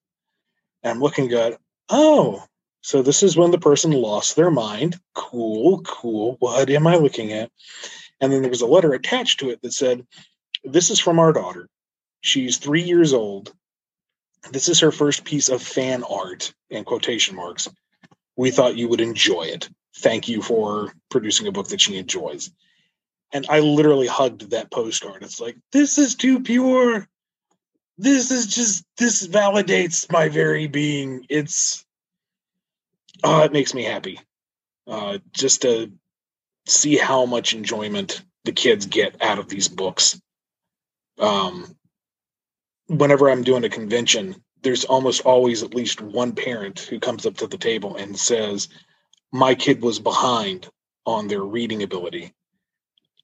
And 0.82 0.92
I'm 0.92 1.00
looking 1.00 1.28
good. 1.28 1.56
oh, 1.88 2.44
so 2.80 3.02
this 3.02 3.22
is 3.22 3.36
when 3.36 3.50
the 3.50 3.58
person 3.58 3.90
lost 3.90 4.36
their 4.36 4.50
mind. 4.50 4.98
Cool, 5.14 5.82
cool. 5.82 6.36
What 6.38 6.70
am 6.70 6.86
I 6.86 6.96
looking 6.96 7.32
at? 7.32 7.50
And 8.20 8.32
then 8.32 8.42
there 8.42 8.50
was 8.50 8.62
a 8.62 8.66
letter 8.66 8.92
attached 8.94 9.40
to 9.40 9.50
it 9.50 9.60
that 9.62 9.72
said, 9.72 10.06
This 10.64 10.90
is 10.90 11.00
from 11.00 11.18
our 11.18 11.32
daughter. 11.32 11.68
She's 12.20 12.56
three 12.58 12.82
years 12.82 13.12
old. 13.12 13.52
This 14.50 14.68
is 14.68 14.80
her 14.80 14.92
first 14.92 15.24
piece 15.24 15.48
of 15.48 15.62
fan 15.62 16.04
art 16.04 16.54
in 16.70 16.84
quotation 16.84 17.36
marks. 17.36 17.68
We 18.36 18.50
thought 18.50 18.76
you 18.76 18.88
would 18.88 19.00
enjoy 19.00 19.42
it. 19.42 19.68
Thank 19.96 20.28
you 20.28 20.42
for 20.42 20.92
producing 21.10 21.48
a 21.48 21.52
book 21.52 21.68
that 21.68 21.80
she 21.80 21.96
enjoys. 21.96 22.50
And 23.32 23.46
I 23.48 23.60
literally 23.60 24.06
hugged 24.06 24.50
that 24.50 24.70
postcard. 24.70 25.22
It's 25.22 25.40
like, 25.40 25.56
this 25.72 25.98
is 25.98 26.14
too 26.14 26.40
pure 26.40 27.06
this 27.98 28.30
is 28.30 28.46
just 28.46 28.84
this 28.96 29.26
validates 29.26 30.10
my 30.10 30.28
very 30.28 30.68
being. 30.68 31.26
It's 31.28 31.84
oh, 33.24 33.42
it 33.42 33.52
makes 33.52 33.74
me 33.74 33.82
happy. 33.82 34.20
Uh, 34.86 35.18
just 35.32 35.62
to 35.62 35.92
see 36.66 36.96
how 36.96 37.26
much 37.26 37.52
enjoyment 37.52 38.22
the 38.44 38.52
kids 38.52 38.86
get 38.86 39.20
out 39.22 39.38
of 39.38 39.48
these 39.48 39.68
books. 39.68 40.18
Um, 41.18 41.76
whenever 42.86 43.28
I'm 43.28 43.42
doing 43.42 43.64
a 43.64 43.68
convention, 43.68 44.36
there's 44.62 44.84
almost 44.84 45.22
always 45.22 45.62
at 45.62 45.74
least 45.74 46.00
one 46.00 46.32
parent 46.32 46.80
who 46.80 47.00
comes 47.00 47.26
up 47.26 47.36
to 47.38 47.46
the 47.46 47.58
table 47.58 47.96
and 47.96 48.18
says, 48.18 48.68
My 49.32 49.54
kid 49.54 49.82
was 49.82 49.98
behind 49.98 50.68
on 51.04 51.28
their 51.28 51.42
reading 51.42 51.82
ability, 51.82 52.32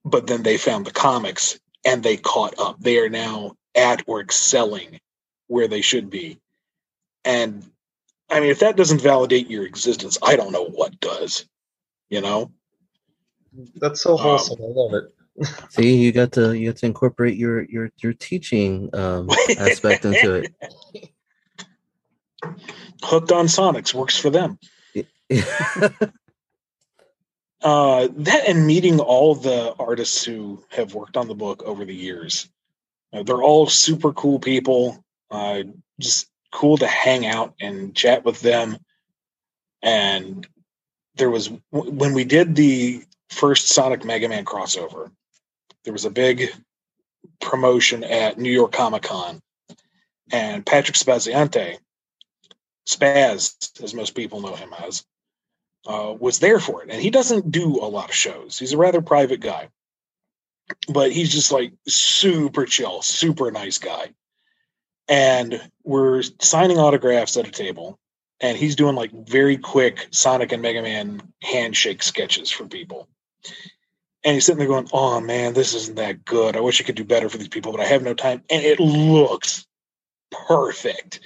but 0.05 0.27
then 0.27 0.43
they 0.43 0.59
found 0.59 0.85
the 0.85 0.91
comics 0.91 1.59
and 1.85 2.03
they 2.03 2.17
caught 2.17 2.59
up. 2.59 2.81
They 2.81 2.99
are 2.99 3.09
now 3.09 3.57
at 3.75 4.03
or 4.07 4.21
excelling 4.21 5.01
where 5.47 5.69
they 5.69 5.81
should 5.81 6.11
be. 6.11 6.39
And 7.25 7.69
I 8.31 8.41
mean, 8.41 8.51
if 8.51 8.61
that 8.61 8.77
doesn't 8.77 9.01
validate 9.01 9.51
your 9.51 9.65
existence, 9.65 10.19
I 10.23 10.37
don't 10.37 10.53
know 10.53 10.65
what 10.65 10.99
does, 11.01 11.47
you 12.09 12.21
know? 12.21 12.51
That's 13.77 14.03
so 14.03 14.17
wholesome. 14.17 14.61
Um, 14.63 14.71
I 14.71 14.73
love 14.75 14.95
it. 14.95 15.15
See, 15.71 15.97
you 15.97 16.13
got 16.13 16.33
to 16.33 16.53
you 16.57 16.71
got 16.71 16.79
to 16.79 16.87
incorporate 16.87 17.37
your 17.37 17.63
your 17.65 17.91
your 18.03 18.13
teaching 18.13 18.91
um, 18.95 19.29
aspect 19.59 20.05
into 20.05 20.35
it. 20.35 20.55
Hooked 23.03 23.33
on 23.33 23.47
Sonics 23.47 23.95
works 23.95 24.17
for 24.17 24.31
them. 24.31 24.59
uh, 27.63 28.09
that 28.13 28.45
and 28.47 28.67
meeting 28.67 29.01
all 29.01 29.35
the 29.35 29.75
artists 29.79 30.25
who 30.25 30.63
have 30.71 30.95
worked 30.95 31.17
on 31.17 31.27
the 31.27 31.35
book 31.35 31.63
over 31.65 31.85
the 31.85 31.95
years. 31.95 32.49
Uh, 33.15 33.23
they're 33.23 33.43
all 33.43 33.67
super 33.69 34.13
cool 34.13 34.39
people. 34.39 35.03
Uh, 35.31 35.63
just 36.01 36.29
cool 36.53 36.77
to 36.79 36.87
hang 36.87 37.27
out 37.27 37.55
and 37.61 37.95
chat 37.95 38.25
with 38.25 38.41
them. 38.41 38.77
And 39.83 40.47
there 41.17 41.31
was 41.31 41.51
when 41.71 42.15
we 42.15 42.25
did 42.25 42.55
the 42.55 43.05
first 43.31 43.69
Sonic 43.69 44.05
Mega 44.05 44.29
Man 44.29 44.45
crossover, 44.45 45.11
there 45.85 45.93
was 45.93 46.05
a 46.05 46.11
big 46.11 46.51
promotion 47.41 48.05
at 48.05 48.39
New 48.39 48.51
York 48.51 48.73
Comic 48.73 49.03
Con, 49.03 49.41
and 50.33 50.65
Patrick 50.65 50.97
Spaziante, 50.97 51.79
Spaz, 52.89 53.83
as 53.83 53.95
most 53.95 54.15
people 54.15 54.41
know 54.41 54.55
him 54.55 54.75
as, 54.87 55.05
uh, 55.87 56.15
was 56.19 56.39
there 56.39 56.59
for 56.59 56.83
it. 56.83 56.91
And 56.91 57.01
he 57.01 57.11
doesn't 57.11 57.51
do 57.51 57.79
a 57.81 57.87
lot 57.87 58.09
of 58.09 58.15
shows. 58.15 58.59
He's 58.59 58.73
a 58.73 58.79
rather 58.79 59.03
private 59.03 59.41
guy, 59.41 59.69
but 60.89 61.13
he's 61.13 61.31
just 61.31 61.53
like 61.53 61.73
super 61.87 62.67
chill, 62.67 63.03
super 63.03 63.51
nice 63.51 63.79
guy. 63.79 64.13
And 65.09 65.61
we're 65.83 66.23
signing 66.41 66.79
autographs 66.79 67.37
at 67.37 67.47
a 67.47 67.51
table, 67.51 67.99
and 68.41 68.57
he's 68.57 68.77
doing 68.77 68.97
like 68.97 69.13
very 69.13 69.59
quick 69.59 70.09
Sonic 70.11 70.53
and 70.53 70.63
Mega 70.63 70.83
Man 70.83 71.21
handshake 71.43 72.03
sketches 72.03 72.51
for 72.51 72.67
people. 72.67 73.09
And 74.25 74.33
he's 74.33 74.47
sitting 74.47 74.59
there 74.59 74.69
going, 74.69 74.89
Oh 74.93 75.21
man, 75.21 75.53
this 75.53 75.75
isn't 75.75 75.97
that 75.97 76.25
good. 76.25 76.57
I 76.57 76.61
wish 76.61 76.81
I 76.81 76.85
could 76.85 76.95
do 76.95 77.05
better 77.05 77.29
for 77.29 77.37
these 77.37 77.49
people, 77.49 77.73
but 77.73 77.83
I 77.83 77.87
have 77.87 78.03
no 78.03 78.15
time. 78.15 78.43
And 78.51 78.65
it 78.65 78.81
looks 78.81 79.67
perfect 80.31 81.21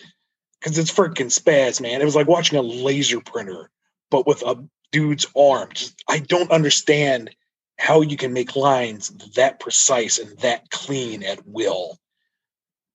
because 0.58 0.76
it's 0.76 0.92
freaking 0.92 1.32
spaz, 1.32 1.80
man. 1.80 2.00
It 2.00 2.04
was 2.04 2.16
like 2.16 2.26
watching 2.26 2.58
a 2.58 2.62
laser 2.62 3.20
printer 3.20 3.70
but 4.10 4.26
with 4.26 4.42
a 4.42 4.62
dude's 4.92 5.26
arm. 5.36 5.70
Just, 5.72 6.02
I 6.08 6.18
don't 6.18 6.50
understand 6.50 7.30
how 7.78 8.00
you 8.00 8.16
can 8.16 8.32
make 8.32 8.56
lines 8.56 9.08
that 9.36 9.60
precise 9.60 10.18
and 10.18 10.36
that 10.38 10.70
clean 10.70 11.22
at 11.22 11.46
will. 11.46 11.96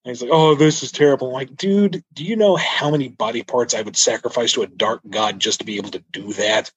And 0.04 0.12
he's 0.12 0.22
like, 0.22 0.32
"Oh, 0.32 0.56
this 0.56 0.84
is 0.84 0.92
terrible." 0.92 1.28
I'm 1.28 1.34
like, 1.34 1.56
dude, 1.56 2.04
do 2.14 2.26
you 2.26 2.36
know 2.36 2.56
how 2.58 2.92
many 2.92 3.08
body 3.08 3.44
parts 3.44 3.74
I 3.74 3.82
would 3.82 3.96
sacrifice 3.96 4.54
to 4.54 4.64
a 4.64 4.68
dark 4.68 5.02
god 5.10 5.40
just 5.40 5.60
to 5.60 5.66
be 5.66 5.78
able 5.78 5.92
to 5.92 6.04
do 6.12 6.34
that? 6.34 6.72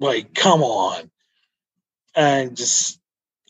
Like, 0.00 0.34
come 0.34 0.62
on. 0.62 1.10
And 2.16 2.56
just 2.56 3.00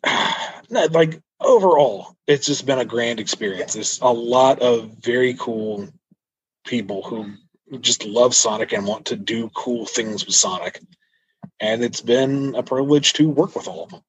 like 0.68 1.20
overall, 1.40 2.16
it's 2.26 2.46
just 2.46 2.66
been 2.66 2.78
a 2.78 2.84
grand 2.84 3.20
experience. 3.20 3.72
There's 3.72 4.00
a 4.00 4.12
lot 4.12 4.60
of 4.60 4.90
very 5.00 5.34
cool 5.34 5.88
people 6.66 7.02
who 7.02 7.32
just 7.80 8.04
love 8.04 8.34
Sonic 8.34 8.72
and 8.72 8.86
want 8.86 9.06
to 9.06 9.16
do 9.16 9.50
cool 9.54 9.86
things 9.86 10.26
with 10.26 10.34
Sonic. 10.34 10.80
And 11.60 11.84
it's 11.84 12.00
been 12.00 12.54
a 12.54 12.62
privilege 12.62 13.12
to 13.14 13.28
work 13.28 13.54
with 13.54 13.68
all 13.68 13.84
of 13.84 13.90
them. 13.90 14.00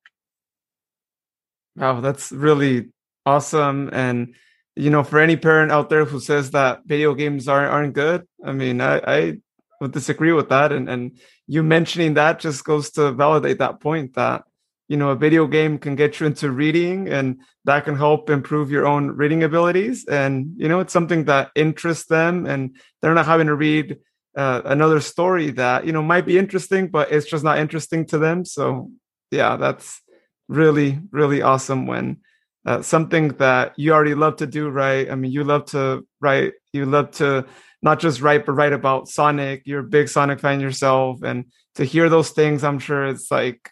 Wow, 1.76 2.02
that's 2.02 2.32
really 2.32 2.90
awesome. 3.26 3.90
And 3.94 4.36
you 4.76 4.90
know, 4.90 5.04
for 5.04 5.20
any 5.20 5.38
parent 5.38 5.72
out 5.72 5.90
there 5.90 6.04
who 6.04 6.20
says 6.20 6.52
that 6.52 6.82
video 6.86 7.14
games 7.14 7.48
aren't 7.48 7.72
aren't 7.72 7.94
good, 7.94 8.28
I 8.44 8.52
mean, 8.52 8.82
I, 8.82 8.98
I 9.06 9.38
would 9.80 9.92
disagree 9.92 10.32
with 10.32 10.50
that. 10.50 10.72
And 10.72 10.90
and 10.90 11.18
you 11.48 11.64
mentioning 11.64 12.16
that 12.16 12.40
just 12.40 12.64
goes 12.64 12.92
to 12.92 13.12
validate 13.12 13.60
that 13.60 13.80
point 13.80 14.16
that 14.16 14.44
you 14.88 14.98
know 14.98 15.10
a 15.10 15.16
video 15.16 15.48
game 15.48 15.78
can 15.78 15.96
get 15.96 16.20
you 16.20 16.28
into 16.28 16.52
reading 16.52 17.08
and 17.10 17.40
that 17.66 17.86
can 17.86 17.96
help 17.96 18.30
improve 18.30 18.72
your 18.72 18.86
own 18.86 19.10
reading 19.12 19.44
abilities 19.44 20.06
and 20.06 20.54
you 20.58 20.68
know 20.68 20.80
it's 20.80 20.94
something 20.94 21.26
that 21.26 21.50
interests 21.56 22.06
them 22.06 22.46
and 22.46 22.76
they're 23.02 23.14
not 23.14 23.26
having 23.26 23.48
to 23.48 23.56
read 23.56 23.98
uh, 24.38 24.62
another 24.66 25.00
story 25.00 25.52
that 25.52 25.86
you 25.86 25.92
know 25.92 26.02
might 26.02 26.26
be 26.26 26.38
interesting 26.38 26.88
but 26.88 27.12
it's 27.12 27.26
just 27.26 27.44
not 27.44 27.60
interesting 27.60 28.06
to 28.06 28.18
them 28.18 28.46
so 28.46 28.92
yeah 29.32 29.56
that's 29.56 30.02
really 30.48 31.00
really 31.12 31.42
awesome 31.42 31.88
when 31.88 32.18
uh, 32.66 32.82
something 32.82 33.30
that 33.38 33.78
you 33.78 33.94
already 33.94 34.16
love 34.16 34.36
to 34.36 34.48
do 34.48 34.70
right 34.70 35.10
i 35.10 35.16
mean 35.16 35.32
you 35.32 35.44
love 35.44 35.66
to 35.66 36.06
write 36.20 36.54
you 36.74 36.86
love 36.86 37.12
to 37.12 37.46
not 37.82 38.00
just 38.00 38.22
write 38.22 38.46
but 38.46 38.54
write 38.54 38.74
about 38.74 39.08
sonic 39.08 39.62
you're 39.66 39.80
a 39.80 39.84
big 39.84 40.10
sonic 40.10 40.40
fan 40.40 40.60
yourself 40.60 41.22
and 41.24 41.46
to 41.76 41.84
hear 41.84 42.10
those 42.10 42.32
things 42.32 42.64
i'm 42.64 42.80
sure 42.80 43.06
it's 43.06 43.32
like 43.32 43.72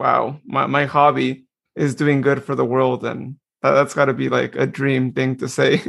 wow, 0.00 0.40
my, 0.46 0.66
my 0.66 0.86
hobby 0.86 1.44
is 1.76 1.94
doing 1.94 2.22
good 2.22 2.42
for 2.42 2.54
the 2.54 2.64
world. 2.64 3.04
And 3.04 3.36
that, 3.62 3.72
that's 3.72 3.94
got 3.94 4.06
to 4.06 4.14
be 4.14 4.30
like 4.30 4.56
a 4.56 4.66
dream 4.66 5.12
thing 5.12 5.36
to 5.36 5.48
say. 5.48 5.82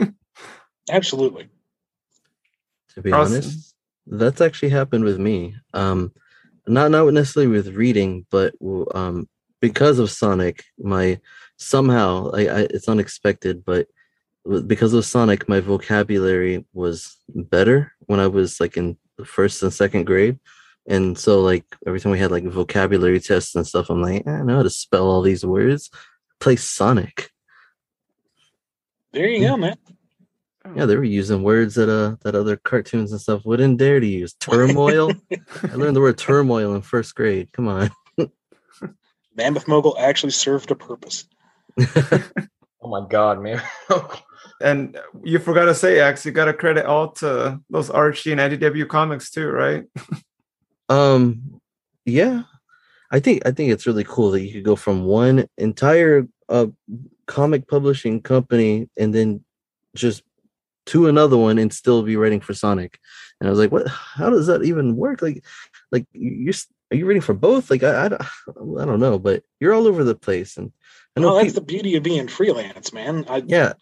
Absolutely. 0.92 1.48
To 2.96 3.02
be 3.02 3.14
awesome. 3.14 3.36
honest, 3.36 3.71
that's 4.08 4.42
actually 4.42 4.70
happened 4.70 5.04
with 5.04 5.20
me. 5.20 5.56
Um, 5.74 6.12
not 6.68 6.92
not 6.92 7.12
necessarily 7.14 7.52
with 7.52 7.76
reading, 7.76 8.26
but 8.30 8.54
um, 8.94 9.28
because 9.60 10.00
of 10.00 10.12
Sonic, 10.12 10.64
my 10.78 11.20
somehow 11.58 12.32
I, 12.34 12.42
I 12.42 12.60
it's 12.70 12.90
unexpected, 12.90 13.64
but 13.66 13.88
because 14.68 14.94
of 14.94 15.06
Sonic, 15.06 15.48
my 15.48 15.60
vocabulary 15.60 16.66
was 16.74 17.18
better 17.30 17.94
when 18.08 18.20
I 18.20 18.28
was 18.28 18.60
like 18.60 18.78
in 18.78 18.98
first 19.24 19.62
and 19.62 19.74
second 19.74 20.06
grade. 20.06 20.40
And 20.88 21.18
so 21.18 21.42
like 21.42 21.64
every 21.86 22.00
time 22.00 22.12
we 22.12 22.20
had 22.20 22.32
like 22.32 22.44
vocabulary 22.46 23.20
tests 23.20 23.56
and 23.56 23.68
stuff, 23.68 23.90
I'm 23.90 24.02
like, 24.02 24.28
I 24.28 24.42
know 24.42 24.58
how 24.58 24.64
to 24.64 24.70
spell 24.70 25.06
all 25.06 25.22
these 25.22 25.46
words. 25.46 25.92
Play 26.40 26.56
Sonic. 26.56 27.30
There 29.14 29.28
you 29.28 29.48
go, 29.48 29.58
man. 29.58 29.78
Yeah, 30.76 30.86
they 30.86 30.96
were 30.96 31.04
using 31.04 31.44
words 31.44 31.76
that 31.76 31.90
uh 31.90 32.18
that 32.24 32.36
other 32.36 32.56
cartoons 32.56 33.12
and 33.12 33.20
stuff 33.20 33.46
wouldn't 33.46 33.78
dare 33.78 34.00
to 34.00 34.06
use. 34.06 34.34
Turmoil. 34.40 35.12
I 35.64 35.76
learned 35.76 35.96
the 35.96 36.02
word 36.02 36.18
turmoil 36.18 36.76
in 36.76 36.82
first 36.82 37.16
grade. 37.16 37.52
Come 37.52 37.68
on. 37.68 37.90
Mammoth 39.36 39.68
Mogul 39.68 39.98
actually 39.98 40.32
served 40.32 40.72
a 40.72 40.76
purpose. 40.76 41.26
oh 41.80 42.88
my 42.88 43.06
god, 43.08 43.42
man. 43.42 43.62
and 44.62 45.00
you 45.24 45.40
forgot 45.40 45.66
to 45.66 45.76
say, 45.76 46.00
Axe, 46.00 46.26
you 46.26 46.32
got 46.32 46.46
to 46.46 46.54
credit 46.54 46.86
all 46.86 47.12
to 47.14 47.60
those 47.70 47.90
Archie 47.90 48.34
and 48.34 48.42
IDW 48.42 48.88
comics 48.88 49.32
too, 49.32 49.50
right? 49.50 49.86
Um, 50.90 51.62
yeah, 52.06 52.44
I 53.10 53.20
think 53.20 53.46
I 53.46 53.52
think 53.52 53.72
it's 53.72 53.88
really 53.88 54.04
cool 54.04 54.32
that 54.32 54.42
you 54.42 54.52
could 54.52 54.64
go 54.64 54.76
from 54.76 55.06
one 55.06 55.48
entire 55.58 56.28
uh, 56.50 56.68
comic 57.26 57.68
publishing 57.68 58.22
company 58.22 58.90
and 58.98 59.16
then 59.16 59.44
just 59.96 60.24
to 60.88 61.08
another 61.08 61.38
one 61.38 61.58
and 61.58 61.74
still 61.74 62.04
be 62.04 62.18
writing 62.18 62.42
for 62.42 62.54
Sonic. 62.54 63.00
And 63.40 63.48
I 63.48 63.50
was 63.50 63.60
like, 63.60 63.72
what? 63.72 63.88
How 63.88 64.30
does 64.30 64.48
that 64.48 64.64
even 64.64 64.96
work? 64.96 65.22
Like, 65.22 65.44
like 65.92 66.06
you're 66.14 66.54
are 66.92 66.98
you 66.98 67.06
reading 67.06 67.22
for 67.22 67.34
both? 67.34 67.72
Like, 67.72 67.84
I 67.84 68.06
I 68.06 68.10
don't, 68.10 68.22
I 68.80 68.86
don't 68.86 69.00
know, 69.00 69.18
but 69.18 69.44
you're 69.60 69.74
all 69.74 69.88
over 69.88 70.04
the 70.04 70.16
place. 70.16 70.58
And 70.58 70.72
I 71.16 71.22
know 71.22 71.34
well, 71.34 71.44
that's 71.44 71.54
the 71.54 71.62
beauty 71.62 71.96
of 71.96 72.04
being 72.04 72.28
freelance, 72.28 72.92
man. 72.94 73.26
I, 73.30 73.44
yeah, 73.46 73.74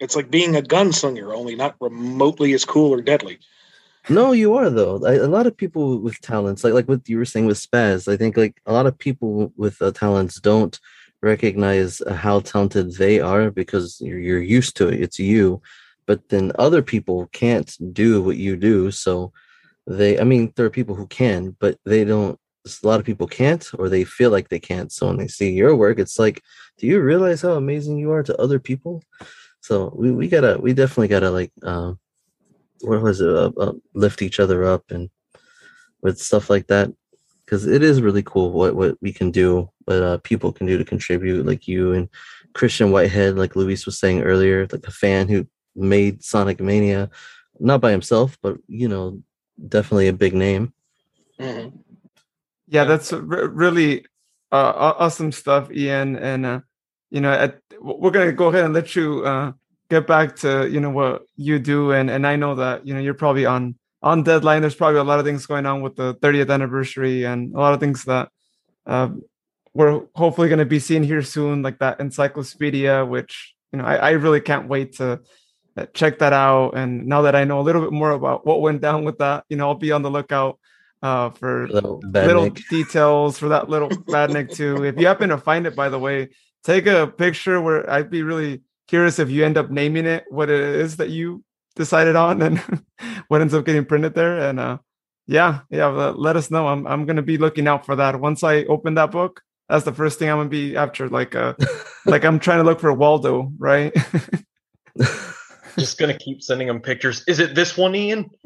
it's 0.00 0.16
like 0.16 0.30
being 0.30 0.56
a 0.56 0.62
gunslinger, 0.62 1.34
only 1.34 1.56
not 1.56 1.76
remotely 1.80 2.52
as 2.52 2.64
cool 2.64 2.92
or 2.92 3.00
deadly. 3.00 3.38
No, 4.08 4.32
you 4.32 4.54
are 4.54 4.68
though. 4.68 5.04
I, 5.06 5.14
a 5.14 5.26
lot 5.26 5.46
of 5.46 5.56
people 5.56 5.98
with 5.98 6.20
talents, 6.20 6.62
like 6.62 6.74
like 6.74 6.88
what 6.88 7.08
you 7.08 7.16
were 7.16 7.24
saying 7.24 7.46
with 7.46 7.58
Spaz, 7.58 8.12
I 8.12 8.16
think 8.16 8.36
like 8.36 8.60
a 8.66 8.72
lot 8.72 8.86
of 8.86 8.98
people 8.98 9.52
with 9.56 9.80
uh, 9.80 9.92
talents 9.92 10.40
don't 10.40 10.78
recognize 11.22 12.02
how 12.10 12.40
talented 12.40 12.94
they 12.96 13.18
are 13.18 13.50
because 13.50 13.98
you're, 14.00 14.18
you're 14.18 14.42
used 14.42 14.76
to 14.76 14.88
it. 14.88 15.00
It's 15.00 15.18
you, 15.18 15.62
but 16.06 16.28
then 16.28 16.52
other 16.58 16.82
people 16.82 17.28
can't 17.32 17.76
do 17.92 18.22
what 18.22 18.36
you 18.36 18.56
do. 18.56 18.90
So 18.90 19.32
they, 19.86 20.18
I 20.18 20.24
mean, 20.24 20.52
there 20.56 20.66
are 20.66 20.70
people 20.70 20.94
who 20.94 21.06
can, 21.06 21.56
but 21.60 21.78
they 21.84 22.04
don't. 22.04 22.38
A 22.66 22.86
lot 22.86 22.98
of 22.98 23.04
people 23.04 23.26
can't, 23.26 23.70
or 23.78 23.90
they 23.90 24.04
feel 24.04 24.30
like 24.30 24.48
they 24.48 24.58
can't. 24.58 24.90
So 24.90 25.08
when 25.08 25.18
they 25.18 25.28
see 25.28 25.52
your 25.52 25.76
work, 25.76 25.98
it's 25.98 26.18
like, 26.18 26.42
do 26.78 26.86
you 26.86 26.98
realize 26.98 27.42
how 27.42 27.52
amazing 27.52 27.98
you 27.98 28.10
are 28.10 28.22
to 28.22 28.40
other 28.40 28.58
people? 28.58 29.02
So 29.60 29.92
we, 29.94 30.10
we 30.10 30.28
gotta, 30.28 30.56
we 30.58 30.72
definitely 30.72 31.08
gotta 31.08 31.30
like. 31.30 31.52
Uh, 31.62 31.94
what 32.80 33.02
was 33.02 33.20
it 33.20 33.28
uh, 33.28 33.50
uh, 33.58 33.72
lift 33.94 34.22
each 34.22 34.40
other 34.40 34.64
up 34.64 34.90
and 34.90 35.10
with 36.02 36.18
stuff 36.18 36.50
like 36.50 36.66
that 36.66 36.90
because 37.44 37.66
it 37.66 37.82
is 37.82 38.02
really 38.02 38.22
cool 38.22 38.52
what 38.52 38.74
what 38.74 38.96
we 39.00 39.12
can 39.12 39.30
do, 39.30 39.68
what 39.84 40.02
uh, 40.02 40.18
people 40.18 40.52
can 40.52 40.66
do 40.66 40.78
to 40.78 40.84
contribute, 40.84 41.46
like 41.46 41.68
you 41.68 41.92
and 41.92 42.08
Christian 42.54 42.90
Whitehead, 42.90 43.36
like 43.36 43.56
Luis 43.56 43.84
was 43.84 43.98
saying 43.98 44.22
earlier, 44.22 44.66
like 44.70 44.86
a 44.86 44.90
fan 44.90 45.28
who 45.28 45.46
made 45.74 46.22
Sonic 46.22 46.60
Mania, 46.60 47.10
not 47.58 47.80
by 47.80 47.90
himself, 47.90 48.38
but 48.42 48.58
you 48.68 48.88
know, 48.88 49.22
definitely 49.68 50.08
a 50.08 50.12
big 50.12 50.34
name. 50.34 50.72
Mm-hmm. 51.38 51.76
Yeah, 52.68 52.84
that's 52.84 53.12
really 53.12 54.06
uh, 54.50 54.94
awesome 54.98 55.32
stuff, 55.32 55.70
Ian. 55.70 56.16
And 56.16 56.46
uh, 56.46 56.60
you 57.10 57.20
know, 57.20 57.32
at, 57.32 57.60
we're 57.80 58.10
gonna 58.10 58.32
go 58.32 58.48
ahead 58.48 58.64
and 58.64 58.74
let 58.74 58.96
you 58.96 59.24
uh, 59.24 59.52
get 59.90 60.06
back 60.06 60.36
to 60.36 60.68
you 60.68 60.80
know 60.80 60.90
what 60.90 61.22
you 61.36 61.58
do, 61.58 61.92
and 61.92 62.10
and 62.10 62.26
I 62.26 62.36
know 62.36 62.54
that 62.56 62.86
you 62.86 62.94
know 62.94 63.00
you're 63.00 63.14
probably 63.14 63.46
on 63.46 63.76
on 64.02 64.22
deadline. 64.22 64.62
There's 64.62 64.74
probably 64.74 65.00
a 65.00 65.04
lot 65.04 65.18
of 65.18 65.24
things 65.24 65.46
going 65.46 65.66
on 65.66 65.82
with 65.82 65.96
the 65.96 66.14
30th 66.14 66.50
anniversary, 66.50 67.24
and 67.24 67.54
a 67.54 67.58
lot 67.58 67.74
of 67.74 67.80
things 67.80 68.04
that 68.04 68.28
uh, 68.86 69.10
we're 69.72 70.02
hopefully 70.14 70.48
going 70.48 70.58
to 70.58 70.64
be 70.64 70.78
seeing 70.78 71.02
here 71.02 71.22
soon, 71.22 71.62
like 71.62 71.78
that 71.80 72.00
encyclopedia, 72.00 73.04
which 73.04 73.54
you 73.72 73.78
know 73.78 73.84
I, 73.84 73.96
I 73.96 74.10
really 74.12 74.40
can't 74.40 74.68
wait 74.68 74.96
to 74.96 75.20
check 75.92 76.18
that 76.18 76.32
out. 76.32 76.72
And 76.76 77.06
now 77.06 77.22
that 77.22 77.34
I 77.34 77.44
know 77.44 77.60
a 77.60 77.62
little 77.62 77.82
bit 77.82 77.92
more 77.92 78.12
about 78.12 78.46
what 78.46 78.60
went 78.60 78.80
down 78.80 79.04
with 79.04 79.18
that, 79.18 79.44
you 79.48 79.56
know, 79.56 79.68
I'll 79.68 79.74
be 79.74 79.92
on 79.92 80.02
the 80.02 80.10
lookout 80.10 80.58
uh, 81.02 81.30
for 81.30 81.68
little, 81.68 82.00
little 82.02 82.50
details 82.70 83.38
for 83.38 83.48
that 83.48 83.68
little 83.68 83.88
badnik 84.08 84.54
too. 84.54 84.84
If 84.84 84.98
you 84.98 85.06
happen 85.06 85.28
to 85.28 85.38
find 85.38 85.66
it, 85.66 85.76
by 85.76 85.88
the 85.88 85.98
way, 85.98 86.30
take 86.62 86.86
a 86.86 87.06
picture. 87.06 87.60
Where 87.60 87.88
I'd 87.90 88.10
be 88.10 88.22
really 88.22 88.62
curious 88.88 89.18
if 89.18 89.30
you 89.30 89.44
end 89.44 89.58
up 89.58 89.70
naming 89.70 90.06
it 90.06 90.24
what 90.28 90.50
it 90.50 90.60
is 90.60 90.96
that 90.96 91.10
you 91.10 91.42
decided 91.76 92.16
on 92.16 92.40
and 92.42 92.58
what 93.28 93.40
ends 93.40 93.54
up 93.54 93.64
getting 93.64 93.84
printed 93.84 94.14
there. 94.14 94.38
And 94.38 94.60
uh, 94.60 94.78
yeah, 95.26 95.60
yeah, 95.70 95.86
let 95.86 96.36
us 96.36 96.50
know. 96.50 96.68
I'm 96.68 96.86
I'm 96.86 97.04
gonna 97.04 97.22
be 97.22 97.38
looking 97.38 97.66
out 97.66 97.84
for 97.84 97.96
that. 97.96 98.20
Once 98.20 98.42
I 98.42 98.64
open 98.64 98.94
that 98.94 99.10
book, 99.10 99.42
that's 99.68 99.84
the 99.84 99.92
first 99.92 100.18
thing 100.18 100.30
I'm 100.30 100.38
gonna 100.38 100.48
be 100.48 100.76
after. 100.76 101.08
Like 101.08 101.34
uh, 101.34 101.54
like 102.06 102.24
I'm 102.24 102.38
trying 102.38 102.58
to 102.58 102.64
look 102.64 102.80
for 102.80 102.92
Waldo, 102.92 103.52
right? 103.58 103.92
Just 105.78 105.98
gonna 105.98 106.16
keep 106.16 106.42
sending 106.42 106.68
him 106.68 106.80
pictures. 106.80 107.24
Is 107.26 107.40
it 107.40 107.54
this 107.54 107.76
one, 107.76 107.94
Ian? 107.94 108.30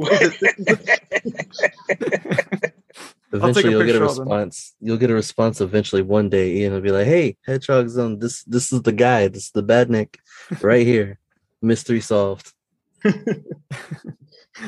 eventually 3.32 3.70
you'll 3.70 3.84
get 3.84 3.96
a 3.96 4.02
response. 4.02 4.74
You'll 4.80 4.96
get 4.96 5.10
a 5.10 5.14
response 5.14 5.60
eventually 5.60 6.02
one 6.02 6.28
day. 6.28 6.56
Ian 6.56 6.72
will 6.72 6.80
be 6.80 6.90
like, 6.90 7.06
"Hey, 7.06 7.36
Hedgehog's 7.46 7.98
on 7.98 8.18
this. 8.18 8.42
This 8.44 8.72
is 8.72 8.82
the 8.82 8.92
guy. 8.92 9.28
This 9.28 9.44
is 9.46 9.50
the 9.50 9.62
badnik, 9.62 10.16
right 10.62 10.86
here. 10.94 11.18
Mystery 11.60 12.00
solved." 12.00 12.52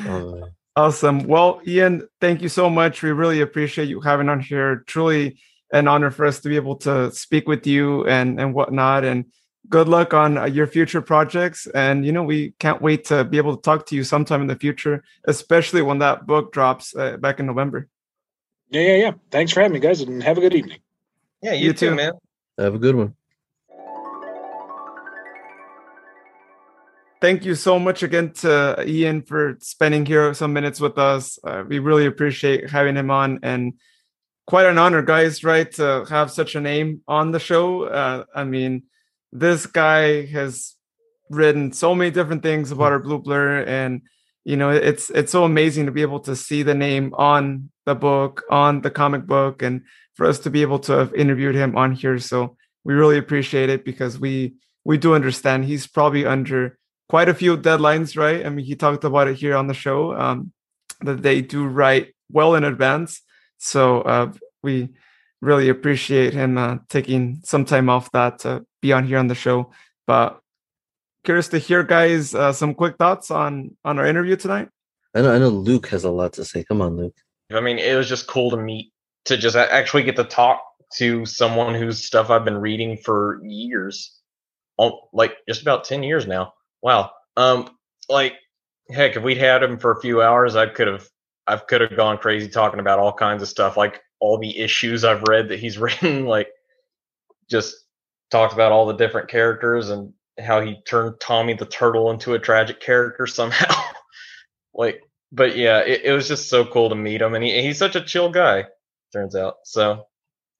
oh, 0.07 0.49
awesome. 0.75 1.27
Well, 1.27 1.61
Ian, 1.67 2.07
thank 2.19 2.41
you 2.41 2.49
so 2.49 2.69
much. 2.69 3.01
We 3.01 3.11
really 3.11 3.41
appreciate 3.41 3.89
you 3.89 4.01
having 4.01 4.29
on 4.29 4.39
here. 4.39 4.83
Truly 4.87 5.39
an 5.73 5.87
honor 5.87 6.11
for 6.11 6.25
us 6.25 6.39
to 6.41 6.49
be 6.49 6.57
able 6.57 6.75
to 6.75 7.11
speak 7.11 7.47
with 7.47 7.65
you 7.65 8.05
and 8.05 8.39
and 8.39 8.53
whatnot. 8.53 9.03
And 9.03 9.25
good 9.69 9.87
luck 9.87 10.13
on 10.13 10.37
uh, 10.37 10.45
your 10.45 10.67
future 10.67 11.01
projects. 11.01 11.67
And 11.67 12.05
you 12.05 12.11
know, 12.11 12.23
we 12.23 12.51
can't 12.59 12.81
wait 12.81 13.05
to 13.05 13.23
be 13.23 13.37
able 13.37 13.55
to 13.55 13.61
talk 13.61 13.85
to 13.87 13.95
you 13.95 14.03
sometime 14.03 14.41
in 14.41 14.47
the 14.47 14.55
future, 14.55 15.03
especially 15.25 15.81
when 15.81 15.99
that 15.99 16.25
book 16.27 16.51
drops 16.51 16.95
uh, 16.95 17.17
back 17.17 17.39
in 17.39 17.45
November. 17.45 17.87
Yeah, 18.69 18.81
yeah, 18.81 18.95
yeah. 18.95 19.11
Thanks 19.31 19.51
for 19.51 19.61
having 19.61 19.73
me, 19.73 19.79
guys, 19.79 20.01
and 20.01 20.23
have 20.23 20.37
a 20.37 20.41
good 20.41 20.55
evening. 20.55 20.79
Yeah, 21.41 21.53
you, 21.53 21.67
you 21.67 21.73
too, 21.73 21.89
too, 21.89 21.95
man. 21.95 22.13
Have 22.57 22.75
a 22.75 22.79
good 22.79 22.95
one. 22.95 23.15
Thank 27.19 27.45
you 27.45 27.53
so 27.53 27.77
much 27.77 28.01
again 28.01 28.31
to 28.41 28.83
Ian 28.87 29.21
for 29.21 29.55
spending 29.59 30.07
here 30.07 30.33
some 30.33 30.53
minutes 30.53 30.79
with 30.79 30.97
us. 30.97 31.37
Uh, 31.43 31.63
we 31.67 31.77
really 31.77 32.07
appreciate 32.07 32.69
having 32.69 32.95
him 32.95 33.11
on 33.11 33.39
and 33.43 33.73
quite 34.47 34.65
an 34.65 34.79
honor, 34.79 35.03
guys, 35.03 35.43
right? 35.43 35.71
To 35.73 36.05
have 36.09 36.31
such 36.31 36.55
a 36.55 36.61
name 36.61 37.01
on 37.07 37.31
the 37.31 37.39
show. 37.39 37.83
Uh, 37.83 38.23
I 38.33 38.43
mean, 38.43 38.83
this 39.31 39.65
guy 39.65 40.25
has 40.25 40.75
written 41.29 41.71
so 41.71 41.95
many 41.95 42.11
different 42.11 42.43
things 42.43 42.71
about 42.71 42.91
our 42.91 42.99
blue 42.99 43.19
blur 43.19 43.63
and 43.63 44.01
you 44.43 44.57
know 44.57 44.69
it's 44.69 45.09
it's 45.11 45.31
so 45.31 45.45
amazing 45.45 45.85
to 45.85 45.91
be 45.91 46.01
able 46.01 46.19
to 46.19 46.35
see 46.35 46.63
the 46.63 46.73
name 46.73 47.13
on 47.15 47.69
the 47.85 47.95
book 47.95 48.43
on 48.49 48.81
the 48.81 48.91
comic 48.91 49.25
book 49.25 49.61
and 49.61 49.81
for 50.15 50.25
us 50.25 50.39
to 50.39 50.49
be 50.49 50.61
able 50.61 50.79
to 50.79 50.91
have 50.93 51.13
interviewed 51.13 51.55
him 51.55 51.75
on 51.75 51.93
here. 51.93 52.19
So 52.19 52.55
we 52.83 52.93
really 52.93 53.17
appreciate 53.17 53.69
it 53.69 53.85
because 53.85 54.19
we 54.19 54.55
we 54.83 54.97
do 54.97 55.15
understand 55.15 55.65
he's 55.65 55.87
probably 55.87 56.25
under 56.25 56.77
quite 57.09 57.29
a 57.29 57.33
few 57.33 57.57
deadlines 57.57 58.17
right? 58.17 58.45
I 58.45 58.49
mean 58.49 58.65
he 58.65 58.75
talked 58.75 59.03
about 59.03 59.27
it 59.27 59.37
here 59.37 59.55
on 59.55 59.67
the 59.67 59.73
show 59.73 60.13
um, 60.13 60.51
that 61.01 61.21
they 61.21 61.41
do 61.41 61.65
write 61.65 62.13
well 62.31 62.55
in 62.55 62.63
advance. 62.63 63.21
So 63.57 64.01
uh, 64.01 64.33
we 64.63 64.89
really 65.41 65.69
appreciate 65.69 66.33
him 66.33 66.57
uh, 66.57 66.77
taking 66.89 67.41
some 67.43 67.65
time 67.65 67.89
off 67.89 68.11
that 68.11 68.39
to 68.39 68.65
be 68.81 68.93
on 68.93 69.05
here 69.05 69.17
on 69.17 69.27
the 69.27 69.35
show 69.35 69.71
but 70.07 70.41
curious 71.23 71.47
to 71.49 71.57
hear, 71.57 71.83
guys, 71.83 72.33
uh, 72.33 72.53
some 72.53 72.73
quick 72.73 72.97
thoughts 72.97 73.31
on 73.31 73.75
on 73.85 73.99
our 73.99 74.05
interview 74.05 74.35
tonight. 74.35 74.69
I 75.15 75.21
know, 75.21 75.33
I 75.33 75.39
know 75.39 75.49
Luke 75.49 75.87
has 75.87 76.03
a 76.03 76.11
lot 76.11 76.33
to 76.33 76.45
say. 76.45 76.63
Come 76.63 76.81
on, 76.81 76.97
Luke. 76.97 77.15
I 77.51 77.59
mean, 77.59 77.79
it 77.79 77.95
was 77.95 78.07
just 78.07 78.27
cool 78.27 78.49
to 78.51 78.57
meet 78.57 78.91
to 79.25 79.37
just 79.37 79.55
actually 79.55 80.03
get 80.03 80.15
to 80.15 80.23
talk 80.23 80.61
to 80.97 81.25
someone 81.25 81.75
whose 81.75 82.03
stuff 82.03 82.29
I've 82.29 82.45
been 82.45 82.57
reading 82.57 82.97
for 82.97 83.39
years, 83.43 84.19
like 85.13 85.37
just 85.47 85.61
about 85.61 85.83
ten 85.83 86.03
years 86.03 86.27
now. 86.27 86.53
Wow. 86.81 87.11
Um, 87.37 87.69
like 88.09 88.35
heck, 88.89 89.15
if 89.15 89.23
we'd 89.23 89.37
had 89.37 89.63
him 89.63 89.77
for 89.77 89.91
a 89.91 90.01
few 90.01 90.21
hours, 90.21 90.55
I 90.55 90.67
could 90.67 90.87
have 90.87 91.07
I 91.47 91.57
could 91.57 91.81
have 91.81 91.95
gone 91.95 92.17
crazy 92.17 92.49
talking 92.49 92.79
about 92.79 92.99
all 92.99 93.13
kinds 93.13 93.41
of 93.41 93.49
stuff, 93.49 93.77
like 93.77 94.01
all 94.19 94.37
the 94.37 94.59
issues 94.59 95.03
I've 95.03 95.23
read 95.23 95.49
that 95.49 95.59
he's 95.59 95.77
written, 95.77 96.25
like 96.25 96.49
just 97.49 97.75
talked 98.31 98.53
about 98.53 98.71
all 98.71 98.85
the 98.85 98.93
different 98.93 99.29
characters 99.29 99.89
and 99.89 100.13
how 100.39 100.61
he 100.61 100.81
turned 100.87 101.19
Tommy 101.19 101.53
the 101.53 101.65
Turtle 101.65 102.11
into 102.11 102.33
a 102.33 102.39
tragic 102.39 102.79
character 102.79 103.27
somehow. 103.27 103.73
like, 104.73 105.01
but 105.31 105.55
yeah, 105.55 105.79
it, 105.79 106.01
it, 106.05 106.11
was 106.11 106.27
just 106.27 106.49
so 106.49 106.65
cool 106.65 106.89
to 106.89 106.95
meet 106.95 107.21
him, 107.21 107.35
and 107.35 107.43
he, 107.43 107.61
he's 107.61 107.77
such 107.77 107.95
a 107.95 108.03
chill 108.03 108.29
guy. 108.29 108.65
Turns 109.13 109.35
out, 109.35 109.55
so 109.65 110.05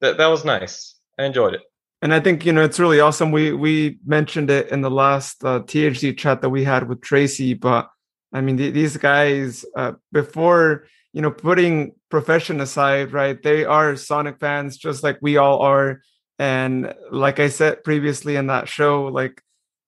that 0.01 0.17
that 0.17 0.27
was 0.27 0.43
nice. 0.43 0.95
I 1.17 1.23
enjoyed 1.23 1.53
it. 1.53 1.61
And 2.01 2.13
I 2.13 2.19
think 2.19 2.45
you 2.45 2.51
know 2.51 2.63
it's 2.63 2.79
really 2.79 2.99
awesome. 2.99 3.31
We 3.31 3.53
we 3.53 3.99
mentioned 4.05 4.49
it 4.49 4.69
in 4.69 4.81
the 4.81 4.91
last 4.91 5.43
uh, 5.43 5.59
THZ 5.59 6.17
chat 6.17 6.41
that 6.41 6.49
we 6.49 6.63
had 6.63 6.89
with 6.89 7.01
Tracy, 7.01 7.53
but 7.53 7.89
I 8.33 8.41
mean 8.41 8.57
th- 8.57 8.73
these 8.73 8.97
guys 8.97 9.63
uh, 9.75 9.93
before 10.11 10.87
you 11.13 11.21
know 11.21 11.31
putting 11.31 11.93
profession 12.09 12.59
aside, 12.59 13.13
right? 13.13 13.41
They 13.41 13.65
are 13.65 13.95
Sonic 13.95 14.39
fans 14.39 14.77
just 14.77 15.03
like 15.03 15.19
we 15.21 15.37
all 15.37 15.59
are. 15.59 16.01
And 16.41 16.95
like 17.11 17.39
I 17.39 17.49
said 17.49 17.83
previously 17.83 18.35
in 18.35 18.47
that 18.47 18.67
show, 18.67 19.05
like 19.05 19.43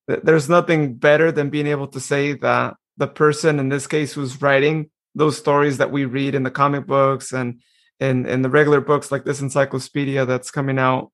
there's 0.07 0.47
nothing 0.47 0.93
better 0.93 1.31
than 1.31 1.49
being 1.49 1.65
able 1.65 1.87
to 1.87 1.99
say 1.99 2.33
that 2.33 2.75
the 2.95 3.07
person 3.07 3.57
in 3.57 3.69
this 3.69 3.87
case 3.87 4.13
who's 4.13 4.39
writing 4.39 4.91
those 5.15 5.35
stories 5.35 5.79
that 5.79 5.89
we 5.89 6.05
read 6.05 6.35
in 6.35 6.43
the 6.43 6.51
comic 6.51 6.85
books 6.85 7.33
and 7.33 7.59
in 7.99 8.27
in 8.27 8.43
the 8.43 8.51
regular 8.51 8.81
books 8.81 9.11
like 9.11 9.25
this 9.25 9.41
encyclopedia 9.41 10.27
that's 10.27 10.51
coming 10.51 10.77
out 10.77 11.11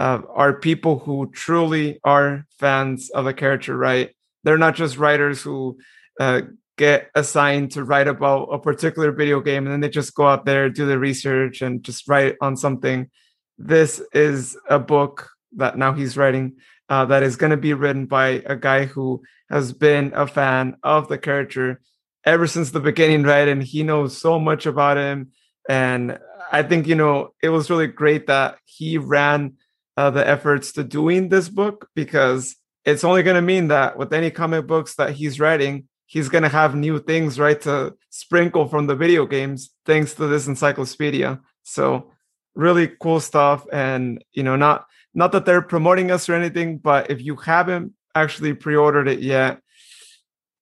uh, 0.00 0.22
are 0.34 0.58
people 0.58 1.00
who 1.00 1.30
truly 1.32 2.00
are 2.02 2.46
fans 2.58 3.10
of 3.10 3.26
a 3.26 3.34
character 3.34 3.76
right? 3.76 4.16
They're 4.44 4.56
not 4.56 4.74
just 4.74 4.96
writers 4.96 5.42
who 5.42 5.76
uh, 6.18 6.42
get 6.78 7.10
assigned 7.14 7.72
to 7.72 7.84
write 7.84 8.08
about 8.08 8.44
a 8.44 8.58
particular 8.58 9.12
video 9.12 9.42
game 9.42 9.66
and 9.66 9.72
then 9.74 9.80
they 9.80 9.90
just 9.90 10.14
go 10.14 10.26
out 10.26 10.46
there 10.46 10.70
do 10.70 10.86
the 10.86 10.98
research 10.98 11.60
and 11.60 11.84
just 11.84 12.08
write 12.08 12.36
on 12.40 12.56
something 12.56 13.10
this 13.58 14.00
is 14.12 14.56
a 14.68 14.78
book 14.78 15.30
that 15.56 15.76
now 15.76 15.92
he's 15.92 16.16
writing 16.16 16.56
uh, 16.88 17.04
that 17.06 17.22
is 17.22 17.36
going 17.36 17.50
to 17.50 17.56
be 17.56 17.74
written 17.74 18.06
by 18.06 18.42
a 18.46 18.56
guy 18.56 18.86
who 18.86 19.22
has 19.50 19.72
been 19.72 20.12
a 20.14 20.26
fan 20.26 20.76
of 20.82 21.08
the 21.08 21.18
character 21.18 21.80
ever 22.24 22.46
since 22.46 22.70
the 22.70 22.80
beginning, 22.80 23.22
right? 23.22 23.48
And 23.48 23.62
he 23.62 23.82
knows 23.82 24.16
so 24.16 24.38
much 24.38 24.66
about 24.66 24.96
him. 24.96 25.32
And 25.68 26.18
I 26.50 26.62
think, 26.62 26.86
you 26.86 26.94
know, 26.94 27.34
it 27.42 27.48
was 27.48 27.70
really 27.70 27.86
great 27.86 28.26
that 28.26 28.58
he 28.64 28.98
ran 28.98 29.54
uh, 29.96 30.10
the 30.10 30.26
efforts 30.26 30.72
to 30.72 30.84
doing 30.84 31.28
this 31.28 31.48
book 31.48 31.88
because 31.94 32.56
it's 32.84 33.04
only 33.04 33.22
going 33.22 33.36
to 33.36 33.42
mean 33.42 33.68
that 33.68 33.98
with 33.98 34.12
any 34.12 34.30
comic 34.30 34.66
books 34.66 34.94
that 34.94 35.12
he's 35.12 35.40
writing, 35.40 35.88
he's 36.06 36.28
going 36.28 36.42
to 36.44 36.48
have 36.48 36.74
new 36.74 36.98
things, 36.98 37.38
right, 37.38 37.60
to 37.62 37.94
sprinkle 38.10 38.66
from 38.66 38.86
the 38.86 38.96
video 38.96 39.26
games 39.26 39.70
thanks 39.84 40.14
to 40.14 40.26
this 40.26 40.46
encyclopedia. 40.46 41.40
So, 41.64 42.12
really 42.58 42.90
cool 43.00 43.20
stuff. 43.20 43.64
And, 43.72 44.22
you 44.32 44.42
know, 44.42 44.56
not 44.56 44.84
not 45.14 45.32
that 45.32 45.46
they're 45.46 45.62
promoting 45.62 46.10
us 46.10 46.28
or 46.28 46.34
anything, 46.34 46.78
but 46.78 47.10
if 47.10 47.22
you 47.22 47.36
haven't 47.36 47.94
actually 48.14 48.52
pre-ordered 48.52 49.08
it 49.08 49.20
yet, 49.20 49.62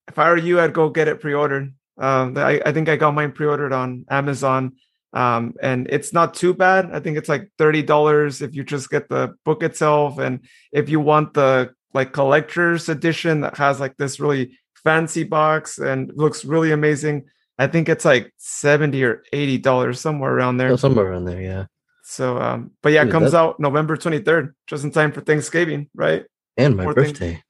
if 0.06 0.18
I 0.18 0.28
were 0.30 0.36
you, 0.36 0.60
I'd 0.60 0.72
go 0.72 0.90
get 0.90 1.08
it 1.08 1.20
pre-ordered. 1.20 1.74
Um, 1.98 2.36
I, 2.36 2.60
I 2.64 2.72
think 2.72 2.88
I 2.88 2.96
got 2.96 3.14
mine 3.14 3.32
pre-ordered 3.32 3.72
on 3.72 4.04
Amazon. 4.08 4.76
Um, 5.12 5.54
and 5.62 5.88
it's 5.88 6.12
not 6.12 6.34
too 6.34 6.52
bad. 6.52 6.90
I 6.92 7.00
think 7.00 7.16
it's 7.16 7.28
like 7.28 7.48
thirty 7.56 7.82
dollars 7.82 8.42
if 8.42 8.54
you 8.54 8.62
just 8.62 8.90
get 8.90 9.08
the 9.08 9.34
book 9.44 9.62
itself, 9.62 10.18
and 10.18 10.40
if 10.72 10.90
you 10.90 11.00
want 11.00 11.32
the 11.32 11.72
like 11.94 12.12
collector's 12.12 12.90
edition 12.90 13.40
that 13.40 13.56
has 13.56 13.80
like 13.80 13.96
this 13.96 14.20
really 14.20 14.58
fancy 14.84 15.24
box 15.24 15.78
and 15.78 16.12
looks 16.14 16.44
really 16.44 16.70
amazing, 16.70 17.24
I 17.58 17.66
think 17.66 17.88
it's 17.88 18.04
like 18.04 18.34
seventy 18.36 19.02
or 19.04 19.22
eighty 19.32 19.56
dollars 19.56 20.00
somewhere 20.00 20.34
around 20.36 20.58
there. 20.58 20.76
Somewhere 20.76 21.06
around 21.06 21.24
there, 21.24 21.40
yeah. 21.40 21.64
So, 22.08 22.38
um, 22.38 22.70
but 22.84 22.92
yeah, 22.92 23.02
it 23.02 23.10
comes 23.10 23.32
that- 23.32 23.38
out 23.38 23.58
November 23.58 23.96
twenty 23.96 24.20
third, 24.20 24.54
just 24.68 24.84
in 24.84 24.92
time 24.92 25.10
for 25.10 25.20
Thanksgiving, 25.22 25.90
right? 25.94 26.24
And 26.56 26.76
my 26.76 26.84
thing. 26.84 26.94
birthday. 26.94 27.42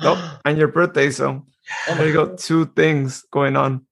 Oh, 0.00 0.38
and 0.44 0.58
your 0.58 0.68
birthday. 0.68 1.10
So 1.10 1.46
there 1.86 2.06
you 2.06 2.12
go, 2.12 2.34
two 2.34 2.66
things 2.66 3.22
going 3.30 3.54
on 3.56 3.86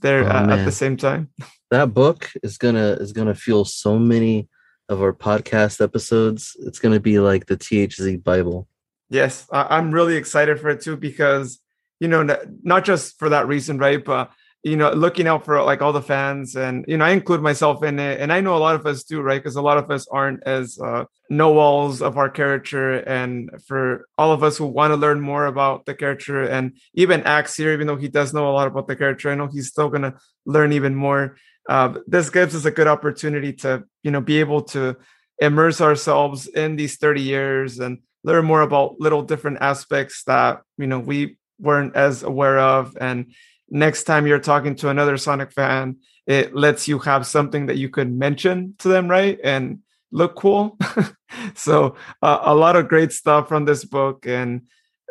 there 0.00 0.22
Oh, 0.24 0.28
uh, 0.28 0.46
at 0.56 0.64
the 0.64 0.72
same 0.72 0.96
time. 0.96 1.30
That 1.72 1.94
book 1.94 2.30
is 2.42 2.58
gonna 2.58 2.98
is 3.00 3.12
gonna 3.14 3.34
fuel 3.34 3.64
so 3.64 3.98
many 3.98 4.46
of 4.90 5.00
our 5.00 5.14
podcast 5.14 5.80
episodes. 5.82 6.54
It's 6.60 6.78
gonna 6.78 7.00
be 7.00 7.18
like 7.18 7.46
the 7.46 7.56
THZ 7.56 8.22
Bible. 8.22 8.68
Yes, 9.08 9.46
I- 9.50 9.78
I'm 9.78 9.90
really 9.90 10.16
excited 10.16 10.60
for 10.60 10.68
it 10.68 10.82
too 10.82 10.96
because 10.98 11.58
you 11.98 12.08
know 12.08 12.22
not 12.62 12.84
just 12.84 13.18
for 13.18 13.30
that 13.30 13.48
reason, 13.48 13.78
right? 13.78 14.04
But 14.04 14.30
you 14.64 14.76
know, 14.76 14.92
looking 14.92 15.26
out 15.26 15.44
for 15.44 15.60
like 15.64 15.82
all 15.82 15.92
the 15.92 16.00
fans, 16.00 16.54
and 16.54 16.84
you 16.86 16.96
know, 16.96 17.04
I 17.04 17.10
include 17.10 17.42
myself 17.42 17.82
in 17.82 17.98
it, 17.98 18.20
and 18.20 18.32
I 18.32 18.40
know 18.40 18.56
a 18.56 18.58
lot 18.58 18.76
of 18.76 18.86
us 18.86 19.02
do, 19.02 19.20
right? 19.20 19.42
Because 19.42 19.56
a 19.56 19.62
lot 19.62 19.78
of 19.78 19.90
us 19.90 20.06
aren't 20.08 20.42
as 20.44 20.78
uh, 20.78 21.04
know-alls 21.28 22.00
of 22.00 22.16
our 22.16 22.30
character, 22.30 22.98
and 22.98 23.50
for 23.66 24.06
all 24.16 24.32
of 24.32 24.44
us 24.44 24.56
who 24.56 24.66
want 24.66 24.92
to 24.92 24.96
learn 24.96 25.20
more 25.20 25.46
about 25.46 25.84
the 25.84 25.94
character, 25.94 26.44
and 26.44 26.76
even 26.94 27.24
Axe 27.24 27.56
here, 27.56 27.72
even 27.72 27.88
though 27.88 27.96
he 27.96 28.08
does 28.08 28.32
know 28.32 28.48
a 28.48 28.52
lot 28.52 28.68
about 28.68 28.86
the 28.86 28.94
character, 28.94 29.30
I 29.30 29.34
know 29.34 29.48
he's 29.48 29.68
still 29.68 29.88
gonna 29.88 30.14
learn 30.46 30.72
even 30.72 30.94
more. 30.94 31.36
Uh, 31.68 31.94
this 32.06 32.30
gives 32.30 32.54
us 32.54 32.64
a 32.64 32.70
good 32.70 32.86
opportunity 32.86 33.52
to 33.52 33.84
you 34.04 34.12
know 34.12 34.20
be 34.20 34.38
able 34.38 34.62
to 34.62 34.96
immerse 35.40 35.80
ourselves 35.80 36.46
in 36.46 36.76
these 36.76 36.98
30 36.98 37.20
years 37.20 37.80
and 37.80 37.98
learn 38.22 38.44
more 38.44 38.60
about 38.60 39.00
little 39.00 39.22
different 39.22 39.58
aspects 39.60 40.22
that 40.24 40.60
you 40.78 40.86
know 40.86 41.00
we 41.00 41.36
weren't 41.58 41.96
as 41.96 42.22
aware 42.22 42.58
of 42.58 42.96
and 43.00 43.32
next 43.72 44.04
time 44.04 44.26
you're 44.26 44.38
talking 44.38 44.76
to 44.76 44.90
another 44.90 45.16
sonic 45.16 45.50
fan 45.50 45.96
it 46.26 46.54
lets 46.54 46.86
you 46.86 46.98
have 47.00 47.26
something 47.26 47.66
that 47.66 47.78
you 47.78 47.88
could 47.88 48.12
mention 48.12 48.74
to 48.78 48.88
them 48.88 49.08
right? 49.08 49.38
And 49.42 49.80
look 50.10 50.36
cool. 50.36 50.78
So 51.54 51.96
uh, 52.20 52.40
a 52.42 52.54
lot 52.54 52.76
of 52.76 52.88
great 52.88 53.10
stuff 53.10 53.48
from 53.48 53.64
this 53.64 53.84
book. 53.86 54.26
And 54.26 54.62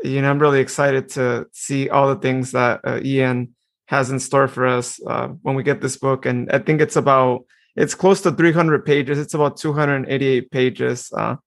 you 0.04 0.22
know 0.22 0.32
i'm 0.32 0.40
really 0.40 0.60
excited 0.60 1.10
to 1.10 1.48
see 1.52 1.90
all 1.90 2.08
the 2.08 2.20
things 2.20 2.52
that 2.52 2.80
uh, 2.84 3.00
ian 3.04 3.54
has 3.86 4.10
in 4.10 4.20
store 4.20 4.48
for 4.48 4.66
us 4.66 5.00
uh, 5.06 5.28
when 5.42 5.56
we 5.56 5.64
get 5.64 5.82
this 5.82 5.98
book. 5.98 6.26
And 6.26 6.52
i 6.52 6.60
think 6.60 6.82
it's 6.82 6.96
about 6.96 7.46
it's 7.76 7.96
close 7.96 8.22
to 8.22 8.32
300 8.32 8.86
pages. 8.86 9.18
It's 9.18 9.34
about 9.34 9.58
288 9.58 10.52
pages 10.52 11.12
uh, 11.18 11.38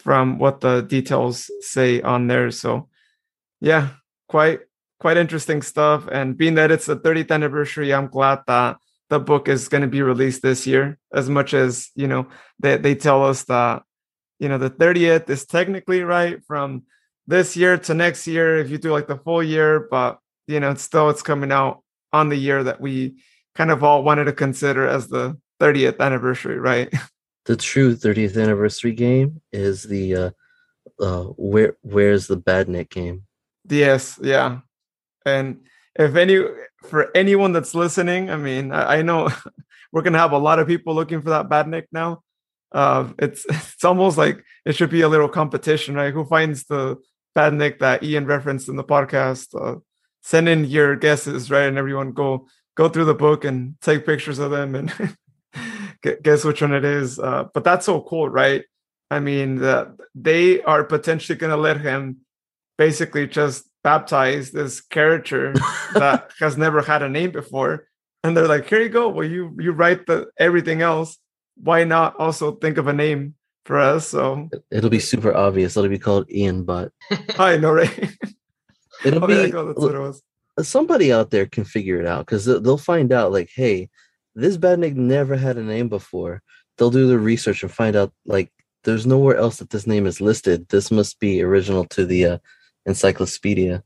from 0.00 0.38
what 0.38 0.60
the 0.60 0.82
details 0.82 1.50
say 1.60 2.00
on 2.02 2.26
there. 2.26 2.50
So 2.50 2.88
yeah 3.60 3.88
quite 4.28 4.60
quite 5.02 5.16
interesting 5.16 5.60
stuff 5.62 6.06
and 6.12 6.38
being 6.38 6.54
that 6.54 6.70
it's 6.70 6.86
the 6.86 6.96
30th 6.96 7.32
anniversary 7.32 7.92
i'm 7.92 8.06
glad 8.06 8.38
that 8.46 8.76
the 9.10 9.18
book 9.18 9.48
is 9.48 9.68
going 9.68 9.82
to 9.82 9.88
be 9.88 10.00
released 10.00 10.42
this 10.42 10.64
year 10.64 10.96
as 11.12 11.28
much 11.28 11.54
as 11.54 11.90
you 11.96 12.06
know 12.06 12.24
they, 12.60 12.76
they 12.76 12.94
tell 12.94 13.24
us 13.24 13.42
that 13.46 13.82
you 14.38 14.48
know 14.48 14.58
the 14.58 14.70
30th 14.70 15.28
is 15.28 15.44
technically 15.44 16.02
right 16.04 16.38
from 16.46 16.84
this 17.26 17.56
year 17.56 17.76
to 17.76 17.94
next 17.94 18.28
year 18.28 18.58
if 18.58 18.70
you 18.70 18.78
do 18.78 18.92
like 18.92 19.08
the 19.08 19.18
full 19.18 19.42
year 19.42 19.88
but 19.90 20.20
you 20.46 20.60
know 20.60 20.70
it's 20.70 20.82
still 20.82 21.10
it's 21.10 21.22
coming 21.22 21.50
out 21.50 21.82
on 22.12 22.28
the 22.28 22.36
year 22.36 22.62
that 22.62 22.80
we 22.80 23.16
kind 23.56 23.72
of 23.72 23.82
all 23.82 24.04
wanted 24.04 24.26
to 24.26 24.32
consider 24.32 24.86
as 24.86 25.08
the 25.08 25.36
30th 25.60 25.98
anniversary 25.98 26.60
right 26.60 26.94
The 27.44 27.56
true 27.56 27.96
30th 27.96 28.40
anniversary 28.40 28.92
game 28.92 29.40
is 29.52 29.82
the 29.82 30.14
uh 30.14 30.30
uh 31.00 31.24
where 31.36 31.76
where's 31.82 32.28
the 32.28 32.36
Badnik 32.36 32.90
game. 32.90 33.24
Yes, 33.68 34.18
yeah. 34.22 34.60
And 35.26 35.62
if 35.94 36.14
any 36.14 36.40
for 36.84 37.14
anyone 37.16 37.52
that's 37.52 37.74
listening, 37.74 38.30
I 38.30 38.36
mean, 38.36 38.72
I, 38.72 38.98
I 38.98 39.02
know 39.02 39.28
we're 39.92 40.02
gonna 40.02 40.18
have 40.18 40.32
a 40.32 40.38
lot 40.38 40.58
of 40.58 40.66
people 40.66 40.94
looking 40.94 41.22
for 41.22 41.30
that 41.30 41.48
badnik 41.48 41.84
now. 41.92 42.22
Uh, 42.72 43.12
it's 43.18 43.44
it's 43.48 43.84
almost 43.84 44.18
like 44.18 44.42
it 44.64 44.74
should 44.74 44.90
be 44.90 45.02
a 45.02 45.08
little 45.08 45.28
competition, 45.28 45.94
right? 45.94 46.12
Who 46.14 46.24
finds 46.24 46.64
the 46.64 46.96
badnik 47.36 47.78
that 47.80 48.02
Ian 48.02 48.26
referenced 48.26 48.68
in 48.68 48.76
the 48.76 48.84
podcast? 48.84 49.54
Uh, 49.54 49.80
send 50.22 50.48
in 50.48 50.64
your 50.64 50.96
guesses, 50.96 51.50
right? 51.50 51.66
And 51.66 51.78
everyone 51.78 52.12
go 52.12 52.46
go 52.76 52.88
through 52.88 53.04
the 53.04 53.14
book 53.14 53.44
and 53.44 53.74
take 53.80 54.06
pictures 54.06 54.38
of 54.38 54.50
them 54.50 54.74
and 54.74 55.16
guess 56.22 56.44
which 56.44 56.62
one 56.62 56.74
it 56.74 56.84
is. 56.84 57.18
Uh, 57.18 57.44
but 57.52 57.64
that's 57.64 57.86
so 57.86 58.00
cool, 58.00 58.28
right? 58.28 58.64
I 59.10 59.20
mean, 59.20 59.56
the, 59.56 59.94
they 60.14 60.62
are 60.62 60.84
potentially 60.84 61.36
going 61.38 61.50
to 61.50 61.56
let 61.56 61.80
him 61.80 62.18
basically 62.78 63.26
just 63.26 63.68
baptize 63.82 64.50
this 64.50 64.80
character 64.80 65.52
that 65.94 66.30
has 66.40 66.56
never 66.56 66.82
had 66.82 67.02
a 67.02 67.08
name 67.08 67.30
before, 67.30 67.88
and 68.22 68.36
they're 68.36 68.48
like, 68.48 68.68
"Here 68.68 68.82
you 68.82 68.88
go. 68.88 69.08
Well, 69.08 69.26
you 69.26 69.56
you 69.58 69.72
write 69.72 70.06
the 70.06 70.28
everything 70.38 70.82
else. 70.82 71.18
Why 71.56 71.84
not 71.84 72.16
also 72.16 72.52
think 72.52 72.78
of 72.78 72.86
a 72.86 72.92
name 72.92 73.34
for 73.64 73.78
us?" 73.78 74.08
So 74.08 74.48
It'll 74.70 74.90
be 74.90 75.00
super 75.00 75.34
obvious. 75.34 75.76
It'll 75.76 75.88
be 75.88 75.98
called 75.98 76.30
Ian 76.30 76.64
Butt. 76.64 76.92
I 77.38 77.56
know, 77.56 77.72
right? 77.72 78.16
It'll 79.04 79.24
oh, 79.24 79.26
there 79.26 79.40
you 79.40 79.46
be 79.46 79.52
go. 79.52 79.70
It 79.70 80.22
somebody 80.60 81.12
out 81.12 81.30
there 81.30 81.46
can 81.46 81.64
figure 81.64 82.00
it 82.00 82.06
out 82.06 82.26
because 82.26 82.44
they'll 82.44 82.76
find 82.76 83.12
out 83.12 83.32
like, 83.32 83.50
hey, 83.54 83.88
this 84.34 84.56
Badnik 84.56 84.94
never 84.94 85.36
had 85.36 85.56
a 85.56 85.62
name 85.62 85.88
before. 85.88 86.42
They'll 86.76 86.90
do 86.90 87.06
the 87.06 87.18
research 87.18 87.62
and 87.62 87.72
find 87.72 87.96
out 87.96 88.12
like 88.26 88.52
there's 88.84 89.06
nowhere 89.06 89.36
else 89.36 89.58
that 89.58 89.70
this 89.70 89.86
name 89.86 90.06
is 90.06 90.20
listed. 90.20 90.68
This 90.68 90.90
must 90.90 91.20
be 91.20 91.42
original 91.42 91.84
to 91.86 92.04
the 92.04 92.26
uh, 92.26 92.38
encyclopedia. 92.86 93.82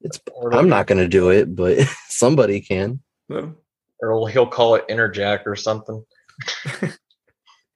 It's 0.00 0.20
I'm 0.52 0.68
not 0.68 0.86
gonna 0.86 1.08
do 1.08 1.30
it, 1.30 1.54
but 1.54 1.78
somebody 2.08 2.60
can. 2.60 3.00
No. 3.28 3.54
or 4.00 4.28
he'll 4.28 4.46
call 4.46 4.76
it 4.76 4.88
Interjack 4.88 5.44
or 5.44 5.54
something. 5.54 6.02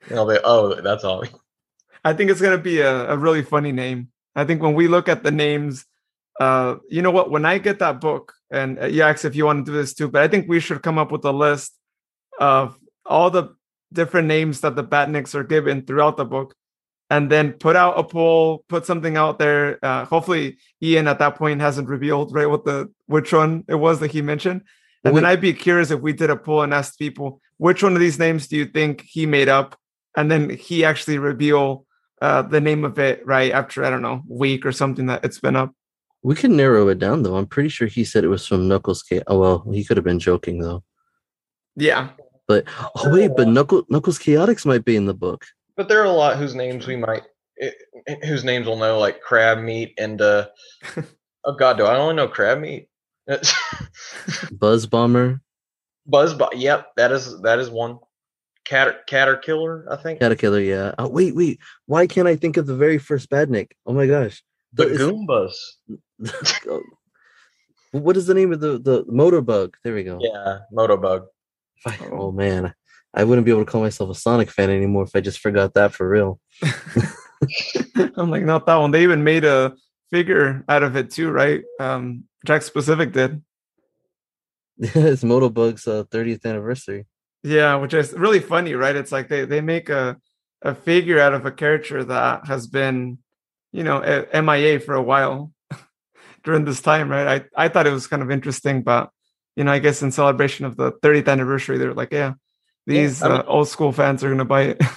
And 0.09 0.19
I'll 0.19 0.27
be, 0.27 0.39
oh, 0.43 0.81
that's 0.81 1.05
all. 1.05 1.25
I 2.05 2.13
think 2.13 2.31
it's 2.31 2.41
gonna 2.41 2.59
be 2.59 2.81
a, 2.81 3.13
a 3.13 3.17
really 3.17 3.43
funny 3.43 3.73
name. 3.73 4.09
I 4.35 4.45
think 4.45 4.63
when 4.63 4.75
we 4.75 4.89
look 4.89 5.09
at 5.09 5.23
the 5.23 5.31
names, 5.31 5.85
uh, 6.41 6.77
you 6.89 7.03
know 7.03 7.11
what? 7.11 7.31
When 7.31 7.45
I 7.45 7.59
get 7.59 7.79
that 7.81 8.01
book, 8.01 8.33
and 8.51 8.79
uh, 8.79 8.85
Yax, 8.85 9.25
if 9.25 9.37
you 9.37 9.45
want 9.45 9.65
to 9.65 9.73
do 9.73 9.77
this 9.77 9.95
too, 9.95 10.09
but 10.09 10.23
I 10.23 10.29
think 10.29 10.49
we 10.49 10.61
should 10.61 10.83
come 10.83 10.99
up 10.99 11.13
with 11.13 11.25
a 11.25 11.33
list 11.33 11.73
of 12.41 12.77
all 13.05 13.31
the 13.31 13.55
different 13.93 14.29
names 14.29 14.61
that 14.61 14.75
the 14.75 14.85
Badniks 14.85 15.35
are 15.35 15.45
given 15.45 15.85
throughout 15.85 16.17
the 16.17 16.25
book, 16.25 16.55
and 17.13 17.31
then 17.31 17.53
put 17.53 17.77
out 17.77 17.99
a 17.99 18.03
poll, 18.03 18.65
put 18.71 18.87
something 18.87 19.19
out 19.19 19.39
there. 19.39 19.79
Uh, 19.85 20.07
hopefully, 20.07 20.57
Ian 20.83 21.07
at 21.07 21.19
that 21.19 21.37
point 21.37 21.61
hasn't 21.61 21.91
revealed 21.91 22.33
right 22.33 22.49
what 22.49 22.65
the 22.65 22.91
which 23.05 23.35
one 23.35 23.65
it 23.69 23.75
was 23.75 24.01
that 24.01 24.13
he 24.13 24.23
mentioned. 24.23 24.63
And 25.05 25.15
then 25.15 25.27
I'd 25.27 25.41
be 25.41 25.53
curious 25.53 25.91
if 25.91 26.01
we 26.01 26.15
did 26.15 26.31
a 26.31 26.37
poll 26.37 26.63
and 26.63 26.73
asked 26.73 26.99
people 26.99 27.43
which 27.59 27.83
one 27.83 27.93
of 27.93 28.01
these 28.01 28.19
names 28.19 28.47
do 28.47 28.57
you 28.57 28.65
think 28.65 29.03
he 29.03 29.27
made 29.27 29.51
up, 29.51 29.77
and 30.17 30.31
then 30.31 30.49
he 30.49 30.87
actually 30.87 31.19
reveal 31.19 31.85
uh, 32.23 32.41
the 32.41 32.63
name 32.63 32.83
of 32.83 32.99
it 32.99 33.27
right 33.27 33.53
after 33.53 33.85
I 33.85 33.91
don't 33.91 34.01
know 34.01 34.23
week 34.27 34.65
or 34.65 34.73
something 34.73 35.07
that 35.07 35.23
it's 35.23 35.39
been 35.39 35.55
up. 35.55 35.75
We 36.23 36.35
can 36.35 36.57
narrow 36.57 36.89
it 36.89 36.99
down 36.99 37.25
though. 37.25 37.37
I'm 37.37 37.47
pretty 37.47 37.69
sure 37.69 37.89
he 37.89 38.05
said 38.05 38.25
it 38.25 38.29
was 38.29 38.47
from 38.47 38.69
Knuckles. 38.69 39.03
Cha- 39.03 39.27
oh 39.27 39.39
well, 39.39 39.71
he 39.71 39.85
could 39.85 39.99
have 39.99 40.05
been 40.05 40.19
joking 40.19 40.61
though. 40.61 40.83
Yeah, 41.77 42.09
But 42.49 42.65
oh 42.97 43.13
wait, 43.13 43.33
but 43.37 43.49
Knuckle, 43.49 43.85
Knuckles 43.91 44.19
Chaotix 44.19 44.65
might 44.65 44.87
be 44.87 44.97
in 44.97 45.05
the 45.05 45.15
book. 45.15 45.45
But 45.77 45.89
there 45.89 46.01
are 46.01 46.07
a 46.07 46.13
lot 46.13 46.37
whose 46.37 46.55
names 46.55 46.87
we 46.87 46.97
might, 46.97 47.23
eh, 47.61 47.71
eh, 48.07 48.17
whose 48.27 48.45
names 48.45 48.67
we'll 48.67 48.77
know, 48.77 48.99
like 48.99 49.21
crab 49.21 49.59
meat 49.59 49.95
and, 49.99 50.21
uh, 50.21 50.49
oh 51.45 51.55
God, 51.55 51.79
do 51.79 51.85
I 51.85 51.97
only 51.97 52.15
know 52.15 52.29
crab 52.29 52.61
meat? 52.61 52.89
Buzz 54.53 54.87
Bomber, 54.87 55.41
Buzzbot. 56.11 56.51
Yep, 56.55 56.89
that 56.97 57.13
is 57.13 57.41
that 57.43 57.59
is 57.59 57.71
one. 57.71 57.99
Cat 58.65 59.09
Caterkiller, 59.09 59.85
I 59.91 59.97
think. 59.97 60.21
Caterpillar. 60.21 60.59
Killer 60.59 60.61
yeah. 60.61 60.95
Oh 60.99 61.09
wait, 61.09 61.35
wait. 61.35 61.59
Why 61.87 62.07
can't 62.07 62.29
I 62.29 62.37
think 62.37 62.57
of 62.57 62.67
the 62.67 62.77
very 62.77 62.99
first 62.99 63.31
Badnik? 63.31 63.73
Oh 63.87 63.93
my 63.93 64.07
gosh. 64.07 64.43
The 64.73 64.95
it's- 64.95 65.01
Goombas. 65.01 65.55
what 67.93 68.17
is 68.17 68.27
the 68.27 68.35
name 68.35 68.53
of 68.53 68.61
the 68.61 68.79
the 68.79 69.05
Motorbug? 69.05 69.75
There 69.85 69.95
we 69.95 70.05
go. 70.05 70.19
Yeah, 70.21 70.61
Motobug. 70.73 71.27
If 71.85 72.03
I- 72.03 72.07
oh 72.13 72.33
man, 72.33 72.75
I 73.15 73.25
wouldn't 73.25 73.45
be 73.45 73.51
able 73.51 73.65
to 73.65 73.71
call 73.71 73.83
myself 73.83 74.11
a 74.11 74.15
Sonic 74.15 74.51
fan 74.51 74.71
anymore 74.71 75.05
if 75.05 75.15
I 75.15 75.21
just 75.21 75.41
forgot 75.41 75.75
that 75.75 75.93
for 75.93 76.09
real. 76.09 76.41
I'm 78.17 78.31
like 78.31 78.45
not 78.45 78.67
that 78.67 78.77
one. 78.77 78.91
They 78.91 79.03
even 79.03 79.25
made 79.25 79.45
a 79.45 79.75
figure 80.11 80.65
out 80.69 80.83
of 80.83 80.97
it 80.97 81.11
too, 81.11 81.31
right? 81.31 81.63
Um, 81.81 82.25
Jakks 82.47 82.73
Pacific 82.73 83.13
did. 83.13 83.43
it's 84.79 85.25
Motobug's 85.25 85.87
uh, 85.87 86.05
30th 86.05 86.47
anniversary. 86.47 87.07
Yeah, 87.43 87.77
which 87.77 87.95
is 87.95 88.13
really 88.13 88.41
funny, 88.41 88.75
right? 88.75 88.95
It's 88.95 89.13
like 89.13 89.29
they 89.29 89.45
they 89.45 89.61
make 89.61 89.89
a 89.89 90.17
a 90.63 90.75
figure 90.75 91.19
out 91.19 91.35
of 91.35 91.45
a 91.45 91.51
character 91.51 92.05
that 92.05 92.47
has 92.47 92.69
been, 92.69 93.19
you 93.73 93.83
know, 93.83 94.01
a- 94.03 94.41
MIA 94.41 94.79
for 94.79 94.95
a 94.95 95.03
while 95.03 95.53
during 96.45 96.65
this 96.65 96.81
time, 96.81 97.11
right? 97.11 97.43
I 97.57 97.65
I 97.65 97.69
thought 97.69 97.87
it 97.89 97.93
was 97.93 98.07
kind 98.07 98.23
of 98.23 98.31
interesting, 98.31 98.83
but 98.83 99.11
you 99.57 99.65
know, 99.65 99.73
I 99.73 99.81
guess 99.81 100.03
in 100.03 100.13
celebration 100.13 100.65
of 100.65 100.77
the 100.77 100.93
30th 100.93 101.29
anniversary, 101.29 101.79
they're 101.79 101.95
like, 101.95 102.13
yeah, 102.13 102.35
these 102.87 103.23
I 103.23 103.29
mean- 103.29 103.39
uh, 103.39 103.45
old 103.47 103.69
school 103.69 103.93
fans 103.93 104.23
are 104.25 104.31
gonna 104.31 104.45
buy 104.45 104.63
it. 104.63 104.83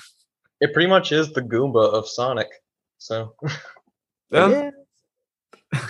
It 0.61 0.71
pretty 0.73 0.87
much 0.87 1.11
is 1.11 1.33
the 1.33 1.41
Goomba 1.41 1.93
of 1.93 2.07
Sonic. 2.07 2.47
So 2.97 3.35
yeah. 4.31 4.71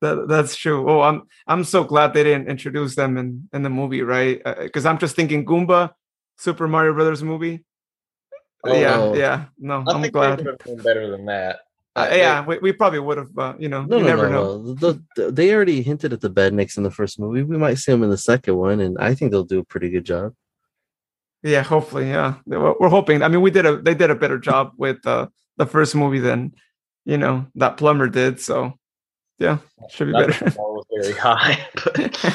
that, 0.00 0.26
that's 0.28 0.54
true. 0.54 0.88
Oh, 0.88 1.00
I'm 1.00 1.22
I'm 1.46 1.64
so 1.64 1.84
glad 1.84 2.14
they 2.14 2.22
didn't 2.22 2.48
introduce 2.48 2.94
them 2.94 3.16
in 3.16 3.48
in 3.52 3.62
the 3.62 3.70
movie, 3.70 4.02
right? 4.02 4.40
Because 4.44 4.86
uh, 4.86 4.90
I'm 4.90 4.98
just 4.98 5.16
thinking 5.16 5.44
Goomba, 5.44 5.92
Super 6.36 6.68
Mario 6.68 6.94
Brothers 6.94 7.22
movie. 7.22 7.64
Oh, 8.64 8.74
yeah, 8.74 8.96
no. 8.96 9.14
yeah. 9.14 9.44
No, 9.58 9.84
I 9.86 9.94
am 9.94 10.10
glad. 10.10 10.46
better 10.82 11.10
than 11.10 11.26
that. 11.26 11.60
Uh, 11.94 12.08
yeah, 12.12 12.44
we, 12.44 12.58
we 12.58 12.72
probably 12.72 13.00
would 13.00 13.18
have. 13.18 13.36
Uh, 13.36 13.54
you 13.58 13.68
know, 13.68 13.82
no, 13.82 13.96
you 13.96 14.04
no, 14.04 14.08
never 14.08 14.28
no, 14.28 14.34
know. 14.34 14.74
The, 14.74 15.02
the, 15.16 15.32
they 15.32 15.52
already 15.52 15.82
hinted 15.82 16.12
at 16.12 16.20
the 16.20 16.30
Badniks 16.30 16.76
in 16.76 16.84
the 16.84 16.90
first 16.90 17.18
movie. 17.18 17.42
We 17.42 17.56
might 17.56 17.78
see 17.78 17.92
them 17.92 18.02
in 18.04 18.10
the 18.10 18.18
second 18.18 18.56
one, 18.56 18.80
and 18.80 18.96
I 18.98 19.14
think 19.14 19.30
they'll 19.30 19.44
do 19.44 19.60
a 19.60 19.64
pretty 19.64 19.90
good 19.90 20.04
job. 20.04 20.34
Yeah, 21.42 21.62
hopefully, 21.62 22.08
yeah. 22.08 22.34
We're 22.46 22.88
hoping. 22.88 23.22
I 23.22 23.28
mean, 23.28 23.42
we 23.42 23.50
did 23.50 23.64
a 23.64 23.80
they 23.80 23.94
did 23.94 24.10
a 24.10 24.14
better 24.16 24.38
job 24.38 24.72
with 24.76 25.06
uh, 25.06 25.28
the 25.56 25.66
first 25.66 25.94
movie 25.94 26.18
than 26.18 26.54
you 27.04 27.16
know 27.16 27.46
that 27.54 27.76
plumber 27.76 28.08
did. 28.08 28.40
So 28.40 28.74
yeah, 29.38 29.58
should 29.90 30.08
be 30.08 30.12
better. 30.12 30.44
was 30.58 30.84
very 30.92 31.14
high. 31.14 31.66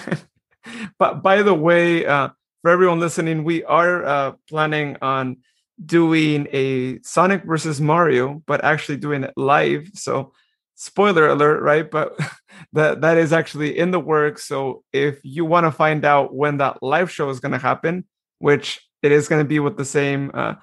but 0.97 1.21
by 1.21 1.41
the 1.41 1.53
way, 1.53 2.05
uh, 2.05 2.29
for 2.61 2.71
everyone 2.71 2.99
listening, 2.99 3.43
we 3.43 3.63
are 3.65 4.05
uh, 4.05 4.31
planning 4.49 4.95
on 5.01 5.37
doing 5.85 6.47
a 6.51 6.99
Sonic 7.01 7.43
versus 7.43 7.81
Mario, 7.81 8.41
but 8.45 8.63
actually 8.63 8.97
doing 8.97 9.23
it 9.23 9.33
live. 9.35 9.89
So 9.95 10.31
spoiler 10.75 11.27
alert, 11.27 11.61
right? 11.61 11.89
But 11.89 12.17
that 12.73 13.01
that 13.01 13.17
is 13.17 13.33
actually 13.33 13.77
in 13.77 13.91
the 13.91 13.99
works. 13.99 14.45
So 14.45 14.83
if 14.93 15.19
you 15.23 15.43
want 15.43 15.65
to 15.65 15.71
find 15.71 16.05
out 16.05 16.33
when 16.33 16.57
that 16.57 16.81
live 16.81 17.11
show 17.11 17.29
is 17.29 17.41
going 17.41 17.51
to 17.51 17.57
happen, 17.57 18.05
which 18.39 18.79
it 19.03 19.11
is 19.11 19.27
going 19.27 19.43
to 19.43 19.47
be 19.47 19.59
with 19.59 19.77
the 19.77 19.85
same 19.85 20.31
uh, 20.33 20.55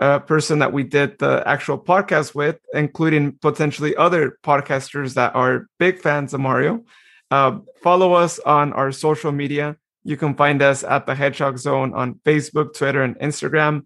uh, 0.00 0.18
person 0.20 0.58
that 0.58 0.72
we 0.72 0.82
did 0.82 1.18
the 1.18 1.42
actual 1.46 1.78
podcast 1.78 2.34
with, 2.34 2.58
including 2.72 3.32
potentially 3.40 3.94
other 3.96 4.38
podcasters 4.42 5.14
that 5.14 5.34
are 5.36 5.68
big 5.78 6.00
fans 6.00 6.34
of 6.34 6.40
Mario. 6.40 6.82
Uh, 7.30 7.58
follow 7.82 8.14
us 8.14 8.38
on 8.40 8.72
our 8.72 8.90
social 8.90 9.32
media. 9.32 9.76
You 10.02 10.16
can 10.16 10.34
find 10.34 10.62
us 10.62 10.84
at 10.84 11.06
the 11.06 11.14
Hedgehog 11.14 11.58
Zone 11.58 11.94
on 11.94 12.20
Facebook, 12.24 12.74
Twitter, 12.76 13.02
and 13.02 13.16
Instagram. 13.18 13.84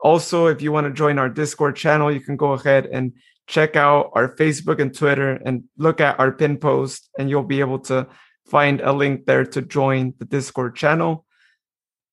Also, 0.00 0.46
if 0.46 0.60
you 0.62 0.72
want 0.72 0.86
to 0.86 0.92
join 0.92 1.18
our 1.18 1.28
Discord 1.28 1.76
channel, 1.76 2.12
you 2.12 2.20
can 2.20 2.36
go 2.36 2.52
ahead 2.52 2.86
and 2.86 3.12
check 3.46 3.76
out 3.76 4.10
our 4.14 4.34
Facebook 4.36 4.80
and 4.80 4.94
Twitter 4.94 5.32
and 5.44 5.64
look 5.78 6.00
at 6.00 6.18
our 6.18 6.32
pin 6.32 6.58
post, 6.58 7.08
and 7.18 7.30
you'll 7.30 7.42
be 7.42 7.60
able 7.60 7.78
to 7.78 8.06
find 8.46 8.80
a 8.80 8.92
link 8.92 9.24
there 9.26 9.44
to 9.44 9.62
join 9.62 10.14
the 10.18 10.24
Discord 10.24 10.76
channel. 10.76 11.25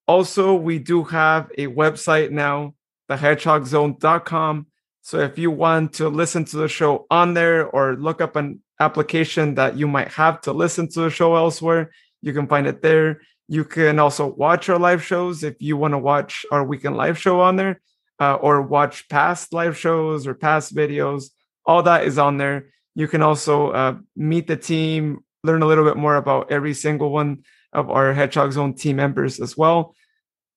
Also, 0.07 0.53
we 0.53 0.79
do 0.79 1.03
have 1.03 1.49
a 1.57 1.67
website 1.67 2.31
now, 2.31 2.73
thehedgehogzone.com. 3.09 4.67
So 5.01 5.19
if 5.19 5.37
you 5.37 5.51
want 5.51 5.93
to 5.93 6.09
listen 6.09 6.45
to 6.45 6.57
the 6.57 6.67
show 6.67 7.05
on 7.09 7.33
there 7.33 7.67
or 7.67 7.95
look 7.95 8.21
up 8.21 8.35
an 8.35 8.61
application 8.79 9.55
that 9.55 9.77
you 9.77 9.87
might 9.87 10.09
have 10.09 10.41
to 10.41 10.53
listen 10.53 10.89
to 10.89 11.01
the 11.01 11.09
show 11.09 11.35
elsewhere, 11.35 11.91
you 12.21 12.33
can 12.33 12.47
find 12.47 12.67
it 12.67 12.81
there. 12.81 13.21
You 13.47 13.65
can 13.65 13.99
also 13.99 14.27
watch 14.27 14.69
our 14.69 14.79
live 14.79 15.03
shows 15.03 15.43
if 15.43 15.55
you 15.59 15.75
want 15.77 15.93
to 15.93 15.97
watch 15.97 16.45
our 16.51 16.63
weekend 16.63 16.95
live 16.95 17.17
show 17.17 17.41
on 17.41 17.57
there 17.57 17.81
uh, 18.19 18.35
or 18.35 18.61
watch 18.61 19.09
past 19.09 19.53
live 19.53 19.77
shows 19.77 20.25
or 20.25 20.33
past 20.33 20.75
videos. 20.75 21.25
All 21.65 21.83
that 21.83 22.05
is 22.05 22.17
on 22.17 22.37
there. 22.37 22.67
You 22.95 23.07
can 23.07 23.21
also 23.21 23.71
uh, 23.71 23.95
meet 24.15 24.47
the 24.47 24.55
team, 24.55 25.23
learn 25.43 25.63
a 25.63 25.65
little 25.65 25.83
bit 25.83 25.97
more 25.97 26.15
about 26.15 26.51
every 26.51 26.73
single 26.73 27.11
one 27.11 27.43
of 27.73 27.89
our 27.89 28.13
Hedgehog 28.13 28.51
Zone 28.51 28.73
team 28.73 28.97
members 28.97 29.39
as 29.39 29.57
well, 29.57 29.95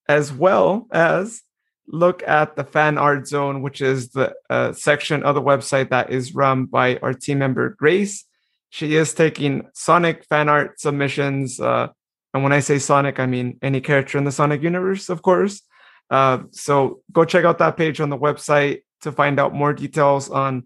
as 0.08 0.32
well 0.32 0.86
as 0.92 1.42
look 1.88 2.22
at 2.26 2.56
the 2.56 2.64
fan 2.64 2.98
art 2.98 3.28
zone, 3.28 3.62
which 3.62 3.80
is 3.80 4.10
the 4.10 4.34
uh, 4.50 4.72
section 4.72 5.22
of 5.22 5.34
the 5.34 5.42
website 5.42 5.90
that 5.90 6.10
is 6.10 6.34
run 6.34 6.66
by 6.66 6.96
our 6.98 7.14
team 7.14 7.38
member 7.38 7.70
Grace. 7.70 8.24
She 8.70 8.96
is 8.96 9.14
taking 9.14 9.68
Sonic 9.74 10.24
fan 10.24 10.48
art 10.48 10.80
submissions. 10.80 11.60
Uh, 11.60 11.88
and 12.34 12.42
when 12.42 12.52
I 12.52 12.60
say 12.60 12.78
Sonic, 12.78 13.20
I 13.20 13.26
mean 13.26 13.58
any 13.62 13.80
character 13.80 14.18
in 14.18 14.24
the 14.24 14.32
Sonic 14.32 14.62
universe, 14.62 15.08
of 15.08 15.22
course. 15.22 15.62
Uh, 16.10 16.40
so 16.50 17.00
go 17.12 17.24
check 17.24 17.44
out 17.44 17.58
that 17.58 17.76
page 17.76 18.00
on 18.00 18.10
the 18.10 18.18
website 18.18 18.82
to 19.02 19.12
find 19.12 19.38
out 19.38 19.54
more 19.54 19.72
details 19.72 20.28
on 20.28 20.64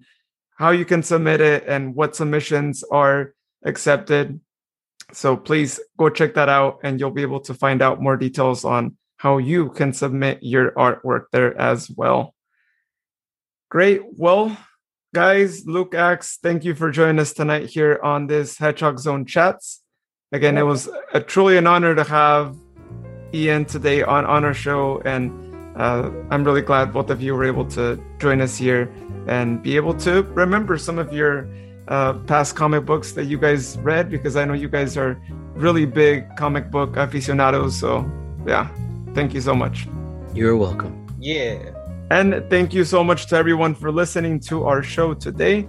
how 0.56 0.70
you 0.70 0.84
can 0.84 1.02
submit 1.02 1.40
it 1.40 1.64
and 1.66 1.94
what 1.94 2.16
submissions 2.16 2.84
are 2.90 3.34
accepted. 3.64 4.40
So 5.12 5.36
please 5.36 5.80
go 5.98 6.08
check 6.08 6.34
that 6.34 6.48
out 6.48 6.80
and 6.82 6.98
you'll 6.98 7.10
be 7.10 7.22
able 7.22 7.40
to 7.40 7.54
find 7.54 7.82
out 7.82 8.00
more 8.00 8.16
details 8.16 8.64
on 8.64 8.96
how 9.16 9.38
you 9.38 9.70
can 9.70 9.92
submit 9.92 10.38
your 10.42 10.72
artwork 10.72 11.24
there 11.32 11.58
as 11.60 11.90
well. 11.90 12.34
Great. 13.70 14.02
Well, 14.16 14.56
guys, 15.14 15.66
Luke 15.66 15.94
Axe, 15.94 16.38
thank 16.42 16.64
you 16.64 16.74
for 16.74 16.90
joining 16.90 17.18
us 17.18 17.32
tonight 17.32 17.68
here 17.68 18.00
on 18.02 18.26
this 18.26 18.58
Hedgehog 18.58 18.98
Zone 18.98 19.26
Chats. 19.26 19.82
Again, 20.32 20.56
it 20.56 20.62
was 20.62 20.88
a, 21.12 21.20
truly 21.20 21.56
an 21.56 21.66
honor 21.66 21.94
to 21.94 22.04
have 22.04 22.56
Ian 23.34 23.64
today 23.64 24.02
on, 24.02 24.24
on 24.24 24.44
our 24.44 24.54
show. 24.54 25.00
And 25.04 25.76
uh, 25.76 26.10
I'm 26.30 26.44
really 26.44 26.62
glad 26.62 26.92
both 26.92 27.10
of 27.10 27.22
you 27.22 27.34
were 27.34 27.44
able 27.44 27.64
to 27.66 28.02
join 28.18 28.40
us 28.40 28.56
here 28.56 28.92
and 29.26 29.62
be 29.62 29.76
able 29.76 29.94
to 29.94 30.22
remember 30.22 30.78
some 30.78 30.98
of 30.98 31.12
your 31.12 31.48
uh, 31.90 32.14
past 32.26 32.54
comic 32.54 32.86
books 32.86 33.12
that 33.12 33.24
you 33.24 33.36
guys 33.36 33.76
read 33.78 34.10
because 34.10 34.36
I 34.36 34.44
know 34.44 34.54
you 34.54 34.68
guys 34.68 34.96
are 34.96 35.20
really 35.54 35.84
big 35.84 36.24
comic 36.36 36.70
book 36.70 36.96
aficionados. 36.96 37.78
So, 37.78 38.10
yeah, 38.46 38.68
thank 39.12 39.34
you 39.34 39.40
so 39.40 39.54
much. 39.54 39.88
You're 40.32 40.56
welcome. 40.56 41.06
Yeah. 41.18 41.74
And 42.10 42.44
thank 42.48 42.72
you 42.72 42.84
so 42.84 43.04
much 43.04 43.26
to 43.26 43.36
everyone 43.36 43.74
for 43.74 43.92
listening 43.92 44.40
to 44.40 44.64
our 44.64 44.82
show 44.82 45.14
today. 45.14 45.68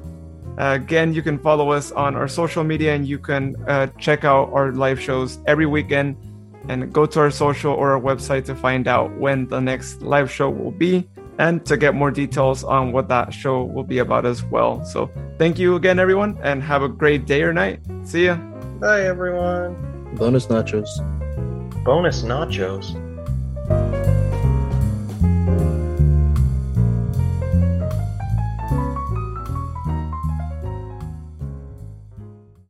Uh, 0.57 0.77
again, 0.81 1.13
you 1.13 1.21
can 1.21 1.39
follow 1.39 1.71
us 1.71 1.91
on 1.91 2.15
our 2.15 2.27
social 2.27 2.63
media 2.63 2.93
and 2.93 3.07
you 3.07 3.17
can 3.17 3.55
uh, 3.67 3.87
check 3.99 4.23
out 4.23 4.51
our 4.53 4.71
live 4.71 4.99
shows 4.99 5.39
every 5.47 5.65
weekend 5.65 6.15
and 6.67 6.93
go 6.93 7.05
to 7.05 7.19
our 7.19 7.31
social 7.31 7.73
or 7.73 7.91
our 7.91 7.99
website 7.99 8.45
to 8.45 8.55
find 8.55 8.87
out 8.87 9.11
when 9.17 9.47
the 9.47 9.59
next 9.59 10.01
live 10.01 10.29
show 10.29 10.49
will 10.49 10.71
be 10.71 11.07
and 11.41 11.65
to 11.65 11.75
get 11.75 11.95
more 11.95 12.11
details 12.11 12.63
on 12.63 12.91
what 12.91 13.09
that 13.09 13.33
show 13.33 13.63
will 13.63 13.83
be 13.83 13.97
about 13.97 14.27
as 14.27 14.43
well. 14.43 14.85
So, 14.85 15.09
thank 15.39 15.57
you 15.57 15.75
again, 15.75 15.97
everyone, 15.97 16.37
and 16.43 16.61
have 16.61 16.83
a 16.83 16.87
great 16.87 17.25
day 17.25 17.41
or 17.41 17.51
night. 17.51 17.81
See 18.03 18.25
ya. 18.25 18.35
Bye, 18.79 19.01
everyone. 19.01 19.73
Bonus 20.15 20.45
nachos. 20.47 20.87
Bonus 21.83 22.21
nachos. 22.21 22.93